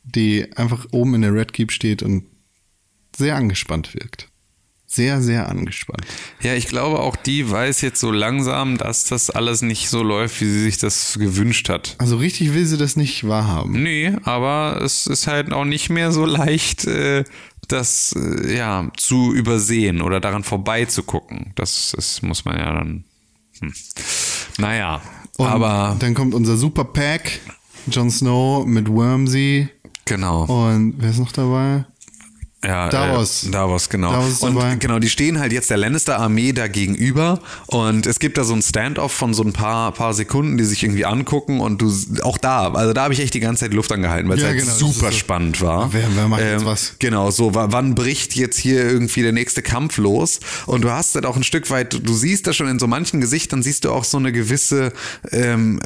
[0.03, 2.25] die einfach oben in der Red Keep steht und
[3.15, 4.29] sehr angespannt wirkt.
[4.85, 6.05] Sehr, sehr angespannt.
[6.41, 10.39] Ja, ich glaube auch die weiß jetzt so langsam, dass das alles nicht so läuft,
[10.39, 11.95] wie sie sich das gewünscht hat.
[11.97, 13.81] Also richtig will sie das nicht wahrhaben.
[13.81, 17.23] Nee, aber es ist halt auch nicht mehr so leicht, äh,
[17.67, 21.53] das äh, ja zu übersehen oder daran vorbeizugucken.
[21.55, 23.03] Das, das muss man ja dann.
[23.59, 23.73] Hm.
[24.57, 25.01] Naja,
[25.37, 27.39] Und aber dann kommt unser Super Pack,
[27.87, 29.69] Jon Snow mit Wormsy
[30.05, 30.45] genau.
[30.45, 31.85] und wer ist noch dabei?
[32.63, 33.43] Ja, Davos.
[33.45, 34.11] Äh, Davos, genau.
[34.13, 34.75] Davos und dabei.
[34.75, 38.61] genau, die stehen halt jetzt der Lannister-Armee da gegenüber und es gibt da so ein
[38.61, 41.91] Standoff von so ein paar, paar Sekunden, die sich irgendwie angucken und du,
[42.23, 44.49] auch da, also da habe ich echt die ganze Zeit Luft angehalten, weil es Ja,
[44.49, 45.17] halt genau, super so.
[45.17, 45.91] spannend war.
[45.93, 46.95] Wer- wer macht jetzt was?
[46.99, 50.39] Genau, so, wa- wann bricht jetzt hier irgendwie der nächste Kampf los?
[50.65, 53.19] Und du hast halt auch ein Stück weit, du siehst das schon in so manchen
[53.21, 54.93] Gesichtern, siehst du auch so eine gewisse
[55.31, 55.79] ähm,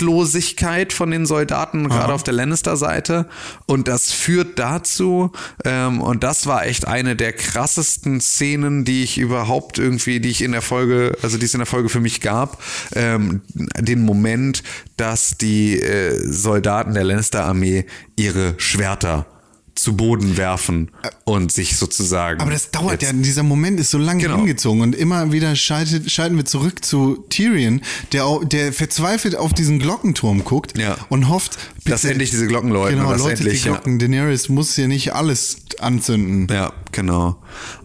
[0.00, 3.26] Ratlosigkeit von den Soldaten, gerade auf der Lannister-Seite.
[3.66, 5.32] Und das führt dazu,
[5.64, 10.42] ähm, und das war echt eine der krassesten Szenen, die ich überhaupt irgendwie, die ich
[10.42, 12.62] in der Folge, also die es in der Folge für mich gab,
[12.94, 13.42] ähm,
[13.78, 14.62] den Moment,
[14.96, 19.26] dass die äh, Soldaten der Lannister-Armee ihre Schwerter
[19.74, 20.90] zu Boden werfen
[21.24, 22.40] und sich sozusagen.
[22.40, 24.36] Aber das dauert ja, dieser Moment ist so lange Genau.
[24.36, 27.80] hingezogen und immer wieder schaltet, schalten wir zurück zu Tyrion,
[28.12, 30.96] der, der verzweifelt auf diesen Glockenturm guckt Ja.
[31.08, 33.74] und hofft, Dass endlich diese Glocken läuten Genau, läutet endlich, die ja.
[33.74, 33.98] Glocken.
[33.98, 36.46] Daenerys muss hier nicht alles anzünden.
[36.54, 37.36] Ja, genau.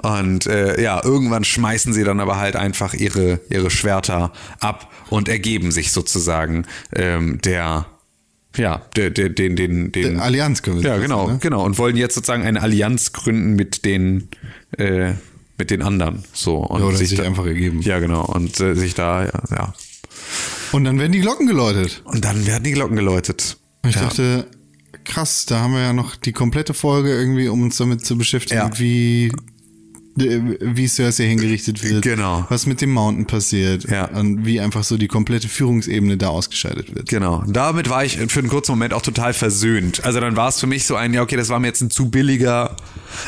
[0.02, 5.30] Und äh, ja, irgendwann schmeißen sie dann aber halt einfach ihre, ihre Schwerter ab und
[5.30, 7.86] ergeben sich sozusagen ähm, der,
[8.58, 9.92] ja, den, den, den.
[9.92, 11.38] Der Allianz können wir ja, sagen, genau, ne?
[11.42, 11.64] genau.
[11.64, 14.30] Und wollen jetzt sozusagen eine Allianz gründen mit den,
[14.78, 15.14] äh,
[15.58, 16.24] mit den anderen.
[16.34, 16.58] So.
[16.58, 17.82] Und Ja, oder sich da, einfach ergeben.
[17.82, 18.26] Ja, genau.
[18.26, 19.74] Und äh, sich da, ja, ja.
[20.72, 22.02] Und dann werden die Glocken geläutet.
[22.06, 23.58] Und dann werden die Glocken geläutet.
[23.88, 24.02] Ich ja.
[24.02, 24.48] dachte,
[25.04, 28.60] krass, da haben wir ja noch die komplette Folge irgendwie, um uns damit zu beschäftigen,
[28.60, 28.80] Ja.
[28.80, 29.32] wie
[30.16, 32.46] wie Cersei hingerichtet wird, Genau.
[32.50, 34.06] was mit dem Mountain passiert Ja.
[34.06, 37.10] und wie einfach so die komplette Führungsebene da ausgeschaltet wird.
[37.10, 37.44] Genau.
[37.48, 40.06] Damit war ich für einen kurzen Moment auch total versöhnt.
[40.06, 41.90] Also dann war es für mich so ein, ja, okay, das war mir jetzt ein
[41.92, 42.78] zu billiger.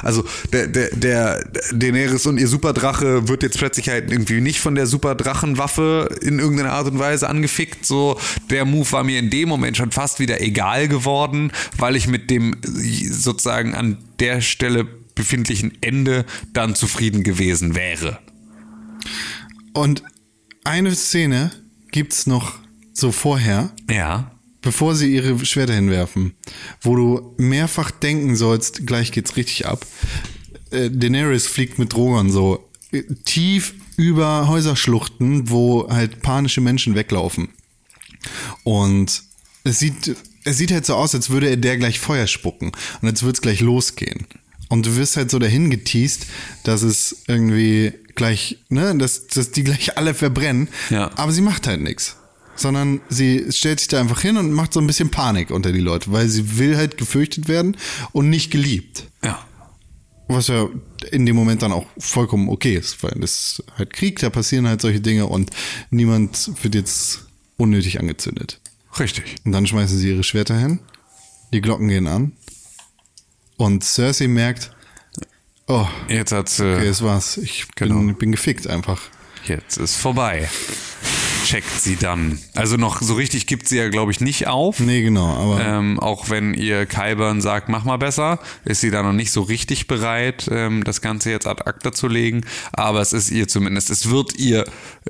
[0.01, 0.23] Also
[0.53, 4.85] der, der, der Daenerys und ihr Superdrache wird jetzt plötzlich halt irgendwie nicht von der
[4.87, 7.85] Superdrachenwaffe in irgendeiner Art und Weise angefickt.
[7.85, 8.17] So,
[8.49, 12.29] der Move war mir in dem Moment schon fast wieder egal geworden, weil ich mit
[12.29, 12.55] dem
[13.09, 14.87] sozusagen an der Stelle
[15.17, 18.19] befindlichen Ende dann zufrieden gewesen wäre.
[19.73, 20.03] Und
[20.63, 21.51] eine Szene
[21.91, 22.59] gibt's noch
[22.93, 24.31] so vorher, Ja.
[24.61, 26.33] bevor sie ihre Schwerter hinwerfen,
[26.81, 29.85] wo du mehrfach denken sollst, gleich geht's richtig ab.
[30.71, 37.49] Äh, Daenerys fliegt mit Drogon so äh, tief über Häuserschluchten, wo halt panische Menschen weglaufen.
[38.63, 39.23] Und
[39.63, 43.07] es sieht, es sieht halt so aus, als würde er der gleich Feuer spucken und
[43.07, 44.25] als würde es gleich losgehen.
[44.69, 46.25] Und du wirst halt so dahin geteased,
[46.63, 50.67] dass es irgendwie gleich, ne, dass, dass die gleich alle verbrennen.
[50.89, 51.11] Ja.
[51.15, 52.17] Aber sie macht halt nichts.
[52.55, 55.79] Sondern sie stellt sich da einfach hin und macht so ein bisschen Panik unter die
[55.79, 57.77] Leute, weil sie will halt gefürchtet werden
[58.11, 59.05] und nicht geliebt.
[59.23, 59.45] Ja.
[60.27, 60.67] Was ja
[61.11, 64.67] in dem Moment dann auch vollkommen okay ist, weil das ist halt Krieg, da passieren
[64.67, 65.51] halt solche Dinge und
[65.91, 68.59] niemand wird jetzt unnötig angezündet.
[68.99, 69.35] Richtig.
[69.45, 70.79] Und dann schmeißen sie ihre Schwerter hin,
[71.53, 72.33] die Glocken gehen an
[73.57, 74.71] und Cersei merkt,
[75.67, 76.59] oh, Jetzt hat's.
[76.59, 77.37] Äh, okay, das war's.
[77.37, 77.95] Ich Genau.
[77.99, 79.01] bin, bin gefickt einfach.
[79.45, 80.49] Jetzt ist vorbei.
[81.45, 82.39] Checkt sie dann.
[82.55, 84.81] Also noch so richtig gibt sie ja, glaube ich, nicht auf.
[84.81, 89.01] Nee, genau, aber Ähm, auch wenn ihr Kyburn sagt, mach mal besser, ist sie da
[89.01, 92.41] noch nicht so richtig bereit, ähm, das Ganze jetzt ad acta zu legen.
[92.73, 94.65] Aber es ist ihr zumindest, es wird ihr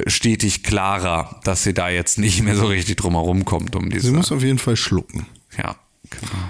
[0.06, 4.08] stetig klarer, dass sie da jetzt nicht mehr so richtig drum herum kommt, um diese.
[4.08, 5.26] sie muss auf jeden Fall schlucken.
[5.58, 5.76] ja,
[6.12, 6.44] genau.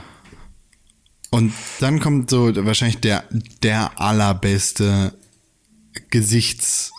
[1.29, 3.23] Und dann kommt so wahrscheinlich der,
[3.63, 5.13] der allerbeste
[6.09, 6.91] Gesichts,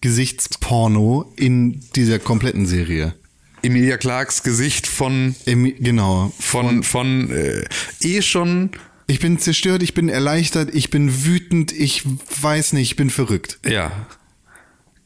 [0.00, 3.14] Gesichtsporno in dieser kompletten Serie.
[3.62, 6.32] Emilia Clarks Gesicht von, Emi- Genau.
[6.38, 7.64] von, von, äh,
[8.02, 8.70] eh schon,
[9.06, 12.02] Ich bin zerstört, ich bin erleichtert, ich bin wütend, ich
[12.42, 13.58] weiß nicht, ich bin verrückt.
[13.66, 13.90] ja.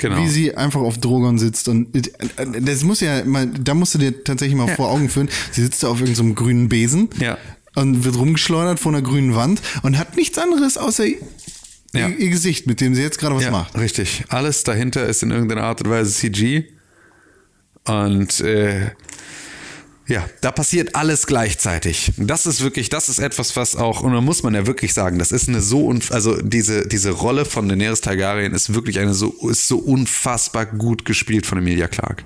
[0.00, 0.22] Genau.
[0.22, 3.98] Wie sie einfach auf Drogon sitzt und äh, das muss ja mal, da musst du
[3.98, 4.76] dir tatsächlich mal Ja.
[4.76, 5.28] vor Augen führen.
[5.50, 7.36] Sie sitzt da auf irgendeinem grünen Besen Ja.
[7.78, 11.04] Und wird rumgeschleudert vor einer grünen Wand und hat nichts anderes außer
[11.94, 12.08] Ja.
[12.08, 13.76] ihr, Gesicht, mit dem sie jetzt gerade was ja, macht.
[13.78, 14.24] Richtig.
[14.28, 16.64] Alles dahinter ist in irgendeiner Art und Weise CG.
[17.86, 18.90] Und äh,
[20.08, 22.12] ja, da passiert alles gleichzeitig.
[22.16, 25.18] Das ist wirklich, das ist etwas, was auch, und da muss man ja wirklich sagen,
[25.18, 29.14] das ist eine so, unf- also diese, diese Rolle von Daenerys Targaryen ist wirklich eine
[29.14, 32.24] so, ist so unfassbar gut gespielt von Emilia Clarke.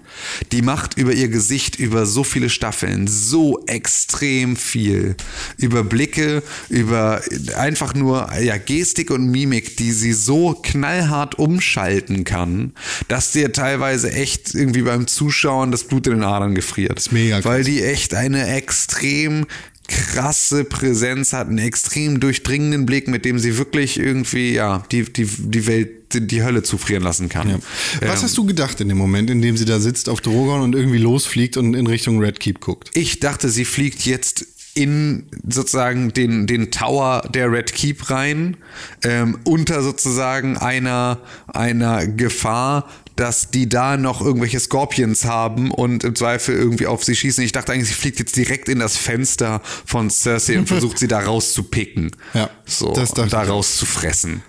[0.53, 5.16] Die macht über ihr Gesicht über so viele Staffeln so extrem viel.
[5.57, 7.20] Über Blicke, über
[7.57, 12.72] einfach nur, ja, Gestik und Mimik, die sie so knallhart umschalten kann,
[13.09, 16.97] dass dir teilweise echt irgendwie beim Zuschauen das Blut in den Adern gefriert.
[16.99, 17.43] ist mega.
[17.45, 19.47] Weil die echt eine extrem
[19.89, 25.27] krasse Präsenz hat, einen extrem durchdringenden Blick, mit dem sie wirklich irgendwie, ja, die, die,
[25.27, 27.49] die Welt, die, die Hölle zufrieren lassen kann.
[27.49, 27.59] Ja.
[28.01, 30.75] Was hast du gedacht in dem Moment, in dem sie da sitzt auf Drogon und
[30.75, 32.91] irgendwie losfliegt und in Richtung Red Keep guckt?
[32.95, 38.57] Ich dachte, sie fliegt jetzt in sozusagen den, den Tower der Red Keep rein,
[39.05, 46.15] ähm, unter sozusagen einer, einer Gefahr, dass die da noch irgendwelche Scorpions haben und im
[46.15, 47.45] Zweifel irgendwie auf sie schießen.
[47.45, 51.09] Ich dachte eigentlich, sie fliegt jetzt direkt in das Fenster von Cersei und versucht sie
[51.09, 52.13] da rauszupicken.
[52.35, 54.43] Ja, so, das dachte und da rauszufressen.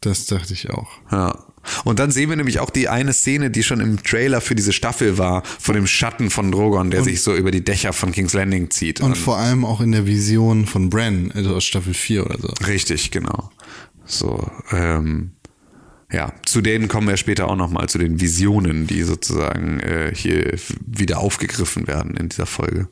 [0.00, 0.88] Das dachte ich auch.
[1.10, 1.44] Ja.
[1.84, 4.72] Und dann sehen wir nämlich auch die eine Szene, die schon im Trailer für diese
[4.72, 8.32] Staffel war, von dem Schatten von Drogon, der sich so über die Dächer von King's
[8.32, 9.00] Landing zieht.
[9.00, 12.48] Und vor allem auch in der Vision von Bran, also aus Staffel 4 oder so.
[12.66, 13.50] Richtig, genau.
[14.06, 15.32] So, ähm,
[16.12, 20.58] ja, zu denen kommen wir später auch nochmal, zu den Visionen, die sozusagen äh, hier
[20.86, 22.88] wieder aufgegriffen werden in dieser Folge.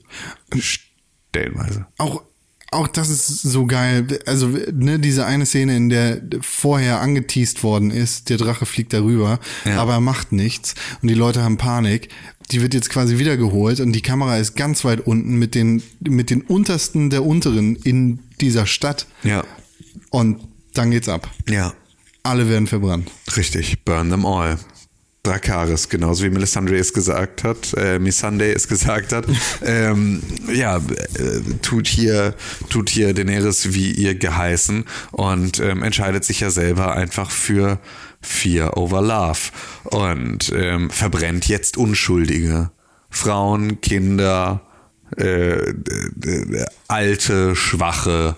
[1.31, 1.87] Stellenweise.
[1.99, 2.23] Auch,
[2.71, 4.07] auch das ist so geil.
[4.27, 9.39] Also, ne, diese eine Szene, in der vorher angeteased worden ist, der Drache fliegt darüber,
[9.65, 9.81] Ja.
[9.81, 12.09] aber er macht nichts und die Leute haben Panik.
[12.53, 16.31] Die wird jetzt quasi wiedergeholt und die Kamera ist ganz weit unten mit den, mit
[16.31, 19.07] den untersten der unteren in dieser Stadt.
[19.25, 19.43] Ja.
[20.11, 20.41] Und
[20.75, 21.29] dann geht's ab.
[21.49, 21.73] Ja.
[22.27, 23.11] Alle werden verbrannt.
[23.37, 24.59] Richtig, burn them all.
[25.23, 29.27] Drakaris, genauso wie Melisandre es gesagt hat, äh, Missandei es gesagt hat.
[29.65, 30.23] ähm,
[30.53, 32.35] ja, äh, tut hier,
[32.69, 37.81] tut hier Daenerys wie ihr geheißen und ähm, entscheidet sich ja selber einfach für
[38.23, 39.39] Fear over Love
[39.85, 42.71] und ähm, verbrennt jetzt Unschuldige.
[43.11, 44.61] Frauen, Kinder,
[45.17, 48.37] äh, d- alte, schwache,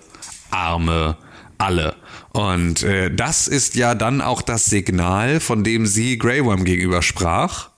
[0.50, 1.18] arme,
[1.58, 1.96] alle.
[2.38, 7.02] Und äh, das ist ja dann auch das Signal, von dem sie Grey Worm gegenüber
[7.02, 7.70] sprach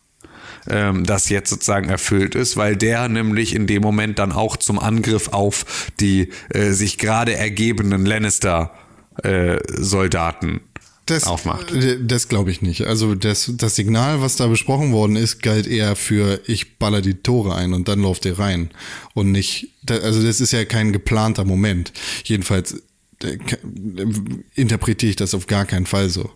[0.69, 4.78] ähm, das jetzt sozusagen erfüllt ist, weil der nämlich in dem Moment dann auch zum
[4.78, 10.61] Angriff auf die äh, sich gerade ergebenden Lannister-Soldaten
[11.07, 11.73] Das, aufmacht.
[11.73, 12.87] äh, Das glaube ich nicht.
[12.87, 17.15] Also das, das Signal, was da besprochen worden ist, galt eher für ich baller die
[17.15, 18.70] Tore ein und dann lauft ihr rein.
[19.15, 21.93] Und nicht, also das ist ja kein geplanter Moment.
[22.24, 22.81] Jedenfalls äh, äh,
[24.55, 26.30] interpretiere ich das auf gar keinen Fall so.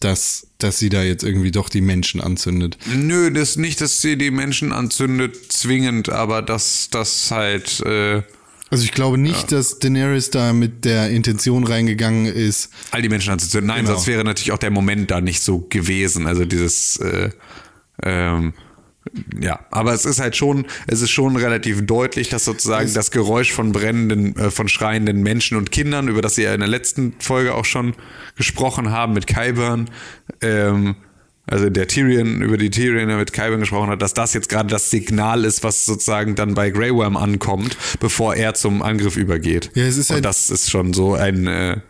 [0.00, 2.78] Dass, dass sie da jetzt irgendwie doch die Menschen anzündet.
[2.94, 7.80] Nö, das nicht, dass sie die Menschen anzündet, zwingend, aber dass das halt.
[7.80, 8.22] Äh,
[8.70, 12.70] Also ich glaube nicht, dass Daenerys da mit der Intention reingegangen ist.
[12.92, 13.66] all die Menschen anzuzünden.
[13.66, 13.94] Nein, Genau.
[13.96, 16.28] sonst wäre natürlich auch der Moment da nicht so gewesen.
[16.28, 17.30] Also dieses, äh,
[18.04, 18.52] ähm,
[19.40, 23.52] ja, aber es ist halt schon, es ist schon relativ deutlich, dass sozusagen das Geräusch
[23.52, 27.14] von brennenden, äh, von schreienden Menschen und Kindern, über das sie ja in der letzten
[27.18, 27.94] Folge auch schon
[28.36, 29.90] gesprochen haben mit Kyburn,
[30.42, 30.96] ähm,
[31.46, 34.68] also der Tyrion, über die Tyrion der mit Kyburn gesprochen hat, dass das jetzt gerade
[34.68, 39.70] das Signal ist, was sozusagen dann bei Grey Worm ankommt, bevor er zum Angriff übergeht.
[39.74, 41.80] Ja, es ist und das ist schon so ein, äh,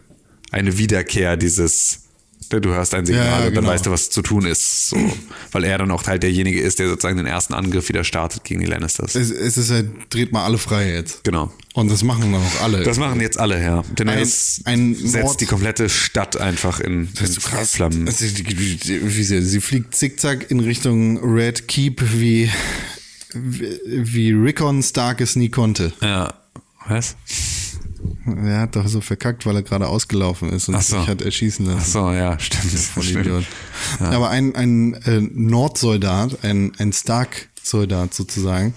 [0.53, 2.08] eine Wiederkehr dieses,
[2.51, 3.69] du hörst ein Signal Ja, ja, und dann genau.
[3.69, 4.89] weißt du, was zu tun ist.
[4.89, 4.97] So.
[5.53, 8.61] Weil er dann auch halt derjenige ist, der sozusagen den ersten Angriff wieder startet gegen
[8.61, 9.15] die Lannisters.
[9.15, 11.25] Es, es ist halt, dreht mal alle frei jetzt.
[11.25, 11.53] Genau.
[11.75, 12.83] Und das machen dann auch alle.
[12.83, 13.85] Das machen jetzt alle, ja.
[13.95, 17.27] Daenerys Ein- ein setzt Mord- die komplette Stadt einfach in, in
[17.67, 18.07] Flammen.
[18.09, 22.51] Also, die- die- die- wie sie, sie fliegt zickzack in Richtung Red Keep, wie,
[23.35, 25.93] wie, wie Rickon Stark es nie konnte.
[26.01, 26.35] Ja.
[26.89, 27.17] Was?
[28.27, 30.99] Er hat doch so verkackt, weil er gerade ausgelaufen ist und Ach so.
[30.99, 31.79] sich hat erschießen lassen.
[31.81, 32.73] Ach so, ja, stimmt.
[32.73, 33.27] Voll stimmt.
[33.27, 33.45] Idiot.
[34.01, 38.75] Aber ein, ein äh, Nordsoldat, ein, ein Stark-Soldat sozusagen,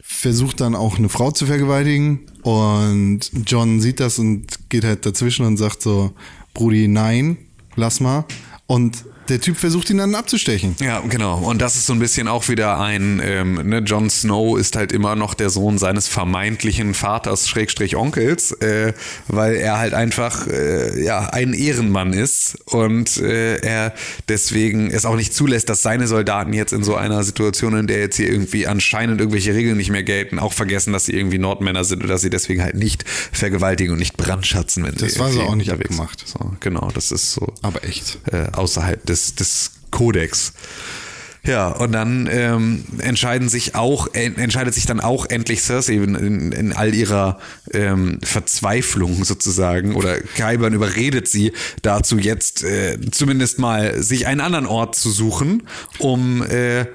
[0.00, 5.44] versucht dann auch eine Frau zu vergewaltigen und John sieht das und geht halt dazwischen
[5.44, 6.12] und sagt so,
[6.54, 7.38] Brudi, nein,
[7.74, 8.24] lass mal.
[8.66, 10.76] Und der Typ versucht ihn dann abzustechen.
[10.80, 11.38] Ja, genau.
[11.38, 14.92] Und das ist so ein bisschen auch wieder ein, ähm, ne, Jon Snow ist halt
[14.92, 18.92] immer noch der Sohn seines vermeintlichen Vaters, Schrägstrich Onkels, äh,
[19.28, 23.94] weil er halt einfach, äh, ja, ein Ehrenmann ist und äh, er
[24.28, 27.98] deswegen es auch nicht zulässt, dass seine Soldaten jetzt in so einer Situation, in der
[27.98, 31.84] jetzt hier irgendwie anscheinend irgendwelche Regeln nicht mehr gelten, auch vergessen, dass sie irgendwie Nordmänner
[31.84, 35.30] sind oder dass sie deswegen halt nicht vergewaltigen und nicht brandschatzen, wenn Das sie war
[35.30, 36.22] so irgendwie auch nicht abgemacht.
[36.26, 38.18] So, genau, das ist so Aber echt.
[38.30, 40.52] äh, außerhalb des, des Kodex.
[41.46, 46.14] Ja, und dann ähm, entscheiden sich auch, en, entscheidet sich dann auch endlich Cersei in,
[46.16, 47.38] in, in all ihrer
[47.72, 51.52] ähm, Verzweiflung sozusagen oder Kyburn überredet sie
[51.82, 55.62] dazu jetzt äh, zumindest mal sich einen anderen Ort zu suchen,
[55.98, 56.86] um äh,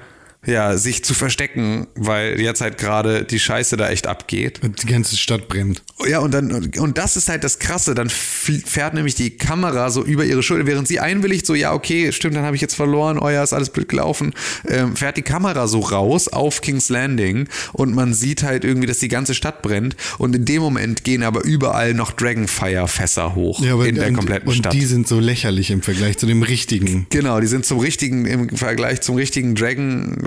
[0.44, 4.60] ja, sich zu verstecken, weil jetzt halt gerade die Scheiße da echt abgeht.
[4.82, 5.82] Die ganze Stadt brennt.
[6.08, 10.02] Ja, und dann, und das ist halt das Krasse, dann fährt nämlich die Kamera so
[10.02, 13.20] über ihre Schulter, während sie einwilligt, so, ja, okay, stimmt, dann habe ich jetzt verloren,
[13.20, 14.34] oh ja, ist alles blöd gelaufen,
[14.66, 18.98] ähm, fährt die Kamera so raus auf King's Landing und man sieht halt irgendwie, dass
[18.98, 23.94] die ganze Stadt brennt und in dem Moment gehen aber überall noch Dragonfire-Fässer hoch in
[23.94, 24.72] der und, kompletten und Stadt.
[24.72, 27.06] die sind so lächerlich im Vergleich zu dem richtigen.
[27.10, 29.54] Genau, die sind zum richtigen, im Vergleich zum richtigen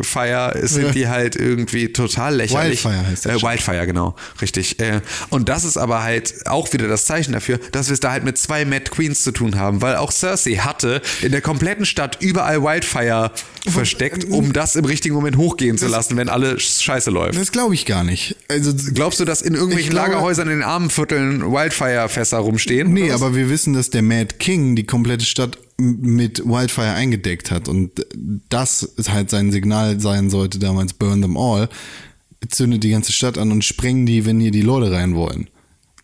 [0.05, 2.83] Dragonfire sind die halt irgendwie total lächerlich.
[2.85, 3.41] Wildfire heißt das.
[3.41, 4.79] Äh, Wildfire, genau, richtig.
[4.79, 8.11] Äh, und das ist aber halt auch wieder das Zeichen dafür, dass wir es da
[8.11, 11.85] halt mit zwei Mad Queens zu tun haben, weil auch Cersei hatte in der kompletten
[11.85, 13.31] Stadt überall Wildfire
[13.67, 17.37] versteckt, um das im richtigen Moment hochgehen zu lassen, wenn alle Scheiße läuft.
[17.39, 18.35] Das glaube ich gar nicht.
[18.47, 22.93] Also Glaubst du, dass in irgendwelchen glaube- Lagerhäusern in den armen Vierteln Wildfire-Fässer rumstehen?
[22.93, 27.67] Nee, aber wir wissen, dass der Mad King die komplette Stadt mit Wildfire eingedeckt hat
[27.67, 28.05] und
[28.49, 31.69] das halt sein Signal sein sollte damals Burn them all.
[32.49, 35.49] Zündet die ganze Stadt an und sprengen die, wenn hier die Leute rein wollen.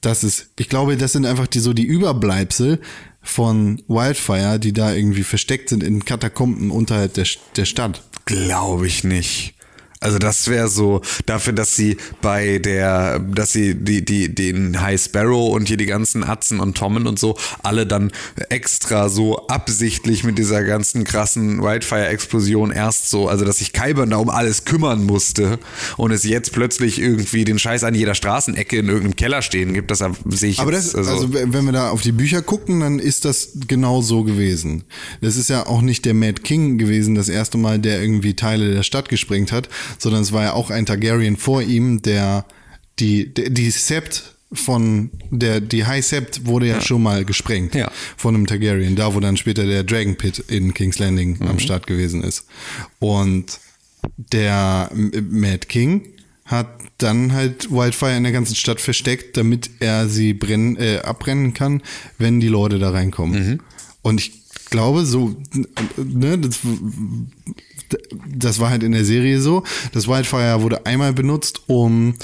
[0.02, 2.82] Das ist, ich glaube, das sind einfach die so die Überbleibsel
[3.22, 8.02] von Wildfire, die da irgendwie versteckt sind in Katakomben unterhalb der, der Stadt.
[8.26, 9.54] Glaube ich nicht.
[10.02, 15.00] Also das wäre so dafür, dass sie bei der, dass sie die, die, den High
[15.00, 18.12] Sparrow und hier die ganzen Atzen und Tommen und so alle dann
[18.50, 24.18] extra so absichtlich mit dieser ganzen krassen Wildfire-Explosion erst so, also dass sich Kyburn da
[24.18, 25.60] um alles kümmern musste
[25.98, 29.92] und es jetzt plötzlich irgendwie den Scheiß an jeder Straßenecke in irgendeinem Keller stehen gibt,
[29.92, 32.98] das sehe ich Aber jetzt, das, also wenn wir da auf die Bücher gucken, dann
[32.98, 34.84] ist das genau so gewesen.
[35.22, 38.74] Das ist ja auch nicht der Mad King gewesen, das erste Mal, der irgendwie Teile
[38.74, 42.46] der Stadt gesprengt hat, sondern es war ja auch ein Targaryen vor ihm, der
[43.00, 47.90] die, die, die Sept von der, die High Sept wurde ja, schon mal gesprengt Ja.
[48.18, 51.48] von einem Targaryen, da wo dann später der Dragon Pit in King's Landing Mhm.
[51.48, 52.46] am Start gewesen ist.
[53.00, 53.60] Und
[54.18, 56.02] der Mad King
[56.46, 61.54] hat dann halt Wildfire in der ganzen Stadt versteckt, damit er sie brennen, äh, abbrennen
[61.54, 61.82] kann,
[62.18, 63.62] wenn die Leute da reinkommen.
[64.02, 64.34] Und ich
[64.70, 65.36] glaube, so,
[65.98, 66.60] ne, das,
[68.28, 69.64] das war halt in der Serie so.
[69.94, 72.16] Das Wildfire wurde einmal benutzt, um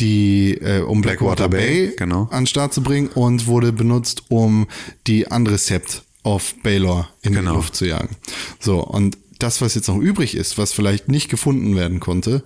[0.00, 2.28] die, äh, um Blackwater, Blackwater Bay, Bay, genau.
[2.30, 4.66] an den Start zu bringen und wurde benutzt, um
[5.06, 7.50] die andere Sept auf Baylor in Genau.
[7.50, 8.16] die Luft zu jagen.
[8.60, 12.44] So, und das, was jetzt noch übrig ist, was vielleicht nicht gefunden werden konnte,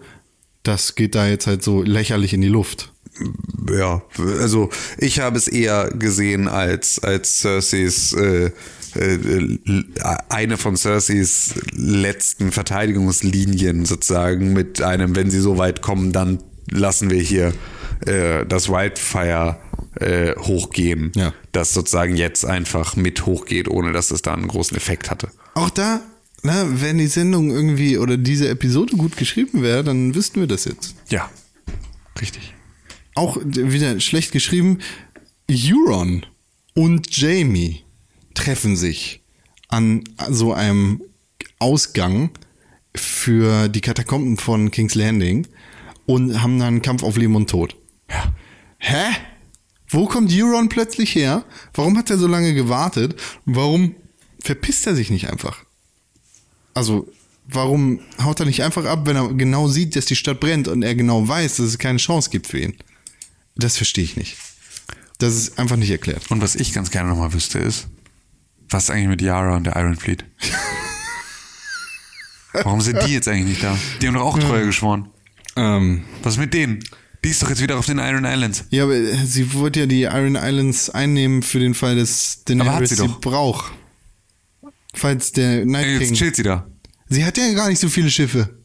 [0.63, 2.93] das geht da jetzt halt so lächerlich in die Luft.
[3.73, 8.51] Ja, also ich habe es eher gesehen als, als Cerseis, äh, äh,
[10.29, 16.39] eine von Cerseis letzten Verteidigungslinien sozusagen mit einem, wenn sie so weit kommen, dann
[16.71, 17.53] lassen wir hier
[18.07, 19.59] äh, das Wildfire
[20.01, 21.33] äh, hochgehen, Ja.
[21.53, 25.29] das sozusagen jetzt einfach mit hochgeht, ohne dass es da einen großen Effekt hatte.
[25.55, 26.01] Auch da,
[26.43, 30.65] ne, wenn die Sendung irgendwie oder diese Episode gut geschrieben wäre, dann wüssten wir das
[30.65, 30.95] jetzt.
[31.09, 31.31] Ja,
[32.21, 32.53] richtig.
[33.15, 34.79] Auch wieder schlecht geschrieben.
[35.51, 36.27] Euron
[36.75, 37.83] und Jamie
[38.37, 39.23] treffen sich
[39.69, 41.03] an so einem
[41.59, 42.31] Ausgang
[42.95, 45.47] für die Katakomben von King's Landing
[46.07, 47.77] und haben dann einen Kampf auf Leben und Tod.
[48.09, 48.33] Ja.
[48.79, 49.17] Hä?
[49.89, 51.45] Wo kommt Euron plötzlich her?
[51.75, 53.21] Warum hat er so lange gewartet?
[53.45, 53.95] Warum
[54.41, 55.65] verpisst er sich nicht einfach?
[56.75, 57.09] Also,
[57.47, 60.83] warum haut er nicht einfach ab, wenn er genau sieht, dass die Stadt brennt und
[60.83, 62.77] er genau weiß, dass es keine Chance gibt für ihn?
[63.57, 64.37] Das verstehe ich nicht.
[65.19, 66.31] Das ist einfach nicht erklärt.
[66.31, 67.87] Und was ich ganz gerne nochmal wüsste ist,
[68.71, 70.25] was ist eigentlich mit Yara und der Iron Fleet?
[72.53, 73.77] Warum sind die jetzt eigentlich nicht da?
[74.01, 75.09] Die haben doch auch Treue geschworen.
[75.57, 76.83] Ähm, Was ist mit denen?
[77.25, 78.65] Die ist doch jetzt wieder auf den Iron Islands.
[78.71, 78.95] ja, aber
[79.25, 83.73] sie wollte ja die Iron Islands einnehmen für den Fall, dass Daenerys sie sie braucht.
[84.95, 86.15] Falls der Night Jetzt King...
[86.15, 86.67] chillt sie da.
[87.09, 88.57] Sie hat ja gar nicht so viele Schiffe.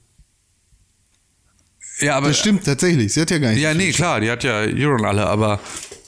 [1.99, 2.29] Ja, aber.
[2.29, 3.13] Das stimmt tatsächlich.
[3.13, 5.25] Sie hat ja gar nicht Ja, so viele nee, klar, die hat ja Euron alle,
[5.27, 5.59] aber.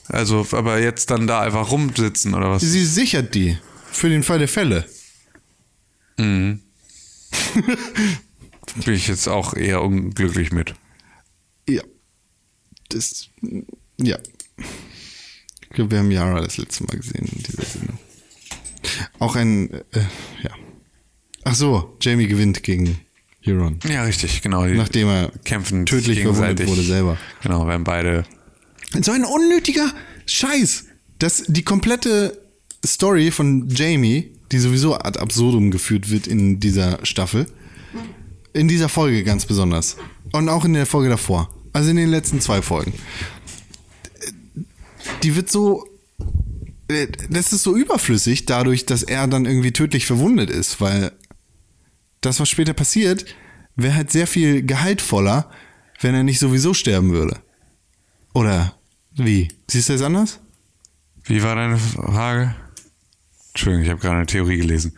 [0.07, 2.61] Also, aber jetzt dann da einfach rumsitzen oder was?
[2.61, 3.57] Sie sichert die.
[3.93, 4.85] Für den Fall der Fälle.
[6.17, 6.59] Bin
[8.87, 10.73] ich jetzt auch eher unglücklich mit.
[11.67, 11.83] Ja.
[12.89, 13.29] Das.
[13.97, 14.17] Ja.
[15.61, 17.97] Ich glaube, wir haben Yara das letzte Mal gesehen in dieser Sendung.
[19.19, 19.71] Auch ein.
[19.71, 20.05] Äh,
[20.43, 20.51] ja.
[21.43, 22.99] Ach so, Jamie gewinnt gegen
[23.45, 23.79] Euron.
[23.85, 24.65] Ja, richtig, genau.
[24.65, 27.17] Nachdem er kämpfen tödlich verwundet wurde selber.
[27.41, 28.25] Genau, werden beide.
[29.01, 29.93] So ein unnötiger
[30.25, 30.85] Scheiß.
[31.19, 32.42] dass die komplette
[32.85, 37.47] Story von Jamie, die sowieso ad absurdum geführt wird in dieser Staffel,
[38.53, 39.97] in dieser Folge ganz besonders.
[40.31, 41.53] Und auch in der Folge davor.
[41.73, 42.93] Also in den letzten zwei Folgen.
[45.23, 45.87] Die wird so.
[47.29, 51.11] Das ist so überflüssig, dadurch, dass er dann irgendwie tödlich verwundet ist, weil
[52.21, 53.25] das, was später passiert,
[53.75, 55.49] wäre halt sehr viel gehaltvoller,
[56.01, 57.39] wenn er nicht sowieso sterben würde.
[58.33, 58.75] Oder
[59.15, 59.47] wie?
[59.67, 60.39] Siehst du das anders?
[61.23, 62.53] Wie war deine Frage?
[63.53, 64.93] Entschuldigung, ich habe gerade eine Theorie gelesen.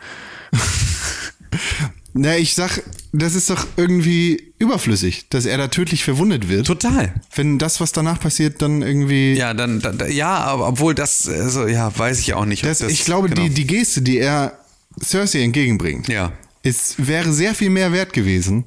[2.13, 6.65] Na, ich sag, das ist doch irgendwie überflüssig, dass er da tödlich verwundet wird.
[6.65, 7.13] Total.
[7.35, 9.33] Wenn das, was danach passiert, dann irgendwie.
[9.33, 12.63] Ja, dann, dann ja, aber obwohl das, also, ja, weiß ich auch nicht.
[12.65, 13.41] das, das, ich glaube, genau.
[13.43, 14.57] die, die Geste, die er
[15.03, 16.31] Cersei entgegenbringt, Ja.
[16.63, 18.63] ist, wäre sehr viel mehr wert gewesen,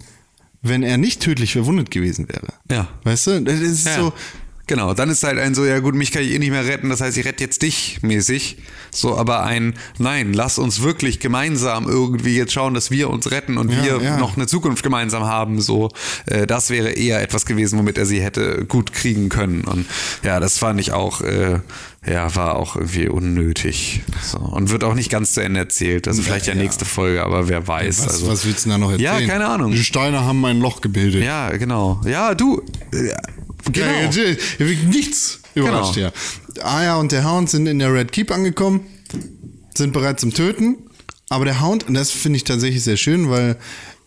[0.60, 2.48] wenn er nicht tödlich verwundet gewesen wäre.
[2.70, 2.89] Ja.
[3.05, 3.40] Weißt du?
[3.40, 3.97] Das ist Ja.
[3.97, 4.12] so.
[4.69, 6.90] Genau, dann ist halt ein so, ja gut, mich kann ich eh nicht mehr retten,
[6.90, 8.59] das heißt, ich rette jetzt dich mäßig.
[8.90, 13.57] So, aber ein, nein, lass uns wirklich gemeinsam irgendwie jetzt schauen, dass wir uns retten
[13.57, 14.16] und Ja, wir ja.
[14.19, 15.61] noch eine Zukunft gemeinsam haben.
[15.61, 15.89] So,
[16.27, 19.62] äh, das wäre eher etwas gewesen, womit er sie hätte gut kriegen können.
[19.62, 19.86] Und
[20.23, 21.61] ja, das fand ich auch, äh,
[22.07, 24.03] ja, war auch irgendwie unnötig.
[24.23, 26.09] So, und wird auch nicht ganz zu Ende erzählt.
[26.09, 26.61] Also vielleicht ja, ja.
[26.61, 28.01] nächste Folge, aber wer weiß.
[28.01, 29.20] Was, also, was willst du denn da noch erzählen?
[29.23, 29.73] Ja, keine Ahnung.
[29.73, 31.24] Die Steine haben ein Loch gebildet.
[31.24, 32.03] Ja, genau.
[32.05, 32.62] Ja, du.
[32.93, 33.15] Äh,
[33.72, 33.86] genau.
[34.89, 36.10] Nichts überrascht Genau.
[36.56, 36.64] ja.
[36.64, 38.80] Aya und der Hound sind in der Red Keep angekommen,
[39.74, 40.76] sind bereit zum Töten.
[41.30, 43.56] Aber der Hound, und das finde ich tatsächlich sehr schön, weil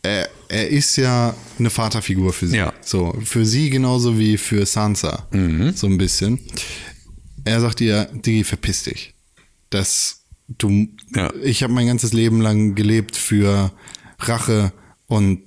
[0.01, 2.57] er, er ist ja eine Vaterfigur für sie.
[2.57, 2.73] Ja.
[2.81, 5.27] So, für sie genauso wie für Sansa.
[5.31, 5.73] Mhm.
[5.75, 6.39] So ein bisschen.
[7.45, 9.13] Er sagt ihr, Digi, verpiss dich.
[9.69, 11.31] Das, du, Ja.
[11.43, 13.71] ich habe mein ganzes Leben lang gelebt für
[14.19, 14.73] Rache
[15.07, 15.41] und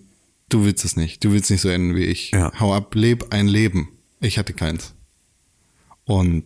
[0.48, 1.24] du willst es nicht.
[1.24, 2.30] Du willst nicht so enden wie ich.
[2.30, 2.52] Ja.
[2.60, 3.88] Hau ab, leb ein Leben.
[4.24, 4.94] Ich hatte keins.
[6.04, 6.44] Und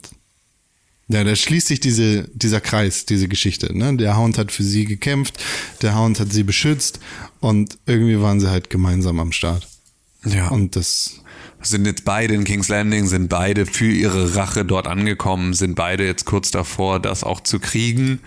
[1.08, 3.76] ja, da schließt sich diese, dieser Kreis, diese Geschichte.
[3.76, 3.96] Ne?
[3.96, 5.42] Der Hound hat für sie gekämpft,
[5.80, 7.00] der Hound hat sie beschützt
[7.40, 9.66] und irgendwie waren sie halt gemeinsam am Start.
[10.24, 10.48] Ja.
[10.48, 11.22] Und das,
[11.62, 16.04] sind jetzt beide in King's Landing, sind beide für ihre Rache dort angekommen, sind beide
[16.04, 18.20] jetzt kurz davor, das auch zu kriegen.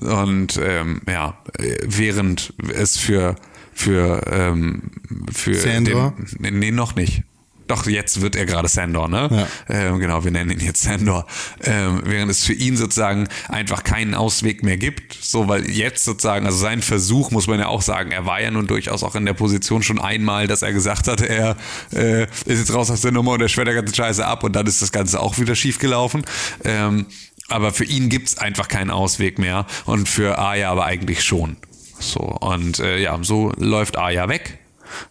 [0.00, 3.36] Und ähm, ja, äh, während es für
[3.72, 4.90] für ähm,
[5.32, 6.14] für Sandor?
[6.38, 7.22] den, nee, noch nicht.
[7.66, 9.48] Doch, jetzt wird er gerade Sandor, ne?
[9.68, 11.26] Ähm, genau, wir nennen ihn jetzt Sandor.
[11.64, 15.16] Ähm, während es für ihn sozusagen einfach keinen Ausweg mehr gibt.
[15.20, 18.50] So, weil jetzt sozusagen, also sein Versuch, muss man ja auch sagen, er war ja
[18.50, 21.56] nun durchaus auch in der Position schon einmal, dass er gesagt hatte, er
[21.92, 24.54] äh, ist jetzt raus aus der Nummer und er schwört der ganze Scheiße ab und
[24.54, 26.24] dann ist das Ganze auch wieder schief gelaufen.
[26.64, 27.06] Ähm,
[27.48, 31.56] aber für ihn gibt's einfach keinen Ausweg mehr und für Aya aber eigentlich schon.
[31.98, 34.58] So, und äh, ja, so läuft Aya weg,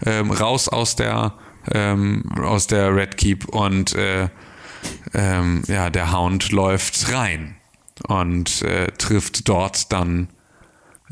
[0.06, 1.34] ähm, raus aus der,
[1.71, 4.29] ähm, aus der Red Keep und äh,
[5.13, 7.55] ähm, ja, der Hound läuft rein
[8.07, 10.29] und äh, trifft dort dann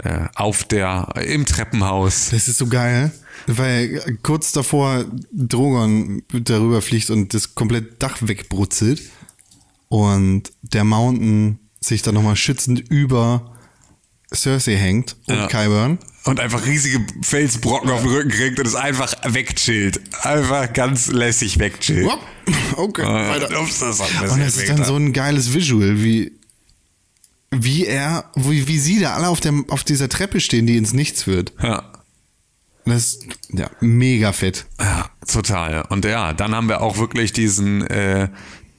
[0.03, 2.29] äh, auf der, im Treppenhaus.
[2.31, 3.11] Das ist so geil,
[3.47, 9.01] weil kurz davor Drogon darüber fliegt und das komplette Dach wegbrutzelt
[9.89, 13.52] und der Mountain sich dann nochmal schützend über
[14.35, 15.47] Cersei hängt und Ja.
[15.47, 15.99] Qyburn.
[16.25, 19.99] Und einfach riesige Felsbrocken auf den Rücken kriegt und es einfach wegchillt.
[20.23, 22.05] Einfach ganz lässig wegchillt.
[22.05, 22.19] Wupp.
[22.77, 23.61] Okay, weiter.
[23.61, 24.07] Ups, das Und
[24.41, 24.85] es ist dann wehgetan.
[24.85, 26.31] so ein geiles Visual, wie,
[27.51, 30.93] wie er, wie, wie sie da alle auf, der, auf dieser Treppe stehen, die ins
[30.93, 31.51] Nichts wird.
[31.61, 31.91] Ja.
[32.85, 34.65] Das ist ja mega fett.
[34.79, 35.83] Ja, total.
[35.89, 38.29] Und ja, dann haben wir auch wirklich diesen, äh,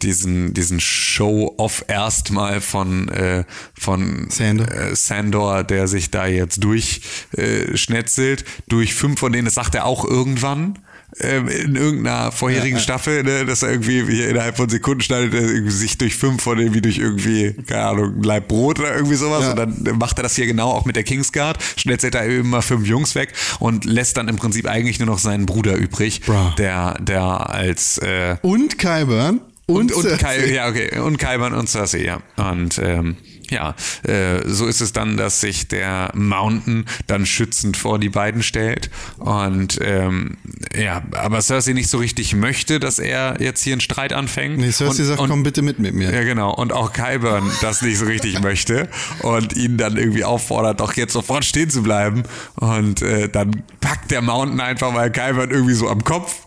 [0.05, 3.45] diesen, diesen Show-off erstmal von, äh,
[3.79, 4.71] von Sandor.
[4.71, 9.87] Äh, Sandor, der sich da jetzt durchschnetzelt, äh, durch fünf von denen, das sagt er
[9.87, 10.79] auch irgendwann.
[11.21, 12.83] ähm, In irgendeiner vorherigen Ja.
[12.83, 16.43] Staffel, ne, dass er irgendwie wie innerhalb von Sekunden schneidet er irgendwie sich durch fünf
[16.43, 19.43] von denen wie durch irgendwie, keine Ahnung, Leib Brot oder irgendwie sowas.
[19.45, 19.51] Ja.
[19.51, 22.89] Und dann macht er das hier genau auch mit der Kingsguard, schnetzelt er immer fünf
[22.89, 26.53] Jungs weg und lässt dann im Prinzip eigentlich nur noch seinen Bruder übrig, Bra.
[26.59, 30.19] der, der als äh, Und Qyburn und, und, und.
[30.19, 32.21] Kai, ja, okay, und Kaiban und Cersei, ja.
[32.37, 33.17] Und ähm,
[33.51, 38.43] ja, äh, so ist es dann, dass sich der Mountain dann schützend vor die beiden
[38.43, 38.91] stellt.
[39.19, 40.37] Und ähm,
[40.77, 44.59] ja, aber Cersei nicht so richtig möchte, dass er jetzt hier einen Streit anfängt.
[44.59, 46.13] Nee, Cersei und, sagt, und, komm bitte mit mit mir.
[46.13, 46.55] ja, genau.
[46.55, 48.89] Und auch Kyburn das nicht so richtig möchte
[49.23, 52.25] und ihn dann irgendwie auffordert, doch jetzt sofort stehen zu bleiben.
[52.57, 56.44] Und äh, dann packt der Mountain einfach mal Kyburn irgendwie so am Kopf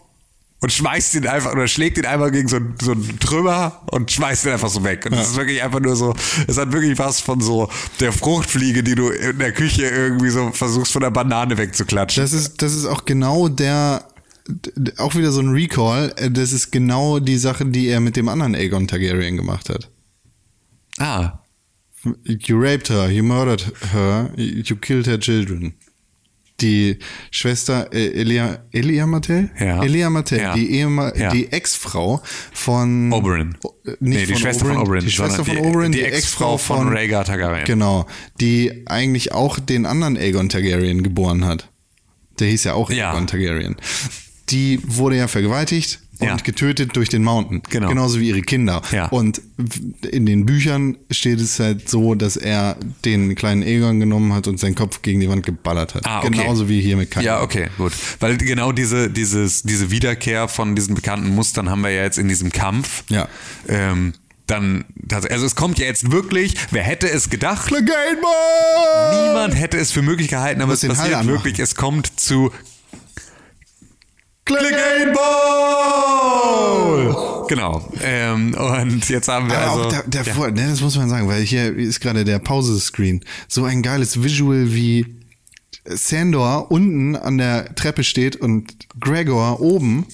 [0.60, 4.12] und schmeißt ihn einfach oder schlägt ihn einfach gegen so, ein- so einen Trümmer und
[4.12, 5.06] schmeißt ihn einfach so weg.
[5.06, 6.16] Und das ist wirklich einfach nur so,
[6.48, 7.70] es hat wirklich was von so
[8.00, 12.24] der Fruchtfliege, die du in der Küche irgendwie so versuchst von der Banane wegzuklatschen.
[12.24, 14.04] Das ist, das ist auch genau der,
[14.98, 18.28] auch wieder so ein Recall, äh, das ist genau die Sache, die er mit dem
[18.28, 19.90] anderen Aegon Targaryen gemacht hat.
[21.00, 21.40] ah,
[22.24, 25.74] You raped her, you murdered her, you killed her children.
[26.62, 26.98] Die
[27.30, 29.52] Schwester äh, Elia, Elia Martell?
[29.60, 29.84] Ja.
[29.84, 30.54] Elia Martell, Ja.
[30.56, 31.30] die, Ehema Ja.
[31.30, 32.22] die Ex-Frau
[32.52, 33.56] von Oberyn.
[33.64, 36.56] O- Nicht Nee, die von Schwester von Oberyn, Die Schwester von Oberyn, die die, Ex-Frau
[36.56, 37.66] Ex-Frau von Rhaegar Targaryen.
[37.66, 38.08] Genau.
[38.42, 41.70] Die eigentlich auch den anderen Aegon Targaryen geboren hat.
[42.40, 43.12] Der hieß ja auch Ja.
[43.12, 43.76] Aegon Targaryen.
[44.50, 46.36] Die wurde ja vergewaltigt und Ja.
[46.38, 47.62] getötet durch den Mountain.
[47.70, 47.90] Genau.
[47.90, 48.82] Genauso wie ihre Kinder.
[48.92, 49.08] Ja.
[49.08, 49.42] Und
[50.10, 54.60] in den Büchern steht es halt so, dass er den kleinen Aegon genommen hat und
[54.60, 56.06] seinen Kopf gegen die Wand geballert hat.
[56.06, 56.30] Ah, okay.
[56.30, 57.22] Genauso wie hier mit Kai.
[57.22, 57.94] Ja, okay, gut.
[58.20, 62.28] Weil genau diese, dieses, diese Wiederkehr von diesen bekannten Mustern haben wir ja jetzt in
[62.28, 63.04] diesem Kampf.
[63.10, 63.28] Ja.
[63.68, 64.14] Ähm,
[64.48, 67.68] dann, also es kommt ja jetzt wirklich, wer hätte es gedacht?
[67.68, 68.18] Clegane
[69.12, 72.52] Niemand hätte es für möglich gehalten, aber es passiert wirklich, es kommt zu
[74.48, 76.38] Clegane Ball!
[77.50, 77.92] Genau.
[78.02, 79.84] Ähm, und jetzt haben wir Aber also.
[79.84, 83.26] auch da, davor, ne, das muss man sagen, weil hier ist gerade der Pause-Screen.
[83.50, 85.18] So ein geiles Visual, wie
[85.84, 90.06] Sandor unten an der Treppe steht und Gregor oben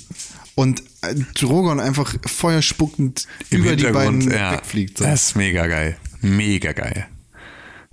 [0.56, 4.98] und äh, Drogon einfach feuerspuckend im über die beiden ja, wegfliegt.
[4.98, 5.04] So.
[5.04, 5.98] Das ist mega geil.
[6.22, 7.06] Mega geil.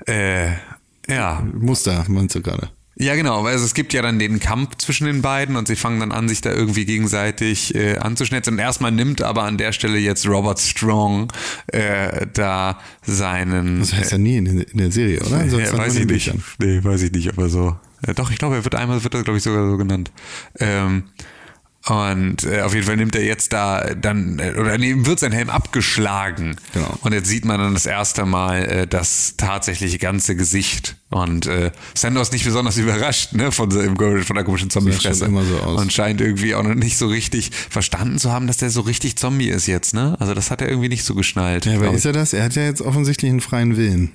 [0.07, 0.53] Äh,
[1.07, 1.47] ja.
[1.53, 2.71] Muster, meinst du gerade?
[3.01, 3.47] Ja, genau.
[3.47, 6.29] Also es gibt ja dann den Kampf zwischen den beiden und sie fangen dann an,
[6.29, 8.53] sich da irgendwie gegenseitig äh, anzuschnetzen.
[8.53, 11.33] Und erstmal nimmt aber an der Stelle jetzt Robert Strong
[11.69, 13.81] äh, da seinen.
[13.81, 15.49] Das heißt ja nie in, in der Serie, oder?
[15.49, 16.35] Sonst ja, weiß ich nicht.
[16.59, 17.77] Nee, weiß ich nicht, ob er so.
[18.07, 20.13] Ja, doch, ich glaube, er wird einmal, wird er, glaube ich, sogar so genannt.
[20.59, 21.05] Ähm,
[21.87, 25.33] und äh, auf jeden Fall nimmt er jetzt da dann, äh, oder ihm wird sein
[25.33, 26.57] Helm abgeschlagen.
[26.75, 26.99] Genau.
[27.01, 30.97] Und jetzt sieht man dann das erste Mal äh, das tatsächliche ganze Gesicht.
[31.09, 35.27] Und äh, Sandor ist nicht besonders überrascht, ne, von, so- von der komischen Zombie-Fresse.
[35.27, 35.57] so.
[35.71, 39.17] Und scheint irgendwie auch noch nicht so richtig verstanden zu haben, dass der so richtig
[39.17, 40.17] Zombie ist jetzt, ne?
[40.21, 41.65] Also das hat er irgendwie nicht so geschnallt.
[41.67, 42.33] Ja, aber ist er das?
[42.35, 44.11] Er hat ja jetzt offensichtlich einen freien Willen.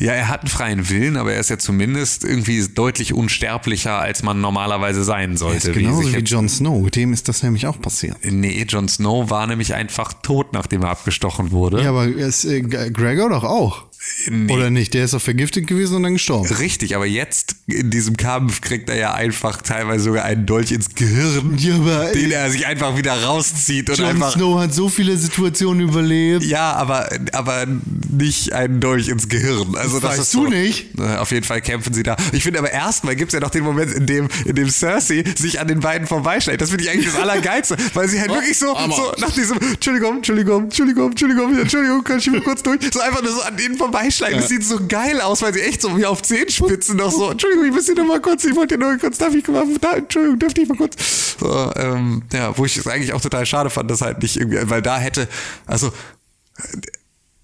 [0.00, 4.22] Ja, er hat einen freien Willen, aber er ist ja zumindest irgendwie deutlich unsterblicher, als
[4.22, 5.70] man normalerweise sein sollte.
[5.70, 6.90] ist genauso wie jetzt- Jon Snow.
[6.90, 8.16] Dem ist das nämlich auch passiert.
[8.22, 11.82] Nee, Jon Snow war nämlich einfach tot, nachdem er abgestochen wurde.
[11.82, 13.84] Ja, aber es, äh, Gregor doch auch.
[14.28, 14.52] Nee.
[14.52, 14.94] Oder nicht?
[14.94, 16.48] Der ist doch vergiftet gewesen und dann gestorben.
[16.54, 20.94] Richtig, aber jetzt in diesem Kampf kriegt er ja einfach teilweise sogar einen Dolch ins
[20.94, 24.32] Gehirn, Ja, den er sich einfach wieder rauszieht und Jon einfach.
[24.32, 26.44] Snow hat so viele Situationen überlebt.
[26.44, 27.66] Ja, aber, aber
[28.10, 29.74] nicht einen Dolch ins Gehirn.
[29.74, 30.98] Also das Weißt ist du so, nicht?
[30.98, 32.16] Äh, Auf jeden Fall kämpfen sie da.
[32.32, 35.24] Ich finde aber erstmal gibt es ja noch den Moment, in dem, in dem Cersei
[35.36, 36.60] sich an den beiden vorbeischlägt.
[36.60, 40.16] Das finde ich eigentlich das Allergeilste, weil sie halt wirklich so, so nach diesem Entschuldigung,
[40.16, 43.76] Entschuldigung, Entschuldigung, Entschuldigung, Entschuldigung, kann ich mir kurz durch, so einfach nur so an denen
[43.94, 44.36] vorbeischlagen.
[44.36, 47.66] Das sieht so geil aus, weil sie echt so wie auf Zehenspitzen noch so, Entschuldigung,
[47.66, 49.94] ich muss hier noch mal kurz, ich wollte hier nur kurz, darf ich mal, da,
[49.94, 51.36] Entschuldigung, dürfte ich mal kurz.
[51.38, 54.58] So, ähm, ja, wo ich es eigentlich auch total schade fand, dass halt nicht irgendwie,
[54.70, 55.28] weil da hätte,
[55.66, 55.92] also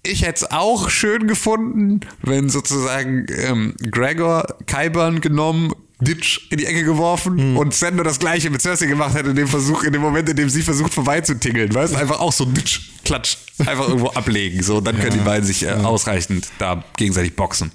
[0.03, 6.65] ich hätte es auch schön gefunden, wenn sozusagen ähm, Gregor Kyburn genommen, Ditch in die
[6.65, 10.01] Ecke geworfen und Sandor das gleiche mit Cersei gemacht hätte in dem Versuch, in dem
[10.01, 14.09] Moment, in dem sie versucht vorbeizutingeln, weißt du, einfach auch so Ditch, Klatsch, einfach irgendwo
[14.09, 17.71] ablegen, so, dann können die beiden sich äh, ausreichend da gegenseitig boxen.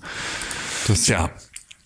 [0.88, 1.30] Das Tja.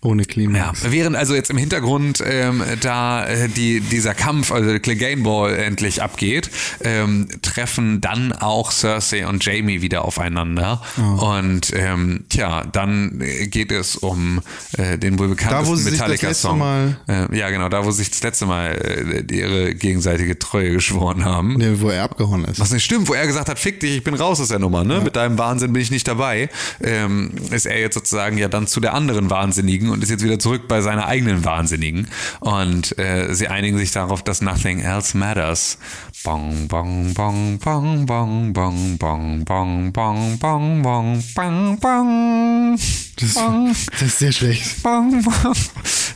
[0.03, 0.91] Ohne Ja, Klimax.
[0.91, 5.55] während also jetzt im Hintergrund ähm, da äh, die, dieser Kampf, also der Clegane Ball
[5.57, 6.51] endlich abgeht,
[6.83, 10.81] ähm, treffen dann auch Cersei und Jamie wieder aufeinander.
[11.19, 14.41] Und ähm, tja, dann äh, geht es um
[14.79, 16.97] äh, den wohl Da, wo bekanntesten Metallica-Song.
[17.07, 21.25] Äh, ja, genau, da wo sie sich das letzte Mal äh, ihre gegenseitige Treue geschworen
[21.27, 21.57] haben.
[21.59, 22.59] Nee, wo er abgehauen ist.
[22.59, 24.83] Was nicht stimmt, wo er gesagt hat, fick dich, ich bin raus aus der Nummer,
[24.83, 25.01] ne?
[25.03, 26.49] Mit deinem Wahnsinn bin ich nicht dabei.
[26.83, 30.39] Ähm, ist er jetzt sozusagen ja dann zu der anderen Wahnsinnigen und ist jetzt wieder
[30.39, 32.09] zurück bei seiner eigenen Wahnsinnigen.
[32.41, 35.79] Und äh, sie einigen sich darauf, dass nothing else matters.
[36.25, 42.79] Bong, bong, bong, bong, bong, bong, bong, bong, bong, bong, bong, bong, bong.
[43.17, 44.83] Das, Bong, das ist sehr schlecht.
[44.83, 45.55] bong, bong.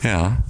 [0.03, 0.43] Ja.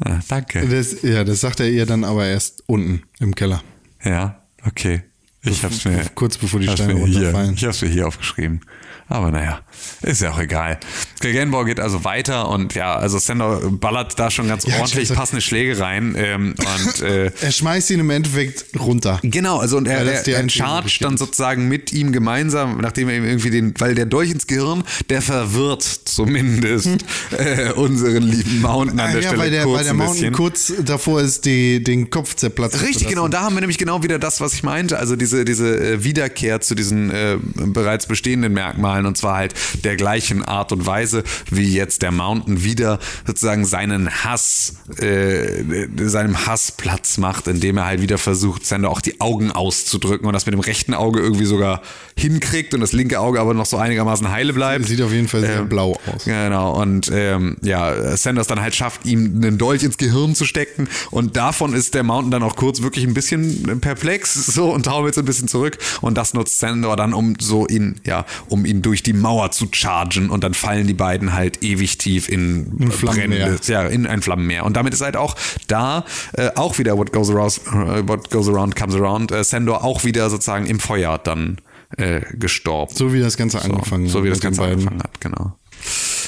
[0.00, 0.66] Ah, danke.
[0.68, 3.62] Das, ja, das sagt er ihr dann aber erst unten im Keller.
[4.04, 5.02] Ja, okay.
[5.42, 6.04] Ich hab's mir.
[6.14, 7.54] Kurz bevor die Steine mir hier, runterfallen.
[7.54, 8.60] Ich hab's mir hier aufgeschrieben.
[9.08, 9.60] Aber naja,
[10.02, 10.78] ist ja auch egal.
[11.20, 15.40] Cleganbau geht also weiter und ja, also Sandor ballert da schon ganz Ja, ordentlich passende
[15.40, 16.14] Schläge rein.
[16.16, 19.18] Ähm, und äh, Er schmeißt ihn im Endeffekt runter.
[19.22, 23.24] Genau, also und er, er, er Möglichkeit dann sozusagen mit ihm gemeinsam, nachdem er ihm
[23.24, 26.88] irgendwie den, weil der Dolch ins Gehirn, der verwirrt zumindest
[27.38, 30.32] äh, unseren lieben Mountain an Ah, der ja, Stelle weil der, kurz weil der Mountain
[30.32, 32.82] kurz davor ist, die, den Kopf zerplatzt.
[32.82, 33.24] Richtig, genau.
[33.24, 34.98] Und da haben wir nämlich genau wieder das, was ich meinte.
[34.98, 39.54] Also diese, diese äh, Wiederkehr zu diesen äh, bereits bestehenden Merkmalen und zwar halt
[39.84, 45.64] der gleichen Art und Weise, wie jetzt der Mountain wieder sozusagen seinen Hass, äh,
[45.96, 50.32] seinem Hass Platz macht, indem er halt wieder versucht, Sander auch die Augen auszudrücken und
[50.32, 51.82] das mit dem rechten Auge irgendwie sogar
[52.16, 54.86] hinkriegt und das linke Auge aber noch so einigermaßen heile bleibt.
[54.86, 56.24] Sieht auf jeden Fall sehr Ähm, blau aus.
[56.24, 60.88] Genau, und ähm, ja, Sanders dann halt schafft, ihm einen Dolch ins Gehirn zu stecken
[61.10, 65.14] und davon ist der Mountain dann auch kurz wirklich ein bisschen perplex so und taumelt
[65.14, 68.82] so ein bisschen zurück und das nutzt Sandor dann, um so ihn, ja, um ihn
[68.88, 72.90] durch die Mauer zu chargen und dann fallen die beiden halt ewig tief in, In
[72.90, 73.48] Flammenmeer.
[73.50, 75.36] brennendes- ja, in ein Flammenmeer und damit ist halt auch
[75.66, 79.84] da äh, auch wieder what goes around, äh, what goes around comes around, äh, Sandor
[79.84, 81.58] auch wieder sozusagen im Feuer dann
[81.98, 82.94] äh, gestorben.
[82.96, 85.58] So wie das Ganze angefangen So hat wie das Ganze angefangen hat, genau.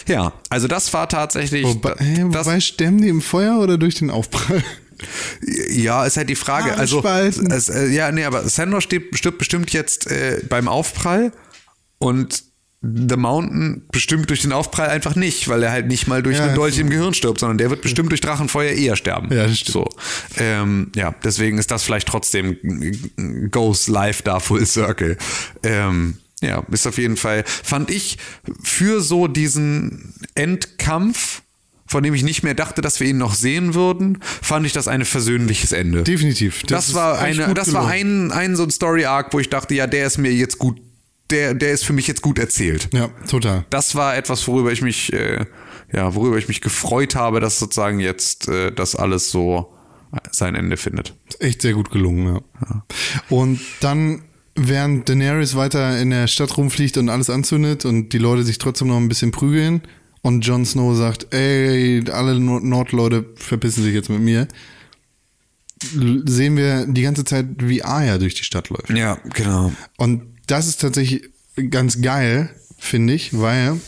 [0.07, 1.65] Ja, also das war tatsächlich.
[1.65, 4.63] Wobei, das, wobei sterben die im Feuer oder durch den Aufprall?
[5.71, 6.77] ja, ist halt die Frage.
[6.77, 11.33] Also, es, äh, ja, nee, aber Sandor stirbt, stirbt bestimmt jetzt äh, beim Aufprall
[11.99, 12.43] und
[12.83, 16.47] The Mountain bestimmt durch den Aufprall einfach nicht, weil er halt nicht mal durch Ja,
[16.47, 19.31] einen Dolch im Gehirn stirbt, sondern der wird bestimmt durch Drachenfeuer eher sterben.
[19.31, 19.73] Ja, das stimmt.
[19.73, 19.89] So.
[20.39, 22.57] Ähm, ja, deswegen ist das vielleicht trotzdem
[23.51, 25.19] Goes live da Full Circle.
[25.63, 28.17] Ähm, ja, ist auf jeden Fall, fand ich,
[28.63, 31.43] für so diesen Endkampf,
[31.87, 34.89] von dem ich nicht mehr dachte, dass wir ihn noch sehen würden, fand ich das
[34.89, 36.03] ein versöhnliches Ende.
[36.03, 36.63] Definitiv.
[36.63, 38.33] Das, ist war eine, das war gelungen.
[38.33, 40.81] ein, ein so ein Story Arc, wo ich dachte, ja, der ist mir jetzt gut,
[41.31, 42.89] der, der ist für mich jetzt gut erzählt.
[42.93, 43.65] Ja, total.
[43.71, 45.47] Das war etwas, worüber ich mich, äh,
[45.93, 49.73] ja, worüber ich mich gefreut habe, dass sozusagen jetzt äh, das alles so
[50.33, 51.15] sein Ende findet.
[51.39, 52.85] Echt sehr gut gelungen, ja.
[53.29, 54.23] Und dann,
[54.57, 58.89] während Daenerys weiter in der Stadt rumfliegt und alles anzündet und die Leute sich trotzdem
[58.89, 59.83] noch ein bisschen prügeln
[60.23, 64.49] und Jon Snow sagt, ey, alle Nord- Nordleute verpissen sich jetzt mit mir,
[66.27, 68.91] sehen wir die ganze Zeit, wie Arya durch die Stadt läuft.
[68.91, 69.73] Ja, genau.
[69.97, 71.31] Und das ist tatsächlich
[71.71, 73.81] ganz geil, finde ich, weil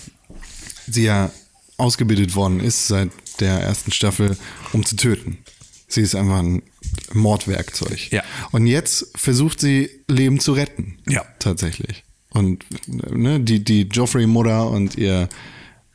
[0.86, 1.32] sie ja
[1.76, 3.10] ausgebildet worden ist seit
[3.40, 4.36] der ersten Staffel,
[4.72, 5.38] um zu töten.
[5.88, 6.62] Sie ist einfach ein
[7.12, 8.10] Mordwerkzeug.
[8.12, 8.22] Ja.
[8.50, 10.98] Und jetzt versucht sie Leben zu retten.
[11.08, 11.24] Ja.
[11.38, 12.04] Tatsächlich.
[12.30, 15.28] Und ne, die, die Joffrey-Mutter und ihr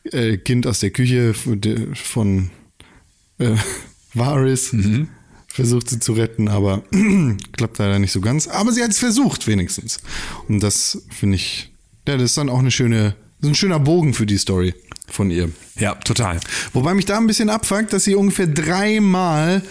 [0.04, 2.52] äh, Kind aus der Küche von,
[3.40, 3.56] äh,
[4.14, 4.74] Varys
[5.58, 6.84] versucht sie zu retten, aber
[7.58, 8.48] klappt leider nicht so ganz.
[8.48, 10.00] Aber sie hat es versucht, wenigstens.
[10.48, 11.72] Und das finde ich
[12.08, 14.74] Ja, das ist dann auch eine schöne, ein schöner Bogen für die Story
[15.10, 15.50] von ihr.
[15.80, 16.40] Ja, total.
[16.74, 19.62] Wobei mich da ein bisschen abfuckt, dass sie ungefähr dreimal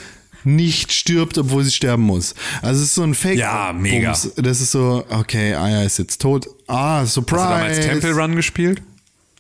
[0.45, 2.35] nicht stirbt, obwohl sie sterben muss.
[2.63, 3.39] Also es ist so ein Fake.
[3.39, 4.13] Ja, mega.
[4.13, 4.33] Bums.
[4.37, 6.47] Das ist so, okay, Aya ist jetzt tot.
[6.69, 7.43] Ah, Surprise.
[7.45, 8.83] Hast du damals Temple Run gespielt?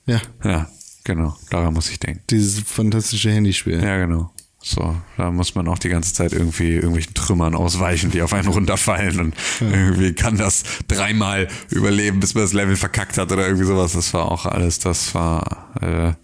[0.06, 0.68] Ja, Ja,
[1.04, 1.36] genau.
[1.50, 2.22] Daran muss ich denken.
[2.30, 3.80] dieses fantastische Handyspiel.
[3.82, 4.32] Ja, genau.
[4.68, 8.48] So, da muss man auch die ganze Zeit irgendwie irgendwelchen Trümmern ausweichen, die auf einen
[8.48, 13.64] runterfallen und irgendwie kann das dreimal überleben, bis man das Level verkackt hat oder irgendwie
[13.64, 13.92] sowas.
[13.92, 16.14] Das war auch alles, das war äh,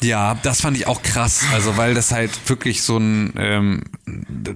[0.00, 3.82] ja, das fand ich auch krass, also weil das halt wirklich so ein, ähm,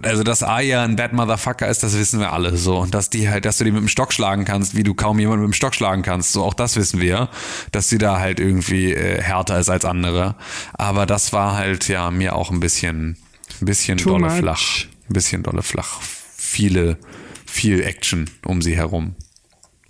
[0.02, 2.78] also dass Aya ein Bad Motherfucker ist, das wissen wir alle so.
[2.78, 5.18] Und dass die halt, dass du die mit dem Stock schlagen kannst, wie du kaum
[5.18, 7.28] jemanden mit dem Stock schlagen kannst, so auch das wissen wir,
[7.72, 10.36] dass sie da halt irgendwie äh, härter ist als andere,
[10.74, 13.16] aber das war halt ja mir auch ein bisschen,
[13.60, 14.38] ein bisschen Too dolle much.
[14.38, 16.00] flach, ein bisschen dolle flach,
[16.36, 16.98] viele,
[17.46, 19.16] viel Action um sie herum.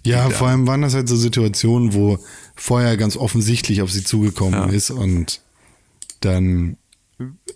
[0.04, 2.18] Ja, vor allem waren das halt so Situationen, wo
[2.54, 5.40] Feuer ganz offensichtlich auf sie zugekommen ist und
[6.20, 6.76] dann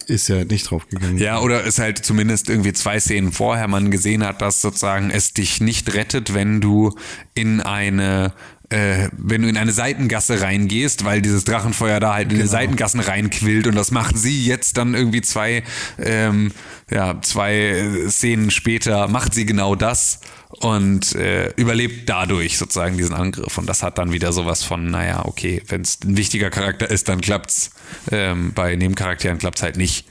[0.07, 1.19] ist er nicht draufgegangen.
[1.19, 5.33] Ja, oder es halt zumindest irgendwie zwei Szenen vorher man gesehen hat, dass sozusagen es
[5.33, 6.95] dich nicht rettet, wenn du
[7.35, 8.33] in eine
[8.71, 13.01] äh, wenn du in eine Seitengasse reingehst, weil dieses Drachenfeuer da halt in die Seitengassen
[13.01, 15.63] reinquillt und das macht sie jetzt dann irgendwie zwei,
[15.99, 16.53] ähm,
[16.91, 23.59] ja, zwei Szenen später, macht sie genau das und äh, überlebt dadurch sozusagen diesen Angriff.
[23.59, 27.09] Und das hat dann wieder sowas von, naja, okay, wenn es ein wichtiger Charakter ist,
[27.09, 27.71] dann klappt's.
[28.11, 30.07] Ähm, bei Nebencharakteren klappt's halt nicht.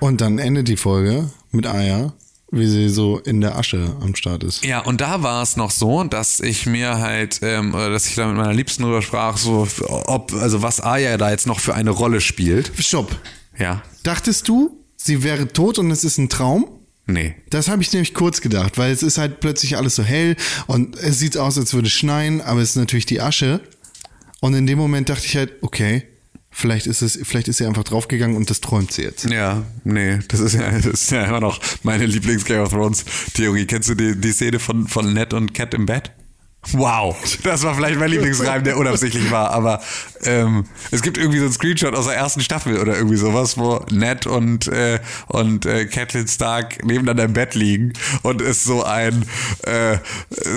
[0.00, 2.12] Und dann endet die Folge mit Aya,
[2.50, 4.64] wie sie so in der Asche am Start ist.
[4.64, 8.26] Ja, und da war es noch so, dass ich mir halt, ähm, dass ich da
[8.28, 11.90] mit meiner Liebsten drüber sprach, so, ob, also was Aya da jetzt noch für eine
[11.90, 12.70] Rolle spielt.
[12.78, 13.16] Stopp.
[13.58, 13.82] Ja.
[14.04, 16.68] Dachtest du, sie wäre tot und es ist ein Traum?
[17.06, 17.34] Nee.
[17.50, 20.36] Das habe ich nämlich kurz gedacht, weil es ist halt plötzlich alles so hell
[20.66, 23.60] und es sieht aus, als würde es schneien, aber es ist natürlich die Asche.
[24.40, 26.02] Und in dem Moment dachte ich halt, okay,
[26.56, 29.28] vielleicht ist es, vielleicht ist sie einfach draufgegangen und das träumt sie jetzt.
[29.28, 33.66] Ja, nee, das ist ja, das ist ja immer noch meine Lieblings-Game of Thrones-Theorie.
[33.66, 36.10] Kennst du die, die Szene von, von Ned und Cat im Bett?
[36.72, 39.80] Wow, das war vielleicht mein Lieblingsreim, der unabsichtlich war, aber
[40.24, 43.84] ähm, es gibt irgendwie so einen Screenshot aus der ersten Staffel oder irgendwie sowas, wo
[43.92, 47.92] Ned und, äh, und äh, Catelyn Stark nebeneinander im Bett liegen
[48.22, 49.26] und es so ein
[49.62, 49.98] äh,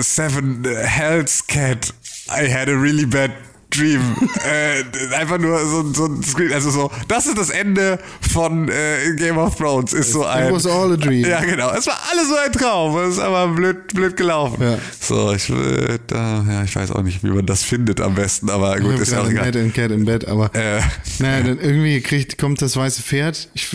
[0.00, 1.94] Seven Hells Cat,
[2.28, 3.30] I had a really bad
[3.70, 4.00] Dream.
[4.44, 7.98] äh, einfach nur so, so ein Screen, also so, das ist das Ende
[8.32, 10.52] von äh, Game of Thrones, ist so ein.
[10.52, 11.24] was all a dream.
[11.24, 11.70] Ja, genau.
[11.72, 12.96] Es war alles so ein Traum.
[12.98, 14.62] Es ist aber blöd, blöd gelaufen.
[14.62, 14.78] Ja.
[15.00, 18.50] So, ich, äh, da, ja, ich weiß auch nicht, wie man das findet am besten,
[18.50, 19.46] aber gut, Ich ist ja auch egal.
[19.46, 20.80] Ned and Cat im Bett, aber Äh,
[21.18, 23.68] naja, dann irgendwie kriegt, kommt das weiße Pferd, ich,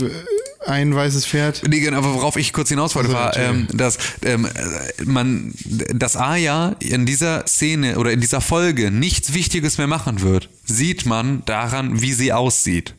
[0.66, 1.62] ein weißes Pferd.
[1.68, 5.54] Nee, genau, aber worauf ich kurz hinaus wollte, war, ähm, dass ähm, äh, man,
[5.94, 11.06] dass Aya in dieser Szene oder in dieser Folge nichts Wichtiges mehr machen wird, sieht
[11.06, 12.96] man daran, wie sie aussieht.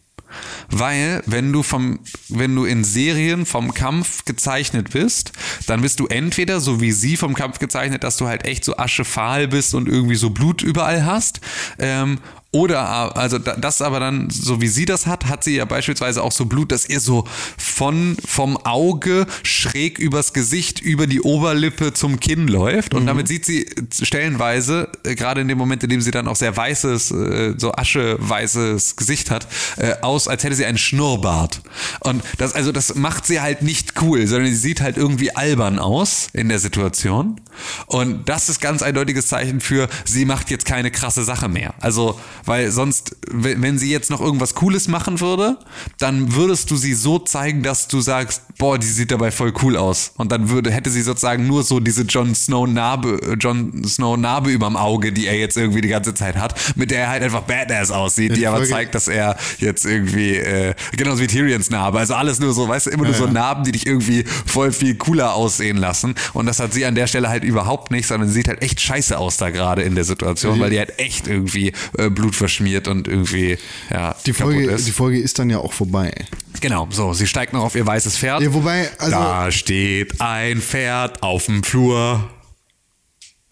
[0.71, 5.33] Weil, wenn du vom, wenn du in Serien vom Kampf gezeichnet bist,
[5.67, 8.77] dann bist du entweder so wie sie vom Kampf gezeichnet, dass du halt echt so
[8.77, 11.41] aschefahl bist und irgendwie so Blut überall hast,
[11.79, 12.19] ähm,
[12.57, 16.23] oder, also da- das aber dann, so wie sie das hat, hat sie ja beispielsweise
[16.23, 17.27] auch so Blut, dass ihr so
[17.59, 22.95] von, vom Auge schräg übers Gesicht, über die Oberlippe zum Kinn läuft.
[22.95, 23.67] Und damit sieht sie
[24.03, 27.73] stellenweise, äh, gerade in dem Moment, in dem sie dann auch sehr weißes, äh, so
[27.73, 29.47] ascheweißes Gesicht hat,
[29.77, 31.61] äh, aus, als hätte sie einen Schnurrbart.
[32.01, 35.79] Und das, also das macht sie halt nicht cool, sondern sie sieht halt irgendwie albern
[35.79, 37.41] aus in der Situation.
[37.87, 41.75] Und das ist ganz eindeutiges Zeichen für, sie macht jetzt keine krasse Sache mehr.
[41.81, 45.59] Also, weil sonst, wenn sie jetzt noch irgendwas Cooles machen würde,
[45.99, 49.77] dann würdest du sie so zeigen, dass du sagst, boah, die sieht dabei voll cool
[49.77, 50.13] aus.
[50.17, 54.17] Und dann würde, hätte sie sozusagen nur so diese Jon Snow Narbe, äh, Jon Snow
[54.17, 57.23] Narbe überm Auge, die er jetzt irgendwie die ganze Zeit hat, mit der er halt
[57.23, 61.71] einfach badass aussieht, die die aber zeigt, dass er jetzt irgendwie, äh, genauso wie Tyrions
[61.71, 64.73] Narbe, also alles nur so, weißt du, immer nur so Narben, die dich irgendwie voll
[64.73, 66.15] viel cooler aussehen lassen.
[66.33, 68.81] Und das hat sie an der Stelle halt überhaupt nicht, sondern sie sieht halt echt
[68.81, 72.89] scheiße aus da gerade in der Situation, weil die halt echt irgendwie äh, Blut verschmiert
[72.89, 73.59] und irgendwie,
[73.91, 74.87] ja, Die Folge, kaputt ist.
[74.89, 76.13] die Folge ist dann ja auch vorbei.
[76.61, 78.43] Genau, so, sie steigt noch auf ihr weißes Pferd.
[78.43, 82.29] Ja, wobei, also- da steht ein Pferd auf dem Flur.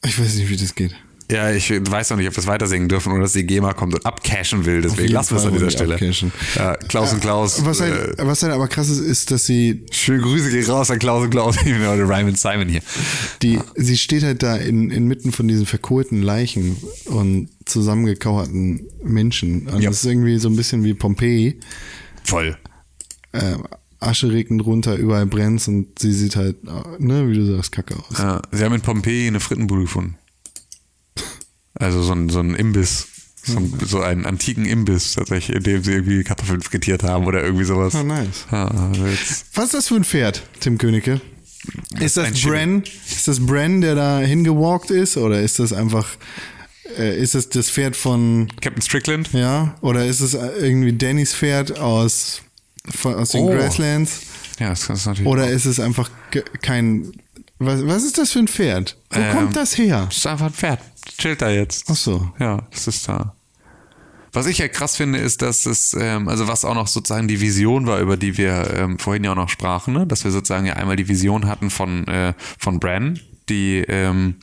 [0.05, 0.95] Ich weiß nicht, wie das geht.
[1.31, 3.73] Ja, ich weiß noch nicht, ob wir es weiter singen dürfen oder dass die GEMA
[3.73, 4.83] kommt und abcashen will.
[4.83, 5.99] Deswegen lassen wir es an dieser Stelle.
[6.55, 7.65] Ja, Klaus und Klaus.
[7.65, 10.91] Was äh, halt, was halt aber krass ist, ist, dass sie schöne Grüße gehen raus
[10.91, 11.57] an Klaus und Klaus.
[11.57, 12.83] Ich bin heute Ryman Simon hier.
[13.43, 16.77] Die, sie steht halt da in, inmitten von diesen verkohlten Leichen
[17.07, 19.67] und zusammengekauerten Menschen.
[19.69, 19.89] Und Ja.
[19.91, 21.59] das ist irgendwie so ein bisschen wie Pompeji.
[22.25, 22.57] Voll.
[23.33, 23.57] Äh,
[23.99, 27.97] Asche regnet runter, überall brennt und sie sieht halt, äh, ne, wie du sagst, kacke
[27.97, 28.19] aus.
[28.19, 30.17] Ja, sie haben in Pompeji eine Frittenbude gefunden.
[31.75, 33.09] Also so ein, so ein Imbiss.
[33.47, 37.45] So, ein, so einen antiken Imbiss tatsächlich, in dem sie irgendwie Kartoffeln frittiert haben oder
[37.45, 37.95] irgendwie sowas.
[37.95, 38.47] Oh, nice.
[39.11, 41.21] Jetzt, Was ist das für ein Pferd, Tim Königke?
[42.01, 42.41] Ist das.
[42.43, 42.85] Bren?
[43.11, 45.17] Ist das Bren, der da hingewalkt ist?
[45.19, 46.09] Oder ist das einfach,
[46.99, 49.31] äh, ist das das Pferd von, Captain Strickland?
[49.35, 49.75] ja?
[49.83, 52.41] Oder ist es irgendwie Dannys Pferd aus,
[52.91, 53.51] von, aus den Oh.
[53.51, 54.21] Grasslands?
[54.59, 55.27] Ja, das ist natürlich.
[55.31, 56.11] Oder ist es einfach
[56.63, 57.13] kein,
[57.67, 58.97] was, was ist das für ein Pferd?
[59.11, 60.05] Wo Ähm, kommt das her?
[60.09, 60.81] Das ist einfach ein Pferd.
[61.19, 61.87] Chillt da jetzt.
[61.91, 62.31] Ach so.
[62.39, 63.35] Ja, das ist da.
[64.33, 67.41] Was ich ja krass finde, ist, dass es, ähm, also was auch noch sozusagen die
[67.41, 70.07] Vision war, über die wir ähm, vorhin ja auch noch sprachen, ne?
[70.07, 74.37] dass wir sozusagen ja einmal die Vision hatten von, äh, von Bran, die, ähm,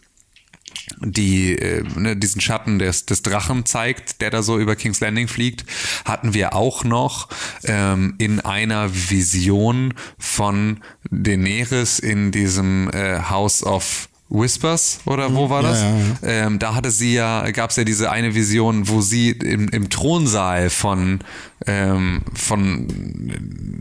[0.99, 5.27] die äh, ne, diesen Schatten des, des Drachen zeigt, der da so über King's Landing
[5.27, 5.65] fliegt,
[6.05, 7.29] hatten wir auch noch
[7.63, 10.79] ähm, in einer Vision von
[11.09, 15.81] Daenerys in diesem äh, House of Whispers oder wo war Ja, das?
[15.81, 16.45] ja, ja.
[16.47, 19.89] Ähm, da hatte sie ja, gab es ja diese eine Vision, wo sie im, im
[19.89, 21.19] Thronsaal von,
[21.67, 22.87] ähm, von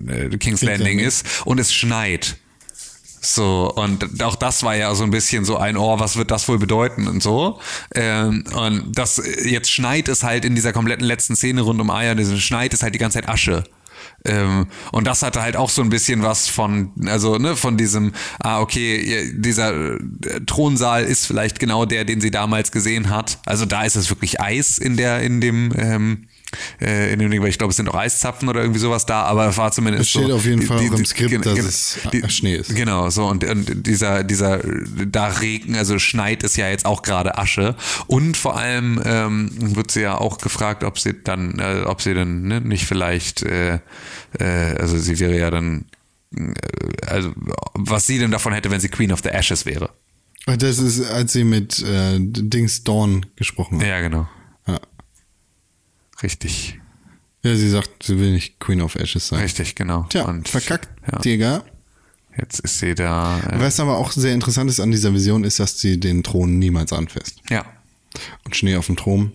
[0.08, 0.98] äh, King's Landing.
[0.98, 2.36] ist und es schneit.
[3.22, 6.48] So, und auch das war ja so ein bisschen so ein, oh, was wird das
[6.48, 7.60] wohl bedeuten und so.
[7.94, 12.40] Ähm, und das, jetzt schneit es halt in dieser kompletten letzten Szene rund um diese
[12.40, 13.64] schneit es halt die ganze Zeit Asche.
[14.24, 18.12] Ähm, und das hatte halt auch so ein bisschen was von, also, ne, von diesem,
[18.38, 19.98] ah, okay, dieser äh,
[20.46, 23.38] Thronsaal ist vielleicht genau der, den sie damals gesehen hat.
[23.46, 26.29] Also da ist es wirklich Eis in der, in dem, ähm, äh,
[26.80, 29.48] in dem Ding, weil ich glaube, es sind auch Eiszapfen oder irgendwie sowas da, aber
[29.48, 31.42] es war zumindest Es steht so, auf jeden die- Fall die- auch im Skript, gen-
[31.42, 32.74] dass gen- es die- Schnee ist.
[32.74, 34.60] Genau, so und, und dieser, dieser,
[35.06, 37.76] da Regen, also schneit es ja jetzt auch gerade Asche
[38.08, 42.14] und vor allem ähm, wird sie ja auch gefragt, ob sie dann, äh, ob sie
[42.14, 43.78] dann ne, nicht vielleicht, äh,
[44.38, 44.44] äh,
[44.78, 45.84] also sie wäre ja dann,
[46.36, 46.52] äh,
[47.06, 47.32] also
[47.74, 49.90] was sie denn davon hätte, wenn sie Queen of the Ashes wäre.
[50.46, 53.86] Das ist, als sie mit äh, Dings Dawn gesprochen hat.
[53.86, 54.26] Ja, genau.
[56.22, 56.78] Richtig,
[57.42, 59.40] ja, sie sagt, sie will nicht Queen of Ashes sein.
[59.40, 60.04] richtig, genau.
[60.08, 61.64] Tja, und verkackt, Ja, Digga.
[62.38, 63.38] jetzt ist sie da.
[63.40, 66.58] Äh, Was aber auch sehr interessant ist an dieser Vision, ist, dass sie den Thron
[66.58, 67.40] niemals anfasst.
[67.48, 67.64] ja,
[68.44, 69.32] Und Schnee auf dem Thron.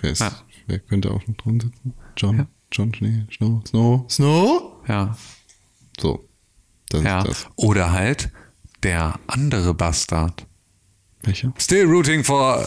[0.00, 0.32] Wer, ist, Ja.
[0.66, 1.94] wer könnte auf dem Thron sitzen?
[2.16, 2.46] John?
[2.72, 3.24] John Schnee?
[3.34, 3.62] Snow?
[3.66, 4.10] Snow?
[4.10, 4.72] Snow?
[4.88, 5.16] ja.
[6.00, 6.28] So.
[6.90, 7.24] Das Ja.
[7.56, 8.30] Oder halt
[8.82, 10.46] der andere Bastard.
[11.26, 11.52] Welcher?
[11.58, 12.66] Still rooting for,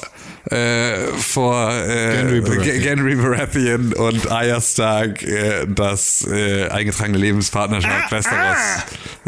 [0.49, 2.41] äh, for äh,
[2.79, 3.93] Gendry Baratheon.
[3.93, 8.57] Und Arya Stark äh, das äh, eingetragene Lebenspartnerschaft Westeros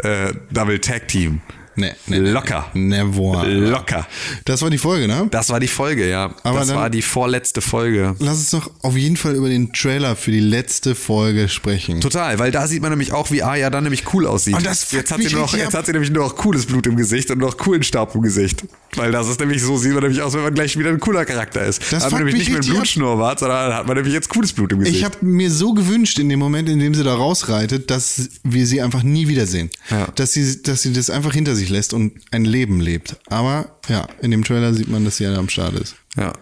[0.02, 1.40] äh, Double Tag Team.
[1.80, 2.66] Nee, nee, Locker.
[2.74, 3.46] Never.
[3.46, 4.06] Locker.
[4.44, 5.28] Das war die Folge, ne?
[5.30, 6.34] Das war die Folge, ja.
[6.42, 8.14] Aber das war die vorletzte Folge.
[8.18, 12.00] Lass uns doch auf jeden Fall über den Trailer für die letzte Folge sprechen.
[12.00, 14.54] Total, weil da sieht man nämlich auch, wie Arya dann nämlich cool aussieht.
[14.54, 16.96] Und das jetzt, hat sie noch, jetzt hat sie nämlich nur noch cooles Blut im
[16.96, 18.64] Gesicht und noch coolen Staub im Gesicht.
[18.96, 21.24] Weil das ist nämlich so, sieht man nämlich aus, wenn man gleich wieder ein cooler
[21.24, 21.80] Charakter ist.
[21.90, 22.70] Das Da hat man nämlich nicht mehr einen.
[22.70, 24.98] Blutschnurrbart, sondern hat man nämlich jetzt cooles Blut im Gesicht.
[24.98, 28.66] Ich habe mir so gewünscht in dem Moment, in dem sie da rausreitet, dass wir
[28.66, 29.70] sie einfach nie wiedersehen.
[29.90, 30.08] Ja.
[30.14, 33.16] Dass, sie, dass sie das einfach hinter sich lässt und ein Leben lebt.
[33.28, 35.96] Aber ja, in dem Trailer sieht man, dass sie ja am Start ist.
[36.16, 36.32] ja,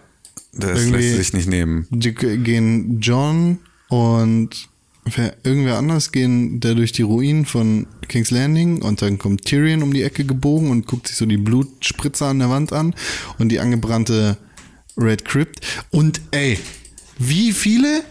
[0.53, 1.87] das Irgendwie- lässt sich nicht nehmen.
[1.91, 4.49] Die gehen John und
[5.05, 9.83] wer, irgendwer anders gehen da durch die Ruinen von King's Landing und dann kommt Tyrion
[9.83, 12.95] um die Ecke gebogen und guckt sich so die Blutspritzer an der Wand an
[13.37, 14.37] und die angebrannte
[14.97, 15.59] Red Crypt.
[15.91, 16.57] Und ey,
[17.19, 18.03] wie viele,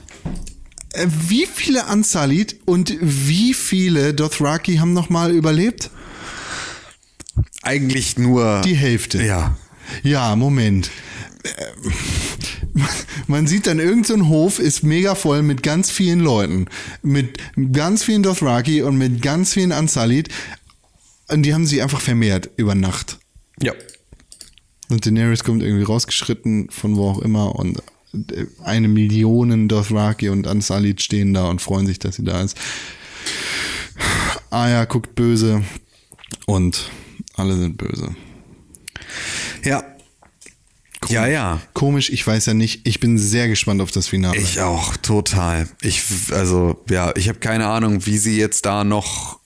[0.93, 5.91] äh, wie viele Unsullied und wie viele Dothraki haben nochmal überlebt?
[7.63, 8.63] Eigentlich nur.
[8.65, 9.25] Die Hälfte.
[9.25, 9.57] Ja.
[10.03, 10.91] Ja, Moment.
[13.27, 16.67] Man sieht dann irgendein so Hof ist mega voll mit ganz vielen Leuten,
[17.03, 17.39] mit
[17.73, 20.29] ganz vielen Dothraki und mit ganz vielen Unsullied
[21.29, 23.19] und die haben sie einfach vermehrt über Nacht.
[23.61, 23.73] Ja.
[24.89, 27.83] Und Daenerys kommt irgendwie rausgeschritten von wo auch immer und
[28.15, 32.57] äh, eine Million Dothraki und Unsullied stehen da und freuen sich, dass sie da ist.
[34.51, 35.63] Aya guckt böse
[36.47, 36.91] und
[37.39, 38.15] alle sind böse.
[39.65, 39.83] Ja.
[41.09, 41.61] Ja, ja.
[41.75, 42.87] Komisch, ich weiß ja nicht.
[42.87, 44.37] Ich bin sehr gespannt auf das Finale.
[44.37, 45.69] Ich auch, total.
[45.81, 46.03] Ich,
[46.33, 49.39] also, ja, ich habe keine Ahnung, wie sie jetzt da noch.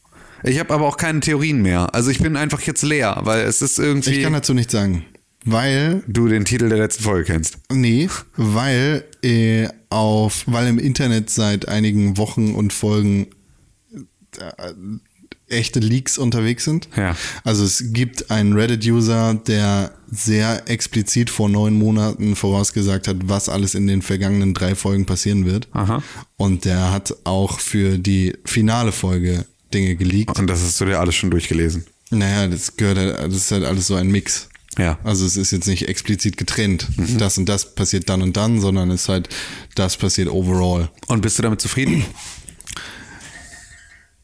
[0.44, 1.94] Ich habe aber auch keine Theorien mehr.
[1.94, 4.10] Also ich bin einfach jetzt leer, weil es ist irgendwie.
[4.10, 5.04] Ich kann dazu nichts sagen.
[5.44, 7.58] Weil, du den Titel der letzten Folge kennst.
[7.70, 13.26] nee, weil äh, auf, weil im Internet seit einigen Wochen und Folgen
[14.38, 14.72] äh,
[15.48, 16.88] echte Leaks unterwegs sind.
[16.96, 17.16] Ja.
[17.44, 23.74] Also es gibt einen Reddit-User, der sehr explizit vor neun Monaten vorausgesagt hat, was alles
[23.74, 25.68] in den vergangenen drei Folgen passieren wird.
[25.72, 26.02] Aha.
[26.36, 30.38] Und der hat auch für die finale Folge Dinge geleakt.
[30.38, 31.86] Und das hast du dir alles schon durchgelesen.
[32.10, 34.48] Naja, das gehört halt, das ist halt alles so ein Mix.
[34.78, 34.98] Ja.
[35.04, 36.88] Also es ist jetzt nicht explizit getrennt.
[36.96, 37.18] Mhm.
[37.18, 39.28] Das und das passiert dann und dann, sondern es ist halt,
[39.74, 40.90] das passiert overall.
[41.06, 42.04] Und bist du damit zufrieden?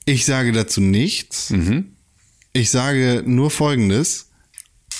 [0.08, 1.50] Ich sage dazu nichts.
[1.50, 1.92] Mhm.
[2.54, 4.24] Ich sage nur Folgendes.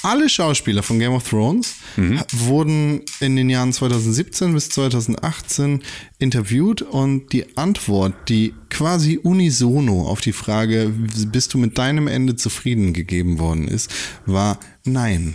[0.02, 2.20] Alle Schauspieler von Game of Thrones Mhm.
[2.32, 5.82] wurden in den Jahren 2017 bis 2018
[6.18, 10.93] interviewt und die Antwort, die quasi unisono auf die Frage,
[11.32, 13.90] bist du mit deinem Ende zufrieden gegeben worden ist,
[14.26, 15.35] war nein.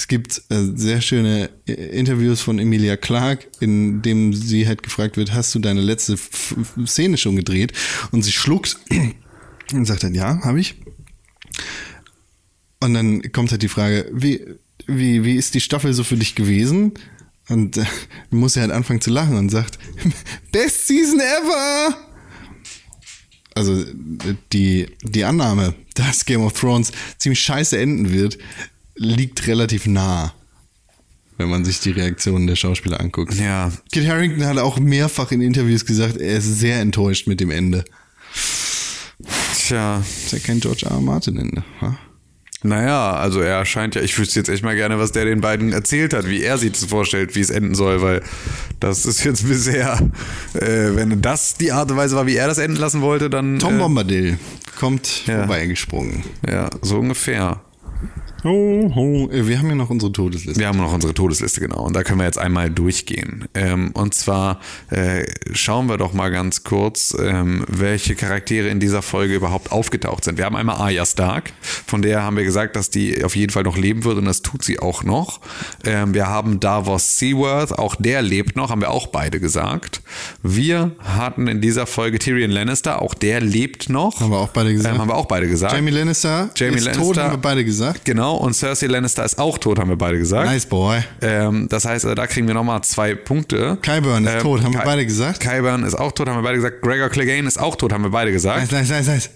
[0.00, 5.18] Es gibt äh, sehr schöne äh, Interviews von Emilia Clarke, in dem sie halt gefragt
[5.18, 7.74] wird, hast du deine letzte F F Szene schon gedreht?
[8.10, 8.78] Und sie schluckt
[9.74, 10.76] und sagt dann, ja, habe ich.
[12.80, 14.42] Und dann kommt halt die Frage, wie,
[14.86, 16.94] wie, wie ist die Staffel so für dich gewesen?
[17.50, 17.84] Und äh,
[18.30, 19.78] muss er halt anfangen zu lachen und sagt,
[20.50, 21.94] Best Season ever!
[23.54, 23.84] Also
[24.50, 28.38] die, die Annahme, dass Game of Thrones ziemlich scheiße enden wird,
[29.02, 30.34] liegt relativ nah,
[31.38, 33.34] wenn man sich die Reaktionen der Schauspieler anguckt.
[33.34, 33.72] Ja.
[33.90, 37.82] Kit Harington hat auch mehrfach in Interviews gesagt, er ist sehr enttäuscht mit dem Ende.
[39.56, 40.00] Tja.
[40.00, 40.92] Ist ja kein George R.
[40.92, 41.00] R.
[41.00, 41.64] Martin Ende.
[41.80, 41.96] Ha?
[42.62, 45.72] Naja, also er scheint ja, ich wüsste jetzt echt mal gerne, was der den beiden
[45.72, 48.22] erzählt hat, wie er sich das vorstellt, wie es enden soll, weil
[48.80, 49.98] das ist jetzt bisher,
[50.52, 53.58] äh, wenn das die Art und Weise war, wie er das enden lassen wollte, dann.
[53.60, 54.38] Tom äh, Bombadil
[54.78, 55.38] kommt Ja.
[55.38, 56.22] vorbeigesprungen.
[56.46, 57.62] Ja, so ungefähr.
[58.44, 59.28] Oh.
[59.30, 60.58] Äh, Wir haben ja noch unsere Todesliste.
[60.60, 61.82] Wir haben noch unsere Todesliste, genau.
[61.82, 63.48] Und da können wir jetzt einmal durchgehen.
[63.54, 64.60] Ähm, und zwar
[64.90, 70.24] äh, schauen wir doch mal ganz kurz, ähm, welche Charaktere in dieser Folge überhaupt aufgetaucht
[70.24, 70.38] sind.
[70.38, 71.52] Wir haben einmal Arya Stark,
[71.86, 74.42] von der haben wir gesagt, dass die auf jeden Fall noch leben wird und das
[74.42, 75.40] tut sie auch noch.
[75.84, 80.02] Ähm, wir haben Davos Seaworth, auch der lebt noch, haben wir auch beide gesagt.
[80.42, 84.20] Wir hatten in dieser Folge Tyrion Lannister, auch der lebt noch.
[84.20, 84.94] Haben wir auch beide gesagt.
[84.94, 85.72] Ähm, haben wir auch beide gesagt.
[85.74, 87.04] Jamie Lannister Jamie ist Lannister.
[87.04, 88.04] tot, haben wir beide gesagt.
[88.04, 90.50] Genau, und Cersei Lannister ist auch tot, haben wir beide gesagt.
[90.50, 91.02] Nice boy.
[91.22, 93.78] Ähm, das heißt, äh, da kriegen wir nochmal zwei Punkte.
[93.82, 95.40] Qyburn ist Ähm, tot, haben wir Ky- beide gesagt.
[95.40, 96.82] Qyburn ist auch tot, haben wir beide gesagt.
[96.82, 98.58] Gregor Clegane ist auch tot, haben wir beide gesagt.
[98.60, 99.30] Nice, nice, nice, nice.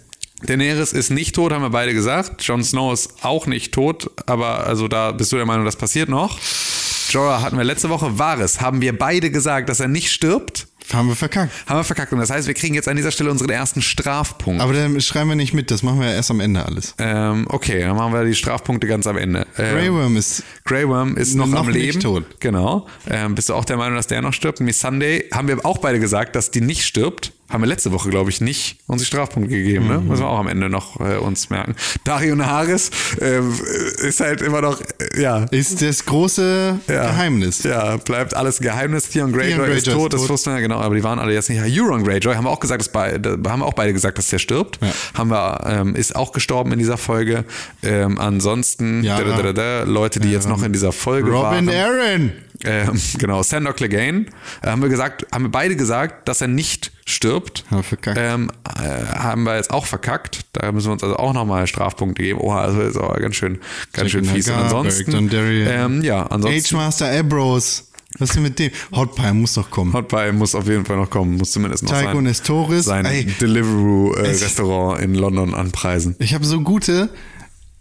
[0.47, 2.43] Daenerys ist nicht tot, haben wir beide gesagt.
[2.43, 6.09] Jon Snow ist auch nicht tot, aber also da bist du der Meinung, das passiert
[6.09, 6.39] noch.
[7.11, 8.19] Jorah hatten wir letzte Woche.
[8.19, 10.66] Varys haben wir beide gesagt, dass er nicht stirbt.
[10.93, 11.51] Haben wir verkackt.
[11.66, 12.12] Haben wir verkackt.
[12.12, 14.61] Und das heißt, wir kriegen jetzt an dieser Stelle unseren ersten Strafpunkt.
[14.61, 16.94] Aber dann schreiben wir nicht mit, das machen wir ja erst am Ende alles.
[16.98, 19.47] ähm, okay, dann machen wir die Strafpunkte ganz am Ende.
[19.59, 22.01] Ähm, Grey Worm ist Grey Worm ist noch, Noch am Leben.
[22.01, 22.24] tot.
[22.40, 22.86] Genau.
[23.09, 24.61] Ähm, bist du auch der Meinung, dass der noch stirbt?
[24.61, 27.32] Miss Sunday haben wir auch beide gesagt, dass die nicht stirbt.
[27.51, 29.87] Haben wir letzte Woche, glaube ich, nicht uns die Strafpunkte gegeben.
[29.87, 29.99] Ne?
[30.01, 31.77] Müssen wir auch am Ende noch äh, uns merken.
[32.05, 32.91] Dario Naharis
[33.21, 33.53] ähm,
[33.99, 35.45] ist halt immer noch, äh, ja.
[35.51, 37.07] ist das große Ja.
[37.09, 37.62] Geheimnis.
[37.62, 39.11] Ja, bleibt alles Geheimnis.
[39.11, 40.31] Theon Greyjoy, Greyjoy ist ist tot, das tot.
[40.31, 41.59] wussten wir genau, aber die waren alle jetzt nicht.
[41.65, 44.29] Ja, Euron Greyjoy haben wir auch gesagt, dass beide, haben wir auch beide gesagt, dass
[44.29, 44.79] der stirbt.
[44.83, 44.93] Ja.
[45.15, 47.45] Haben wir, ähm, ist auch gestorben in dieser Folge.
[47.83, 49.21] Ähm, ansonsten Ja.
[49.23, 51.69] da, da, da, Leute, die jetzt noch in dieser Folge Robin waren.
[51.69, 52.33] Aaron.
[52.65, 54.27] Ähm, genau, Sandor Clegane.
[54.62, 57.65] Äh, haben wir gesagt, haben wir beide gesagt, dass er nicht stirbt.
[57.70, 58.19] Haben wir verkackt.
[58.20, 60.41] Ähm, äh, haben wir jetzt auch verkackt.
[60.53, 62.41] Da müssen wir uns also auch nochmal Strafpunkte geben.
[62.41, 63.59] Oha, also ist aber ganz schön,
[63.93, 64.49] ganz schön fies.
[64.49, 66.77] Und ansonsten, ähm, ja, ansonsten.
[66.77, 67.82] H-Master Ambrose.
[68.19, 68.70] Was ist denn mit dem?
[68.95, 69.93] Hot Pie muss doch kommen.
[69.93, 72.85] Hot Pie muss auf jeden Fall noch kommen, muss zumindest noch Tycho sein, Nestoris.
[72.85, 76.15] sein Ey, es- Deliveroo-Restaurant in London anpreisen.
[76.20, 77.11] ich habe so gute,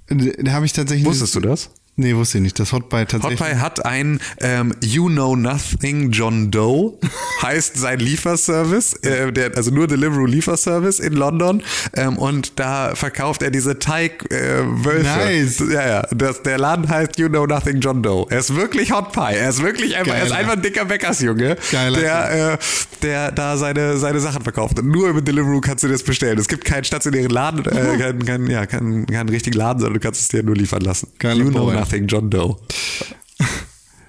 [0.08, 1.06] da habe ich tatsächlich...
[1.06, 1.70] Wusstest du das?
[1.96, 2.60] Nee, wusste ich nicht.
[2.60, 3.40] Das Hot Pie Hot tatsächlich...
[3.40, 6.98] Pie hat ein ähm, You Know Nothing John Doe,
[7.44, 11.62] heißt sein Lieferservice, äh, der, also nur Deliveroo Lieferservice in London.
[11.96, 15.04] Ähm, und da verkauft er diese Teigwölfe.
[15.04, 15.60] Nice.
[15.72, 16.02] Ja, ja.
[16.16, 18.26] Das, der Laden heißt You Know Nothing John Doe.
[18.30, 19.36] Er ist wirklich Hot Pie.
[19.36, 22.58] Er ist wirklich einfach, er ist einfach ein dicker Bäckersjunge, Geiler der, äh,
[23.04, 24.80] der da seine, seine Sachen verkauft.
[24.80, 26.40] Und nur über Deliveroo kannst du das bestellen.
[26.40, 30.00] Es gibt keinen stationären Laden, äh, keinen, keinen, ja, keinen, keinen richtigen Laden, sondern du
[30.00, 31.10] kannst es dir nur liefern lassen.
[31.20, 31.83] Geiler you Know.
[31.84, 32.56] Nothing John Doe.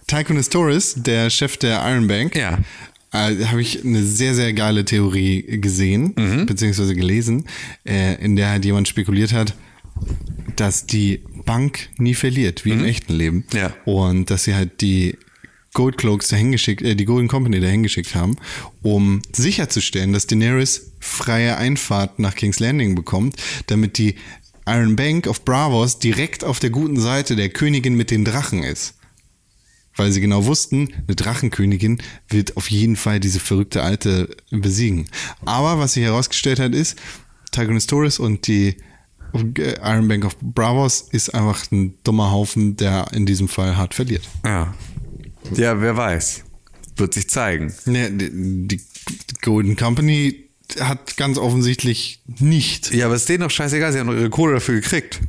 [0.07, 2.59] Tycho Nestoris, der Chef der Iron Bank, Ja.
[3.13, 6.47] äh, habe ich eine sehr, sehr geile Theorie gesehen, Mhm.
[6.47, 7.47] beziehungsweise gelesen,
[7.85, 9.55] äh, in der halt jemand spekuliert hat,
[10.57, 13.45] dass die Bank nie verliert, wie im echten Leben.
[13.53, 13.59] Mhm.
[13.59, 13.75] Ja.
[13.85, 15.17] Und dass sie halt die
[15.73, 18.37] Gold Cloaks dahin geschickt, äh, die Golden Company dahin geschickt haben,
[18.83, 23.35] um sicherzustellen, dass Daenerys freie Einfahrt nach King's Landing bekommt,
[23.67, 24.15] damit die
[24.67, 28.95] Iron Bank of Bravos direkt auf der guten Seite der Königin mit den Drachen ist.
[29.97, 35.07] Weil sie genau wussten, eine Drachenkönigin wird auf jeden Fall diese verrückte Alte besiegen.
[35.45, 36.99] Aber was sich herausgestellt hat, ist,
[37.53, 38.77] Tygonostoris und die
[39.35, 43.95] äh, Iron Bank of Bravos ist einfach ein dummer Haufen, der in diesem Fall hart
[43.95, 44.29] verliert.
[44.45, 44.75] Ja.
[45.55, 46.45] Ja, wer weiß.
[46.97, 47.73] Wird sich zeigen.
[47.87, 48.31] Ne, die,
[48.67, 48.81] die
[49.43, 50.44] Golden Company
[50.81, 52.93] hat ganz offensichtlich nicht.
[52.93, 55.21] Ja, aber ist denen doch scheißegal, sie haben ihre Kohle dafür gekriegt.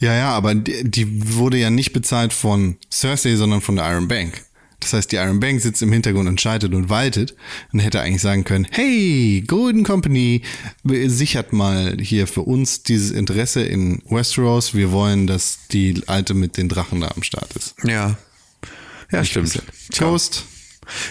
[0.00, 4.08] Ja, ja, aber die, die wurde ja nicht bezahlt von Cersei, sondern von der Iron
[4.08, 4.44] Bank.
[4.80, 7.34] Das heißt, die Iron Bank sitzt im Hintergrund und schaltet und waltet
[7.72, 10.42] und hätte eigentlich sagen können, hey, Golden Company
[10.84, 14.74] sichert mal hier für uns dieses Interesse in Westeros.
[14.74, 17.74] Wir wollen, dass die Alte mit den Drachen da am Start ist.
[17.84, 18.18] Ja.
[19.10, 19.62] Ja, stimmt.
[19.92, 20.44] Toast.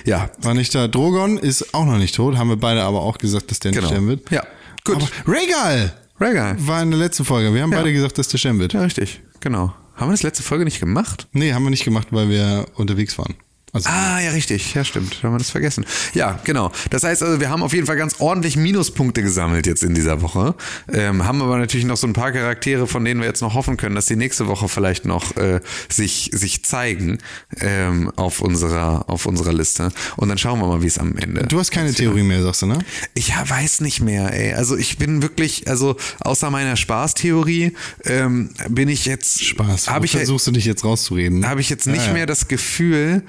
[0.06, 0.88] Ja, War nicht da.
[0.88, 2.38] Drogon ist auch noch nicht tot.
[2.38, 3.90] Haben wir beide aber auch gesagt, dass der nicht genau.
[3.90, 4.30] sterben wird.
[4.32, 4.44] Ja,
[4.84, 4.96] gut.
[4.96, 6.56] Aber Rhaegal Rhaegal.
[6.60, 7.54] war in der letzten Folge.
[7.54, 8.74] Wir haben beide gesagt, dass der sterben wird.
[8.74, 9.22] Ja, richtig.
[9.40, 9.74] Genau.
[9.96, 11.28] Haben wir das letzte Folge nicht gemacht?
[11.34, 13.36] Nee, haben wir nicht gemacht, weil wir unterwegs waren.
[13.74, 14.74] Also, Ah, ja, richtig.
[14.76, 15.18] Ja, stimmt.
[15.22, 15.84] Da haben wir das vergessen.
[16.14, 16.72] Ja, genau.
[16.92, 20.22] Das heißt also, wir haben auf jeden Fall ganz ordentlich Minuspunkte gesammelt jetzt in dieser
[20.22, 20.54] Woche.
[20.92, 23.76] Ähm, haben aber natürlich noch so ein paar Charaktere, von denen wir jetzt noch hoffen
[23.76, 25.60] können, dass die nächste Woche vielleicht noch äh,
[25.90, 27.18] sich, sich zeigen
[27.60, 29.92] ähm, auf, unserer, auf unserer Liste.
[30.18, 31.44] Und dann schauen wir mal, wie es am Ende.
[31.48, 32.78] du hast keine Theorie mehr, sagst du, ne?
[33.16, 34.54] Ich ja, weiß nicht mehr, ey.
[34.54, 37.74] Also ich bin wirklich, also außer meiner Spaßtheorie
[38.06, 39.44] ähm, bin ich jetzt.
[39.44, 39.90] Spaß.
[39.90, 41.48] Habe Wo ich, versuchst du dich jetzt rauszureden?
[41.48, 42.14] habe ich jetzt nicht Ja, ja.
[42.14, 43.24] mehr das Gefühl,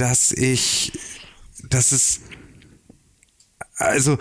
[0.00, 0.92] dass ich,
[1.68, 2.20] dass es,
[3.76, 4.16] also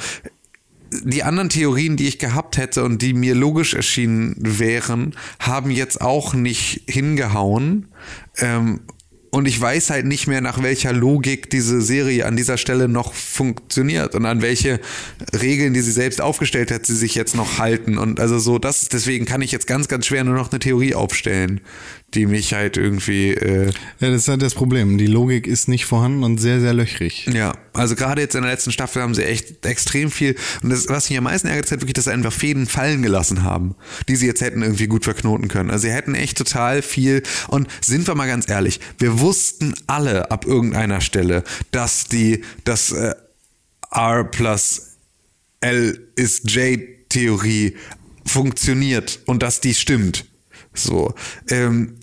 [0.92, 6.02] die anderen Theorien, die ich gehabt hätte und die mir logisch erschienen wären, haben jetzt
[6.02, 7.88] auch nicht hingehauen.
[8.38, 8.82] Ähm,
[9.32, 13.14] und ich weiß halt nicht mehr, nach welcher Logik diese Serie an dieser Stelle noch
[13.14, 14.80] funktioniert und an welche
[15.40, 18.00] Regeln, die sie selbst aufgestellt hat, sie sich jetzt noch halten.
[18.00, 20.96] Und also so, das deswegen kann ich jetzt ganz, ganz schwer nur noch eine Theorie
[20.96, 21.62] aufstellen,
[22.14, 23.68] die mich halt irgendwie äh,
[24.00, 24.98] Ja, das ist halt das Problem.
[24.98, 27.28] Die Logik ist nicht vorhanden und sehr, sehr löchrig.
[27.32, 30.36] ja, also gerade jetzt in der letzten Staffel haben sie echt extrem viel.
[30.64, 33.02] Und das, was mich am meisten ärgert, ist halt wirklich, dass sie einfach Fäden fallen
[33.04, 33.76] gelassen haben,
[34.08, 35.70] die sie jetzt hätten irgendwie gut verknoten können.
[35.70, 37.24] Also sie hätten echt total viel.
[37.48, 42.92] Und sind wir mal ganz ehrlich, wir wussten alle ab irgendeiner Stelle, dass die, dass
[42.92, 43.14] äh,
[43.92, 44.98] R plus
[45.62, 47.76] L ist J-Theorie
[48.26, 50.26] funktioniert und dass die stimmt.
[50.74, 51.14] So.
[51.50, 51.99] Ähm,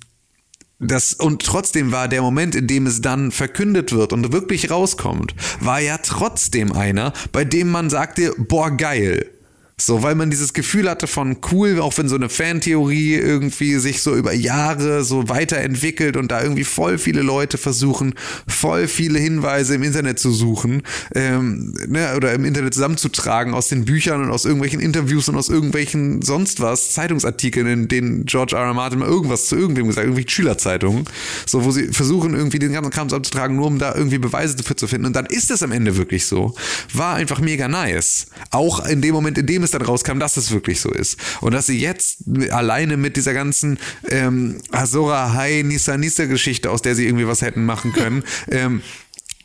[0.79, 5.35] das, und trotzdem war der Moment, in dem es dann verkündet wird und wirklich rauskommt,
[5.61, 9.31] war ja trotzdem einer, bei dem man sagte, boah, geil.
[9.79, 14.01] So, weil man dieses Gefühl hatte von cool, auch wenn so eine Fantheorie irgendwie sich
[14.01, 18.15] so über Jahre so weiterentwickelt und da irgendwie voll viele Leute versuchen,
[18.49, 20.83] voll viele Hinweise im Internet zu suchen
[21.15, 25.51] ähm, ne, oder im Internet zusammenzutragen aus den Büchern und aus irgendwelchen Interviews und aus
[25.51, 28.63] irgendwelchen sonst was, Zeitungsartikeln, in denen George R.
[28.63, 28.73] R.
[28.73, 31.05] Martin mal irgendwas zu irgendwem gesagt, irgendwelche Schülerzeitungen,
[31.45, 34.79] so wo sie versuchen irgendwie den ganzen Kram zusammenzutragen, nur um da irgendwie Beweise dafür
[34.79, 35.05] zu finden.
[35.05, 36.55] Und dann ist es am Ende wirklich so.
[36.95, 38.29] War einfach mega nice.
[38.51, 41.19] Auch in dem Moment, in dem es dann rauskam, dass es wirklich so ist.
[41.41, 43.79] Und dass sie jetzt alleine mit dieser ganzen
[44.09, 48.83] ähm, Azora High Nisa Nisa Geschichte, aus der sie irgendwie was hätten machen können, ähm,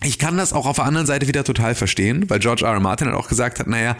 [0.03, 2.71] ich kann das auch auf der anderen Seite wieder total verstehen, weil George R.
[2.73, 2.79] R.
[2.79, 3.95] Martin hat auch gesagt hat, naja,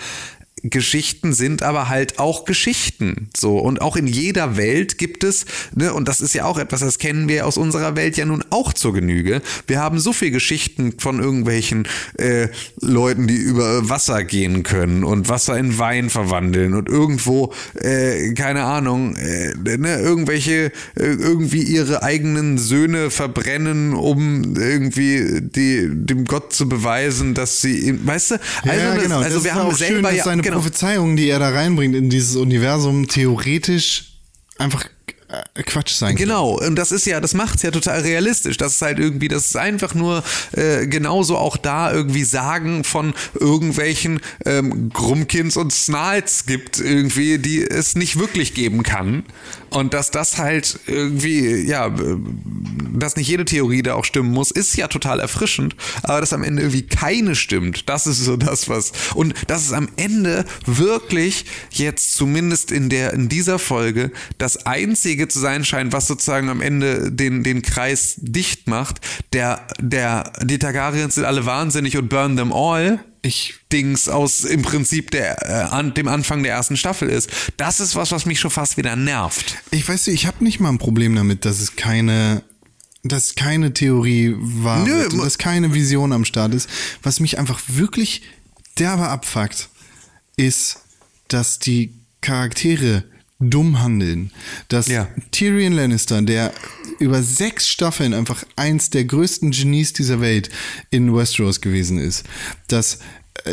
[0.63, 3.29] Geschichten sind aber halt auch Geschichten.
[3.35, 3.57] So.
[3.57, 6.99] Und auch in jeder Welt gibt es, ne, und das ist ja auch etwas, das
[6.99, 9.41] kennen wir aus unserer Welt ja nun auch zur Genüge.
[9.67, 15.29] Wir haben so viele Geschichten von irgendwelchen äh, Leuten, die über Wasser gehen können und
[15.29, 22.03] Wasser in Wein verwandeln und irgendwo, äh, keine Ahnung, äh, ne, irgendwelche, äh, irgendwie ihre
[22.03, 28.35] eigenen Söhne verbrennen, um irgendwie die, dem Gott zu beweisen, dass sie, weißt du?
[28.63, 30.61] Also, das, also Das wir haben selber ja, seine genau.
[30.61, 34.19] Prophezeiung, die er da reinbringt in dieses Universum, theoretisch
[34.57, 34.85] einfach
[35.65, 36.27] Quatsch sein kann.
[36.27, 38.57] Genau, und das ist ja, das macht's ja total realistisch.
[38.57, 43.13] Das ist halt irgendwie, das ist einfach nur äh, genauso auch da irgendwie Sagen von
[43.39, 49.23] irgendwelchen ähm, Grummkins und Snarls gibt, irgendwie, die es nicht wirklich geben kann.
[49.71, 52.17] Und dass das halt irgendwie, ja, äh,
[52.93, 56.43] dass nicht jede Theorie da auch stimmen muss, ist ja total erfrischend, aber dass am
[56.43, 58.91] Ende irgendwie keine stimmt, das ist so das, was.
[59.15, 65.20] Und dass es am Ende wirklich jetzt zumindest in der, in dieser Folge das einzige
[65.29, 69.01] zu sein scheint, was sozusagen am Ende den, den Kreis dicht macht.
[69.33, 72.99] Der, der, die Targaryens sind alle wahnsinnig und burn them all.
[73.23, 77.29] Ich Dings aus im Prinzip der, äh, an, dem Anfang der ersten Staffel ist.
[77.57, 79.57] Das ist was, was mich schon fast wieder nervt.
[79.69, 82.43] Ich weiß nicht, ich habe nicht mal ein Problem damit, dass es keine,
[83.03, 86.69] dass keine Theorie war, Nö, wird dass keine Vision am Start ist.
[87.03, 88.23] Was mich einfach wirklich
[88.79, 89.69] derbe abfuckt,
[90.35, 90.79] ist,
[91.27, 93.03] dass die Charaktere
[93.41, 94.31] dumm handeln.
[94.69, 95.07] Dass Ja.
[95.31, 96.53] Tyrion Lannister, der
[96.99, 100.49] über sechs Staffeln einfach eins der größten Genies dieser Welt
[100.89, 102.23] in Westeros gewesen ist,
[102.67, 102.99] dass
[103.43, 103.51] äh,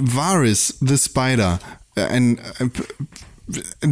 [0.00, 1.60] Varys the Spider
[1.94, 2.72] äh, ein, ein,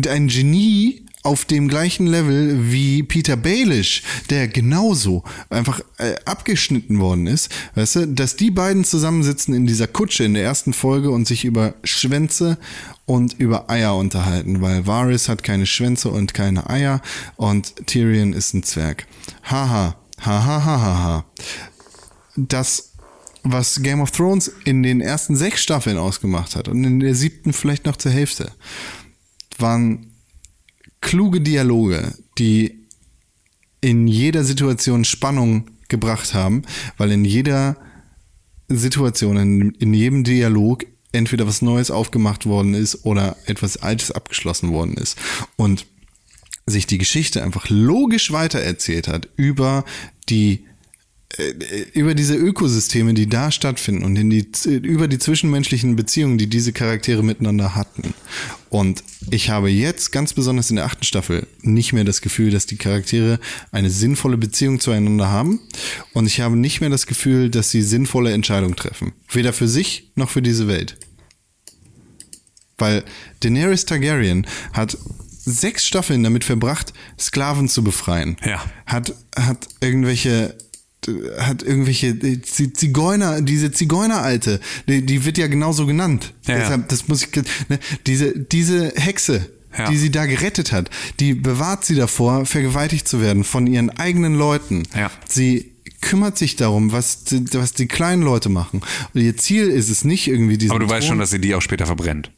[0.08, 7.26] ein Genie auf dem gleichen Level wie Peter Baelish, der genauso einfach äh, abgeschnitten worden
[7.26, 11.26] ist, weißt du, dass die beiden zusammensitzen in dieser Kutsche in der ersten Folge und
[11.28, 12.58] sich über Schwänze
[13.06, 17.00] und über Eier unterhalten, weil Varys hat keine Schwänze und keine Eier
[17.36, 19.06] und Tyrion ist ein Zwerg.
[19.44, 21.24] Haha, haha, haha, ha.
[22.36, 22.88] Das
[23.44, 27.52] was Game of Thrones in den ersten sechs Staffeln ausgemacht hat und in der siebten
[27.52, 28.52] vielleicht noch zur Hälfte,
[29.58, 30.11] waren
[31.02, 32.78] kluge Dialoge, die
[33.82, 36.62] in jeder Situation Spannung gebracht haben,
[36.96, 37.76] weil in jeder
[38.68, 44.70] Situation, in, in jedem Dialog entweder was Neues aufgemacht worden ist oder etwas Altes abgeschlossen
[44.70, 45.18] worden ist.
[45.56, 45.84] Und
[46.64, 49.84] sich die Geschichte einfach logisch weitererzählt hat über
[50.28, 50.64] die
[51.94, 54.46] über diese Ökosysteme, die da stattfinden und in die,
[54.82, 58.14] über die zwischenmenschlichen Beziehungen, die diese Charaktere miteinander hatten.
[58.68, 62.66] Und ich habe jetzt, ganz besonders in der achten Staffel, nicht mehr das Gefühl, dass
[62.66, 63.38] die Charaktere
[63.70, 65.60] eine sinnvolle Beziehung zueinander haben.
[66.12, 69.12] Und ich habe nicht mehr das Gefühl, dass sie sinnvolle Entscheidungen treffen.
[69.30, 70.96] Weder für sich noch für diese Welt.
[72.76, 73.04] Weil
[73.40, 74.98] Daenerys Targaryen hat
[75.44, 78.36] sechs Staffeln damit verbracht, Sklaven zu befreien.
[78.44, 78.62] Ja.
[78.86, 80.56] Hat, hat irgendwelche
[81.38, 86.32] hat irgendwelche Zigeuner, diese Zigeuneralte, die, die wird ja genauso genannt.
[86.46, 87.30] Ja, Deshalb, das muss ich,
[87.68, 89.90] ne, diese, diese Hexe, Ja.
[89.90, 94.34] die sie da gerettet hat, die bewahrt sie davor, vergewaltigt zu werden von ihren eigenen
[94.34, 94.82] Leuten.
[94.94, 95.10] Ja.
[95.28, 98.82] Sie kümmert sich darum, was, die- was die kleinen Leute machen.
[99.14, 101.40] Und ihr Ziel ist es nicht irgendwie diesen Aber du weißt Thron- schon, dass sie
[101.40, 102.30] die auch später verbrennt.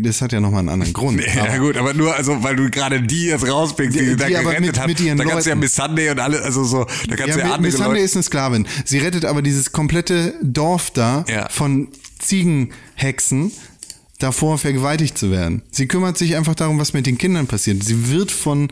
[0.00, 1.20] Das hat ja nochmal einen anderen Grund.
[1.34, 4.16] Ja, Aber- gut, aber nur, also, weil du gerade die jetzt rauspickst, die, Die- sie
[4.16, 4.86] da die aber gerettet mit- hat.
[4.88, 5.56] mit ihren da kannst du ja.
[5.56, 8.04] Miss Sunday und alle, also so, da kannst du ja Ja, andere Missandei Leute.
[8.04, 8.66] ist eine Sklavin.
[8.84, 11.48] Sie rettet aber dieses komplette Dorf da Ja.
[11.48, 11.88] von
[12.18, 13.52] Ziegenhexen
[14.18, 15.62] davor vergewaltigt zu werden.
[15.70, 17.82] Sie kümmert sich einfach darum, was mit den Kindern passiert.
[17.84, 18.68] Sie wird von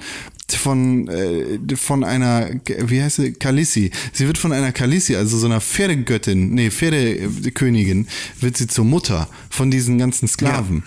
[0.56, 3.90] von äh, von einer wie heißt sie Khaleesi.
[4.12, 8.06] Sie wird von einer Khaleesi, also so einer Pferdegöttin, nee Pferdekönigin,
[8.40, 10.82] wird sie zur Mutter von diesen ganzen Sklaven.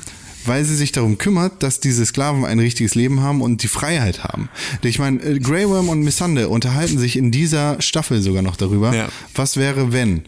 [0.48, 4.24] Weil sie sich darum kümmert, dass diese Sklaven ein richtiges Leben haben und die Freiheit
[4.24, 4.50] haben.
[4.82, 8.96] Ich meine, äh, Grey Worm und Missandei unterhalten sich in dieser Staffel sogar noch darüber,
[8.96, 9.10] Ja.
[9.36, 10.24] was wäre, wenn.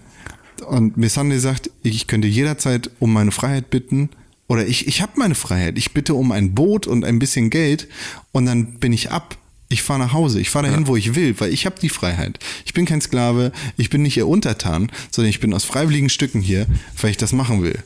[0.67, 4.09] Und Missandei sagt, ich könnte jederzeit um meine Freiheit bitten.
[4.47, 5.77] Oder ich, ich habe meine Freiheit.
[5.77, 7.87] Ich bitte um ein Boot und ein bisschen Geld
[8.31, 9.37] und dann bin ich ab.
[9.71, 10.41] Ich fahre nach Hause.
[10.41, 12.39] Ich fahre dahin, wo ich will, weil ich habe die Freiheit.
[12.65, 13.51] Ich bin kein Sklave.
[13.77, 16.65] Ich bin nicht ihr Untertan, sondern ich bin aus freiwilligen Stücken hier,
[16.99, 17.77] weil ich das machen will.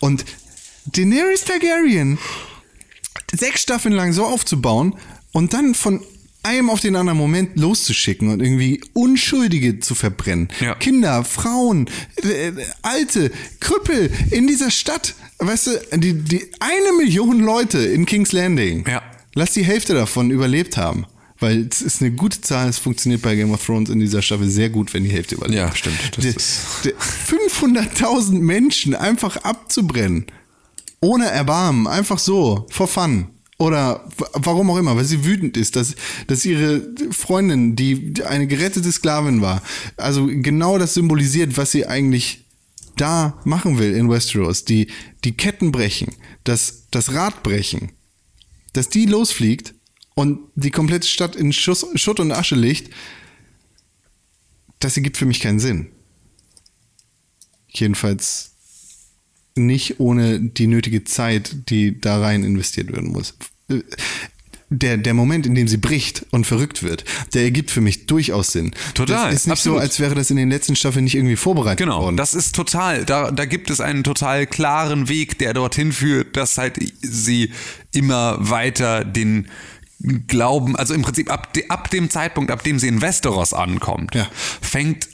[0.00, 0.24] Und
[0.92, 2.18] Daenerys Targaryen
[3.34, 4.94] sechs Staffeln lang so aufzubauen
[5.32, 6.02] und dann von
[6.42, 10.48] einem auf den anderen Moment loszuschicken und irgendwie Unschuldige zu verbrennen.
[10.60, 10.76] Ja.
[10.76, 11.90] Kinder, Frauen,
[12.22, 12.52] äh,
[12.82, 15.14] Alte, Krüppel in dieser Stadt.
[15.38, 18.86] Weißt du, die, die eine Million Leute in King's Landing.
[18.88, 19.02] Ja.
[19.34, 21.04] Lass die Hälfte davon überlebt haben.
[21.38, 24.48] Weil es ist eine gute Zahl, es funktioniert bei Game of Thrones in dieser Staffel
[24.48, 25.58] sehr gut, wenn die Hälfte überlebt.
[25.58, 25.98] Ja, stimmt.
[26.16, 30.26] Das Die- ist- die 500.000 Menschen einfach abzubrennen.
[31.00, 33.28] Ohne Erbarmen, einfach so, for fun.
[33.58, 35.94] Oder warum auch immer, weil sie wütend ist, dass,
[36.26, 39.62] dass ihre Freundin, die eine gerettete Sklavin war,
[39.96, 42.44] also genau das symbolisiert, was sie eigentlich
[42.96, 44.64] da machen will in Westeros.
[44.64, 44.88] Die,
[45.24, 46.14] die Ketten brechen,
[46.44, 47.92] das, das Rad brechen,
[48.74, 49.74] dass die losfliegt
[50.14, 52.92] und die komplette Stadt in Schuss, Schutt und Asche legt,
[54.80, 55.92] das ergibt für mich keinen Sinn.
[57.68, 58.55] Jedenfalls
[59.56, 63.34] nicht ohne die nötige Zeit, die da rein investiert werden muss.
[64.68, 67.04] Der, der Moment, in dem sie bricht und verrückt wird,
[67.34, 68.72] der ergibt für mich durchaus Sinn.
[68.94, 69.78] Total, Das ist nicht absolut.
[69.78, 72.16] so, als wäre das in den letzten Staffeln nicht irgendwie vorbereitet Genau, worden.
[72.16, 76.58] das ist total, da, da gibt es einen total klaren Weg, der dorthin führt, dass
[76.58, 77.52] halt sie
[77.94, 79.46] immer weiter den
[80.26, 84.16] Glauben, also im Prinzip ab, de, ab dem Zeitpunkt, ab dem sie in Westeros ankommt,
[84.16, 84.28] Ja.
[84.60, 85.06] fängt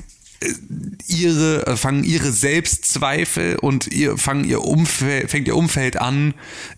[1.07, 6.35] ihre, äh, fangen ihre Selbstzweifel und ihr, fangen ihr Umfeld, fängt ihr Umfeld an,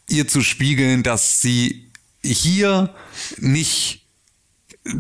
[0.09, 1.91] ihr zu spiegeln, dass sie
[2.23, 2.95] hier
[3.39, 4.03] nicht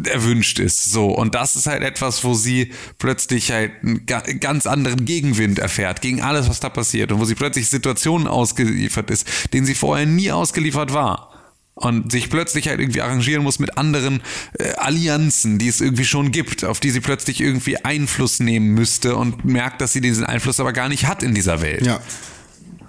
[0.04, 0.84] erwünscht ist.
[0.92, 1.08] So.
[1.08, 6.00] Und das ist halt etwas, wo sie plötzlich halt einen ga- ganz anderen Gegenwind erfährt
[6.00, 7.12] gegen alles, was da passiert.
[7.12, 11.33] Und wo sie plötzlich Situationen ausgeliefert ist, denen sie vorher nie ausgeliefert war.
[11.76, 14.22] Und sich plötzlich halt irgendwie arrangieren muss mit anderen
[14.58, 19.16] äh, Allianzen, die es irgendwie schon gibt, auf die sie plötzlich irgendwie Einfluss nehmen müsste
[19.16, 21.84] und merkt, dass sie diesen Einfluss aber gar nicht hat in dieser Welt.
[21.84, 22.00] ja.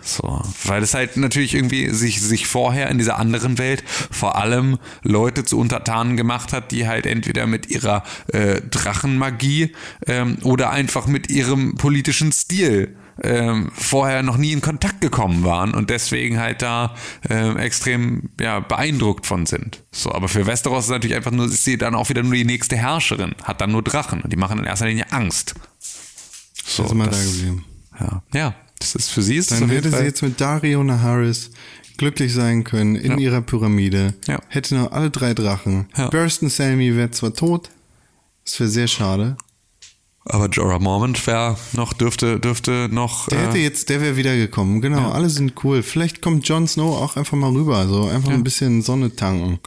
[0.06, 4.78] So, weil es halt natürlich irgendwie sich, sich vorher in dieser anderen Welt vor allem
[5.02, 9.74] Leute zu Untertanen gemacht hat, die halt entweder mit ihrer äh, Drachenmagie
[10.06, 15.74] ähm, oder einfach mit ihrem politischen Stil ähm, vorher noch nie in Kontakt gekommen waren
[15.74, 16.96] und deswegen halt da
[17.30, 19.82] ähm, extrem ja, beeindruckt von sind.
[19.92, 22.44] So, aber für Westeros ist natürlich einfach nur, ist sie dann auch wieder nur die
[22.46, 25.56] nächste Herrscherin, hat dann nur Drachen und die machen in erster Linie Angst.
[26.66, 27.66] So, Da sind wir das- da geblieben.
[28.00, 31.52] Ja, ja, das ist für sie ist das Dann hätte sie jetzt mit Dario Naharis
[31.98, 33.18] glücklich sein können in Ja.
[33.18, 34.14] ihrer Pyramide.
[34.28, 34.42] Ja.
[34.50, 35.88] Hätte noch alle drei Drachen.
[35.96, 36.10] Ja.
[36.10, 37.70] Burston Sammy wäre zwar tot,
[38.44, 39.38] das wäre sehr schade.
[40.28, 43.28] Aber Jorah Mormont wäre noch, dürfte, dürfte noch.
[43.28, 44.82] Der hätte äh, jetzt, der wäre wiedergekommen.
[44.82, 45.12] Genau, Ja.
[45.12, 45.84] alle sind cool.
[45.84, 49.60] Vielleicht kommt Jon Snow auch einfach mal rüber, so einfach ein bisschen Sonne tanken.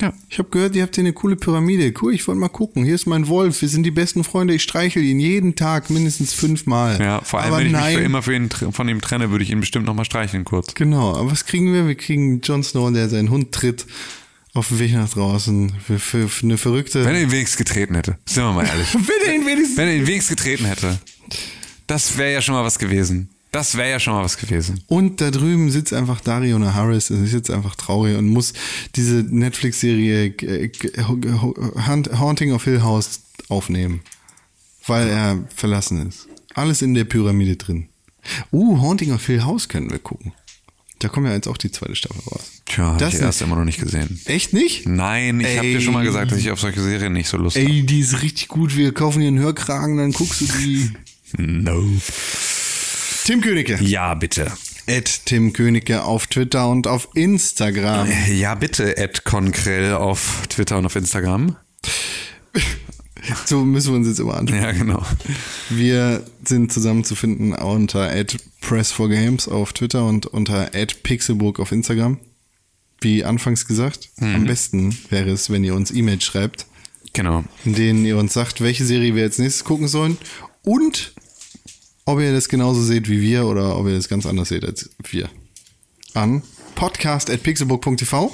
[0.00, 0.12] ja.
[0.28, 1.94] Ich habe gehört, ihr habt hier eine coole Pyramide.
[2.02, 2.84] Cool, ich wollte mal gucken.
[2.84, 3.62] Hier ist mein Wolf.
[3.62, 4.52] Wir sind die besten Freunde.
[4.54, 6.98] Ich streichel ihn jeden Tag mindestens fünfmal.
[7.00, 7.84] ja, vor allem, aber wenn ich nein.
[7.92, 10.44] mich für immer für ihn, von ihm trenne, würde ich ihn bestimmt noch mal streicheln
[10.44, 10.74] kurz.
[10.74, 11.86] Genau, aber was kriegen wir?
[11.86, 13.86] Wir kriegen Jon Snow, der seinen Hund tritt
[14.54, 15.74] auf dem Weg nach draußen.
[15.84, 17.04] Für, für, für eine verrückte.
[17.04, 18.18] Wenn er ihn wenigstens getreten hätte.
[18.24, 18.88] Sind wir mal ehrlich.
[18.94, 19.76] Wenn er ihn wenigstens.
[19.76, 20.98] Wenn er ihn wenigstens getreten hätte.
[21.86, 23.28] Das wäre ja schon mal was gewesen.
[23.50, 24.82] Das wäre ja schon mal was gewesen.
[24.88, 27.10] Und da drüben sitzt einfach Dario Naharis.
[27.10, 28.52] Er ist jetzt einfach traurig und muss
[28.96, 30.72] diese Netflix-Serie äh,
[31.06, 34.00] Haunting of Hill House aufnehmen.
[34.86, 36.26] Weil er verlassen ist.
[36.54, 37.88] Alles in der Pyramide drin.
[38.50, 40.32] Uh, Haunting of Hill House können wir gucken.
[41.04, 42.50] Da kommt ja jetzt auch die zweite Staffel raus.
[42.64, 44.18] Tja, Das ich erst immer noch nicht gesehen.
[44.24, 44.88] Echt nicht?
[44.88, 47.58] Nein, ich habe dir schon mal gesagt, dass ich auf solche Serien nicht so Lust
[47.58, 47.66] habe.
[47.68, 48.74] Ey, die ist richtig gut.
[48.74, 50.90] Wir kaufen dir einen Hörkragen, dann guckst du die.
[51.36, 51.82] No.
[53.24, 53.78] Tim Königke.
[53.82, 54.50] Ja, bitte.
[54.88, 58.08] At Tim Königke auf Twitter und auf Instagram.
[58.32, 61.56] Ja, bitte, Ed Konkrell auf Twitter und auf Instagram.
[63.46, 64.60] So müssen wir uns jetzt immer anschauen.
[64.62, 65.02] Ja, genau.
[65.70, 68.10] Wir sind zusammenzufinden unter
[68.62, 70.66] @press4games auf Twitter und unter
[71.02, 72.18] @pixelburg auf Instagram.
[73.00, 76.66] Wie anfangs gesagt, am besten wäre es, wenn ihr uns E-Mails schreibt,
[77.12, 77.44] Genau.
[77.64, 80.16] in denen ihr uns sagt, welche Serie wir als nächstes gucken sollen
[80.62, 81.12] und
[82.06, 84.90] ob ihr das genauso seht wie wir oder ob ihr das ganz anders seht als
[85.10, 85.28] wir.
[86.14, 86.42] An
[86.74, 88.32] podcast.pixelburg.tv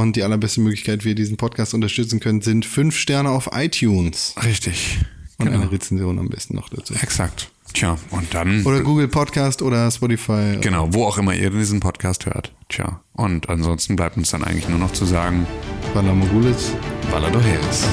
[0.00, 4.34] und die allerbeste Möglichkeit, wie ihr diesen Podcast unterstützen könnt, sind fünf Sterne auf iTunes
[4.42, 4.98] Richtig.
[5.38, 5.60] und Genau.
[5.60, 6.94] eine Rezension am besten noch dazu.
[6.94, 7.50] Exakt.
[7.72, 8.64] Tja, und dann.
[8.66, 10.58] Oder Google Podcast oder Spotify.
[10.60, 12.52] Genau, wo auch immer ihr diesen Podcast hört.
[12.68, 15.46] Tja, und ansonsten bleibt uns dann eigentlich nur noch zu sagen,
[15.94, 16.72] Valamogulis.
[17.10, 17.86] Valadoheres.